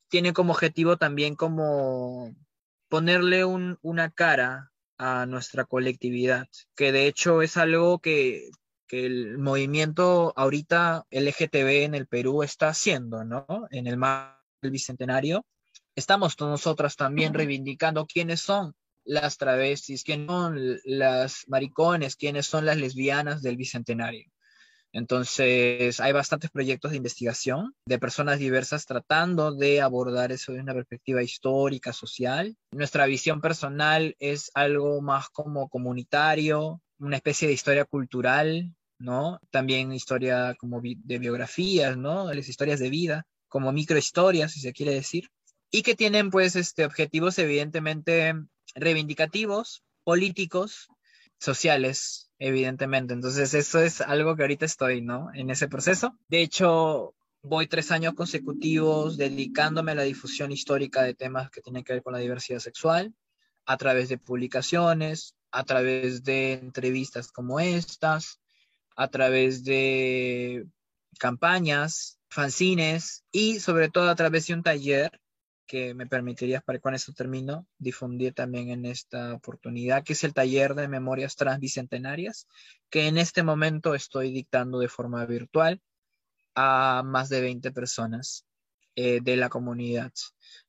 tienen 0.07 0.35
como 0.35 0.53
objetivo 0.53 0.97
también 0.97 1.35
como 1.35 2.35
ponerle 2.87 3.45
una 3.45 4.11
cara 4.11 4.71
a 4.99 5.25
nuestra 5.25 5.65
colectividad, 5.65 6.47
que 6.75 6.91
de 6.91 7.07
hecho 7.07 7.41
es 7.41 7.57
algo 7.57 7.97
que, 7.97 8.51
que 8.87 9.07
el 9.07 9.39
movimiento 9.39 10.33
ahorita 10.35 11.07
LGTB 11.09 11.83
en 11.83 11.95
el 11.95 12.05
Perú 12.05 12.43
está 12.43 12.67
haciendo, 12.67 13.23
¿no? 13.23 13.47
En 13.71 13.87
el 13.87 13.97
mar 13.97 14.39
del 14.61 14.69
Bicentenario. 14.69 15.47
Estamos 15.95 16.39
nosotras 16.39 16.95
también 16.95 17.33
reivindicando 17.33 18.05
quiénes 18.05 18.41
son 18.41 18.75
las 19.05 19.37
travestis, 19.37 20.03
quiénes 20.03 20.27
son 20.27 20.79
las 20.83 21.45
maricones, 21.47 22.15
quiénes 22.15 22.47
son 22.47 22.65
las 22.65 22.77
lesbianas 22.77 23.41
del 23.41 23.57
Bicentenario. 23.57 24.25
Entonces, 24.95 25.99
hay 25.99 26.13
bastantes 26.13 26.49
proyectos 26.51 26.91
de 26.91 26.97
investigación 26.97 27.75
de 27.85 27.99
personas 27.99 28.39
diversas 28.39 28.85
tratando 28.85 29.53
de 29.53 29.81
abordar 29.81 30.31
eso 30.31 30.53
de 30.53 30.61
una 30.61 30.73
perspectiva 30.73 31.21
histórica, 31.21 31.91
social. 31.91 32.55
Nuestra 32.71 33.05
visión 33.05 33.41
personal 33.41 34.15
es 34.19 34.51
algo 34.53 35.01
más 35.01 35.27
como 35.29 35.67
comunitario, 35.67 36.81
una 36.97 37.17
especie 37.17 37.45
de 37.45 37.53
historia 37.53 37.83
cultural, 37.83 38.73
¿no? 38.97 39.39
También 39.51 39.91
historia 39.91 40.55
como 40.57 40.81
de 40.81 41.19
biografías, 41.19 41.97
¿no? 41.97 42.33
Las 42.33 42.47
historias 42.47 42.79
de 42.79 42.89
vida, 42.89 43.27
como 43.49 43.73
microhistorias, 43.73 44.53
si 44.53 44.61
se 44.61 44.71
quiere 44.71 44.93
decir, 44.93 45.29
y 45.71 45.81
que 45.81 45.95
tienen 45.95 46.29
pues 46.29 46.55
este, 46.55 46.85
objetivos 46.85 47.37
evidentemente 47.37 48.33
reivindicativos, 48.75 49.83
políticos, 50.03 50.87
sociales, 51.39 52.31
evidentemente. 52.39 53.13
Entonces, 53.13 53.53
eso 53.53 53.79
es 53.79 54.01
algo 54.01 54.35
que 54.35 54.43
ahorita 54.43 54.65
estoy, 54.65 55.01
¿no? 55.01 55.29
En 55.33 55.49
ese 55.49 55.67
proceso. 55.67 56.17
De 56.27 56.41
hecho, 56.41 57.15
voy 57.41 57.67
tres 57.67 57.91
años 57.91 58.13
consecutivos 58.13 59.17
dedicándome 59.17 59.93
a 59.93 59.95
la 59.95 60.03
difusión 60.03 60.51
histórica 60.51 61.03
de 61.03 61.13
temas 61.13 61.49
que 61.49 61.61
tienen 61.61 61.83
que 61.83 61.93
ver 61.93 62.03
con 62.03 62.13
la 62.13 62.19
diversidad 62.19 62.59
sexual, 62.59 63.13
a 63.65 63.77
través 63.77 64.09
de 64.09 64.17
publicaciones, 64.17 65.35
a 65.51 65.63
través 65.63 66.23
de 66.23 66.53
entrevistas 66.53 67.31
como 67.31 67.59
estas, 67.59 68.39
a 68.95 69.07
través 69.07 69.63
de 69.63 70.67
campañas, 71.19 72.19
fanzines 72.29 73.23
y 73.31 73.59
sobre 73.59 73.89
todo 73.89 74.09
a 74.09 74.15
través 74.15 74.47
de 74.47 74.53
un 74.53 74.63
taller 74.63 75.21
que 75.65 75.93
me 75.93 76.07
permitiría, 76.07 76.61
para 76.61 76.79
con 76.79 76.93
eso 76.93 77.13
termino, 77.13 77.67
difundir 77.77 78.33
también 78.33 78.69
en 78.69 78.85
esta 78.85 79.33
oportunidad, 79.33 80.03
que 80.03 80.13
es 80.13 80.23
el 80.23 80.33
taller 80.33 80.75
de 80.75 80.87
memorias 80.87 81.35
transbicentenarias, 81.35 82.47
que 82.89 83.07
en 83.07 83.17
este 83.17 83.43
momento 83.43 83.95
estoy 83.95 84.31
dictando 84.31 84.79
de 84.79 84.89
forma 84.89 85.25
virtual 85.25 85.81
a 86.55 87.03
más 87.05 87.29
de 87.29 87.41
20 87.41 87.71
personas 87.71 88.45
eh, 88.95 89.19
de 89.21 89.35
la 89.37 89.49
comunidad, 89.49 90.13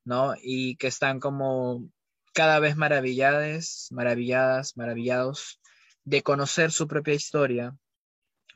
¿no? 0.05 0.35
Y 0.43 0.77
que 0.77 0.89
están 0.89 1.21
como 1.21 1.89
cada 2.33 2.59
vez 2.59 2.77
maravilladas, 2.77 3.89
maravilladas, 3.93 4.77
maravillados 4.77 5.61
de 6.05 6.23
conocer 6.23 6.71
su 6.73 6.87
propia 6.89 7.15
historia 7.15 7.77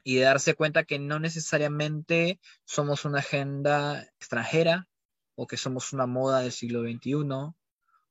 y 0.02 0.16
de 0.16 0.22
darse 0.22 0.54
cuenta 0.54 0.84
que 0.84 0.98
no 0.98 1.18
necesariamente 1.18 2.40
somos 2.64 3.04
una 3.04 3.20
agenda 3.20 4.02
extranjera, 4.18 4.88
o 5.40 5.46
que 5.46 5.56
somos 5.56 5.94
una 5.94 6.06
moda 6.06 6.40
del 6.40 6.52
siglo 6.52 6.82
XXI, 6.82 7.54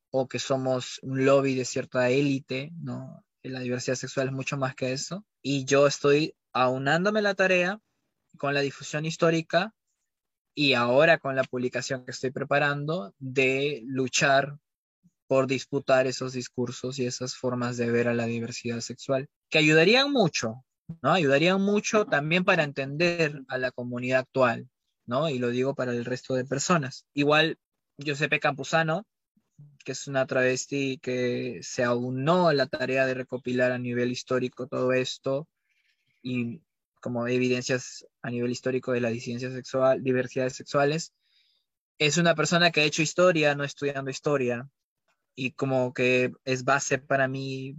o 0.10 0.28
que 0.28 0.40
somos 0.40 1.00
un 1.04 1.26
lobby 1.26 1.54
de 1.54 1.64
cierta 1.64 2.10
élite, 2.10 2.72
¿no? 2.82 3.24
La 3.44 3.60
diversidad 3.60 3.98
sexual 3.98 4.30
es 4.30 4.34
mucho 4.34 4.58
más 4.58 4.74
que 4.74 4.94
eso. 4.94 5.24
Y 5.44 5.64
yo 5.66 5.86
estoy 5.86 6.36
aunándome 6.54 7.22
la 7.22 7.36
tarea 7.36 7.80
con 8.40 8.56
la 8.56 8.62
difusión 8.62 9.06
histórica 9.06 9.76
y 10.56 10.74
ahora 10.74 11.20
con 11.20 11.36
la 11.36 11.44
publicación 11.44 12.04
que 12.04 12.10
estoy 12.10 12.32
preparando 12.32 13.14
de 13.20 13.84
luchar 13.86 14.58
por 15.28 15.46
disputar 15.46 16.08
esos 16.08 16.34
discursos 16.34 16.98
y 16.98 17.06
esas 17.06 17.36
formas 17.36 17.78
de 17.78 17.92
ver 17.92 18.08
a 18.08 18.16
la 18.16 18.26
diversidad 18.26 18.80
sexual, 18.80 19.30
que 19.52 19.60
ayudarían 19.60 20.12
mucho, 20.12 20.66
¿no? 21.04 21.14
Ayudarían 21.14 21.62
mucho 21.62 22.06
también 22.08 22.44
para 22.44 22.64
entender 22.64 23.44
a 23.50 23.60
la 23.60 23.70
comunidad 23.70 24.22
actual, 24.22 24.68
¿no? 25.10 25.28
Y 25.28 25.40
lo 25.40 25.50
digo 25.50 25.74
para 25.74 25.92
el 25.92 26.06
resto 26.06 26.36
de 26.36 26.46
personas. 26.46 27.06
Igual, 27.14 27.58
Giuseppe 27.98 28.40
Campuzano, 28.40 29.06
que 29.84 29.94
es 29.94 30.08
una 30.08 30.28
travesti 30.28 31.00
que 31.00 31.60
se 31.64 31.84
aunó 31.84 32.48
a 32.48 32.54
la 32.54 32.68
tarea 32.68 33.06
de 33.08 33.16
recopilar 33.16 33.72
a 33.72 33.80
nivel 33.80 34.12
histórico 34.12 34.68
todo 34.68 34.94
esto 34.94 35.48
y 36.22 36.62
como 37.02 37.28
evidencias 37.28 38.06
a 38.22 38.30
nivel 38.30 38.52
histórico 38.52 38.92
de 38.92 39.02
la 39.02 39.10
disidencia 39.10 39.52
sexual, 39.52 40.04
diversidades 40.04 40.56
sexuales, 40.56 41.14
es 41.98 42.18
una 42.18 42.36
persona 42.36 42.72
que 42.72 42.82
ha 42.82 42.86
hecho 42.86 43.02
historia, 43.02 43.56
no 43.56 43.64
estudiando 43.64 44.12
historia, 44.12 44.70
y 45.34 45.52
como 45.52 45.94
que 45.94 46.34
es 46.46 46.64
base 46.66 47.00
para 47.00 47.28
mí 47.28 47.76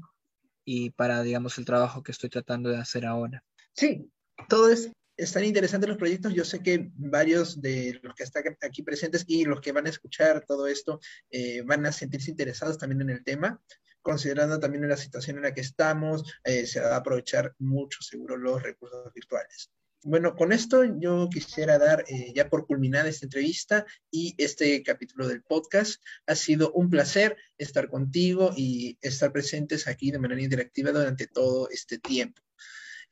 y 0.64 0.90
para, 0.90 1.22
digamos, 1.22 1.58
el 1.58 1.64
trabajo 1.64 2.02
que 2.02 2.12
estoy 2.12 2.28
tratando 2.28 2.70
de 2.70 2.78
hacer 2.78 3.06
ahora. 3.06 3.44
Sí, 3.74 4.10
todo 4.48 4.70
es 4.70 4.90
están 5.20 5.44
interesantes 5.44 5.88
los 5.88 5.98
proyectos. 5.98 6.34
Yo 6.34 6.44
sé 6.44 6.62
que 6.62 6.90
varios 6.94 7.60
de 7.60 8.00
los 8.02 8.14
que 8.14 8.22
están 8.22 8.44
aquí 8.62 8.82
presentes 8.82 9.24
y 9.26 9.44
los 9.44 9.60
que 9.60 9.72
van 9.72 9.86
a 9.86 9.90
escuchar 9.90 10.44
todo 10.46 10.66
esto 10.66 11.00
eh, 11.30 11.62
van 11.62 11.84
a 11.86 11.92
sentirse 11.92 12.30
interesados 12.30 12.78
también 12.78 13.02
en 13.02 13.10
el 13.10 13.24
tema. 13.24 13.60
Considerando 14.02 14.58
también 14.58 14.88
la 14.88 14.96
situación 14.96 15.36
en 15.36 15.42
la 15.42 15.54
que 15.54 15.60
estamos, 15.60 16.24
eh, 16.44 16.66
se 16.66 16.80
va 16.80 16.94
a 16.94 16.96
aprovechar 16.96 17.54
mucho 17.58 18.00
seguro 18.02 18.36
los 18.36 18.62
recursos 18.62 19.12
virtuales. 19.12 19.70
Bueno, 20.02 20.34
con 20.34 20.52
esto 20.52 20.82
yo 20.84 21.28
quisiera 21.30 21.78
dar 21.78 22.06
eh, 22.08 22.32
ya 22.34 22.48
por 22.48 22.66
culminada 22.66 23.10
esta 23.10 23.26
entrevista 23.26 23.84
y 24.10 24.34
este 24.38 24.82
capítulo 24.82 25.28
del 25.28 25.42
podcast. 25.42 26.02
Ha 26.26 26.34
sido 26.34 26.72
un 26.72 26.88
placer 26.88 27.36
estar 27.58 27.90
contigo 27.90 28.52
y 28.56 28.96
estar 29.02 29.30
presentes 29.30 29.86
aquí 29.86 30.10
de 30.10 30.18
manera 30.18 30.40
interactiva 30.40 30.92
durante 30.92 31.26
todo 31.26 31.68
este 31.68 31.98
tiempo. 31.98 32.40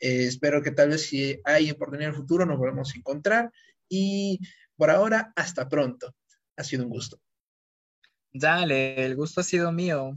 Eh, 0.00 0.24
espero 0.24 0.62
que 0.62 0.70
tal 0.70 0.90
vez 0.90 1.02
si 1.02 1.40
hay 1.44 1.70
oportunidad 1.70 2.10
en 2.10 2.14
el 2.14 2.20
futuro 2.20 2.46
nos 2.46 2.58
volvamos 2.58 2.94
a 2.94 2.98
encontrar 2.98 3.50
y 3.88 4.40
por 4.78 4.90
ahora, 4.90 5.32
hasta 5.34 5.68
pronto. 5.68 6.14
Ha 6.56 6.62
sido 6.62 6.84
un 6.84 6.90
gusto. 6.90 7.20
Dale, 8.32 9.04
el 9.04 9.16
gusto 9.16 9.40
ha 9.40 9.44
sido 9.44 9.72
mío. 9.72 10.12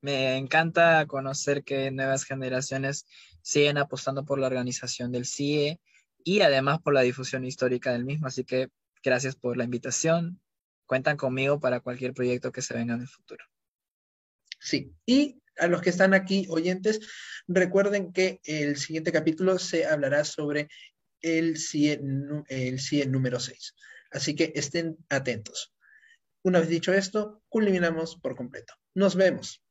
Me 0.00 0.36
encanta 0.36 1.04
conocer 1.06 1.64
que 1.64 1.90
nuevas 1.90 2.24
generaciones 2.24 3.04
siguen 3.42 3.78
apostando 3.78 4.24
por 4.24 4.38
la 4.38 4.46
organización 4.46 5.10
del 5.10 5.26
CIE 5.26 5.80
y 6.22 6.40
además 6.40 6.80
por 6.80 6.94
la 6.94 7.00
difusión 7.00 7.44
histórica 7.44 7.92
del 7.92 8.04
mismo. 8.04 8.28
Así 8.28 8.44
que 8.44 8.68
gracias 9.02 9.34
por 9.34 9.56
la 9.56 9.64
invitación. 9.64 10.40
Cuentan 10.86 11.16
conmigo 11.16 11.58
para 11.58 11.80
cualquier 11.80 12.14
proyecto 12.14 12.52
que 12.52 12.62
se 12.62 12.74
venga 12.74 12.94
en 12.94 13.00
el 13.00 13.08
futuro. 13.08 13.44
Sí, 14.60 14.94
y 15.04 15.42
a 15.58 15.66
los 15.66 15.80
que 15.82 15.90
están 15.90 16.14
aquí 16.14 16.46
oyentes, 16.48 17.00
recuerden 17.48 18.12
que 18.12 18.40
el 18.44 18.76
siguiente 18.76 19.12
capítulo 19.12 19.58
se 19.58 19.86
hablará 19.86 20.24
sobre 20.24 20.68
el 21.20 21.58
CIE, 21.58 22.00
el 22.48 23.12
número 23.12 23.40
6. 23.40 23.74
Así 24.10 24.34
que 24.34 24.52
estén 24.54 24.96
atentos. 25.08 25.74
Una 26.42 26.60
vez 26.60 26.68
dicho 26.68 26.92
esto, 26.92 27.42
culminamos 27.48 28.16
por 28.16 28.36
completo. 28.36 28.74
Nos 28.94 29.16
vemos. 29.16 29.62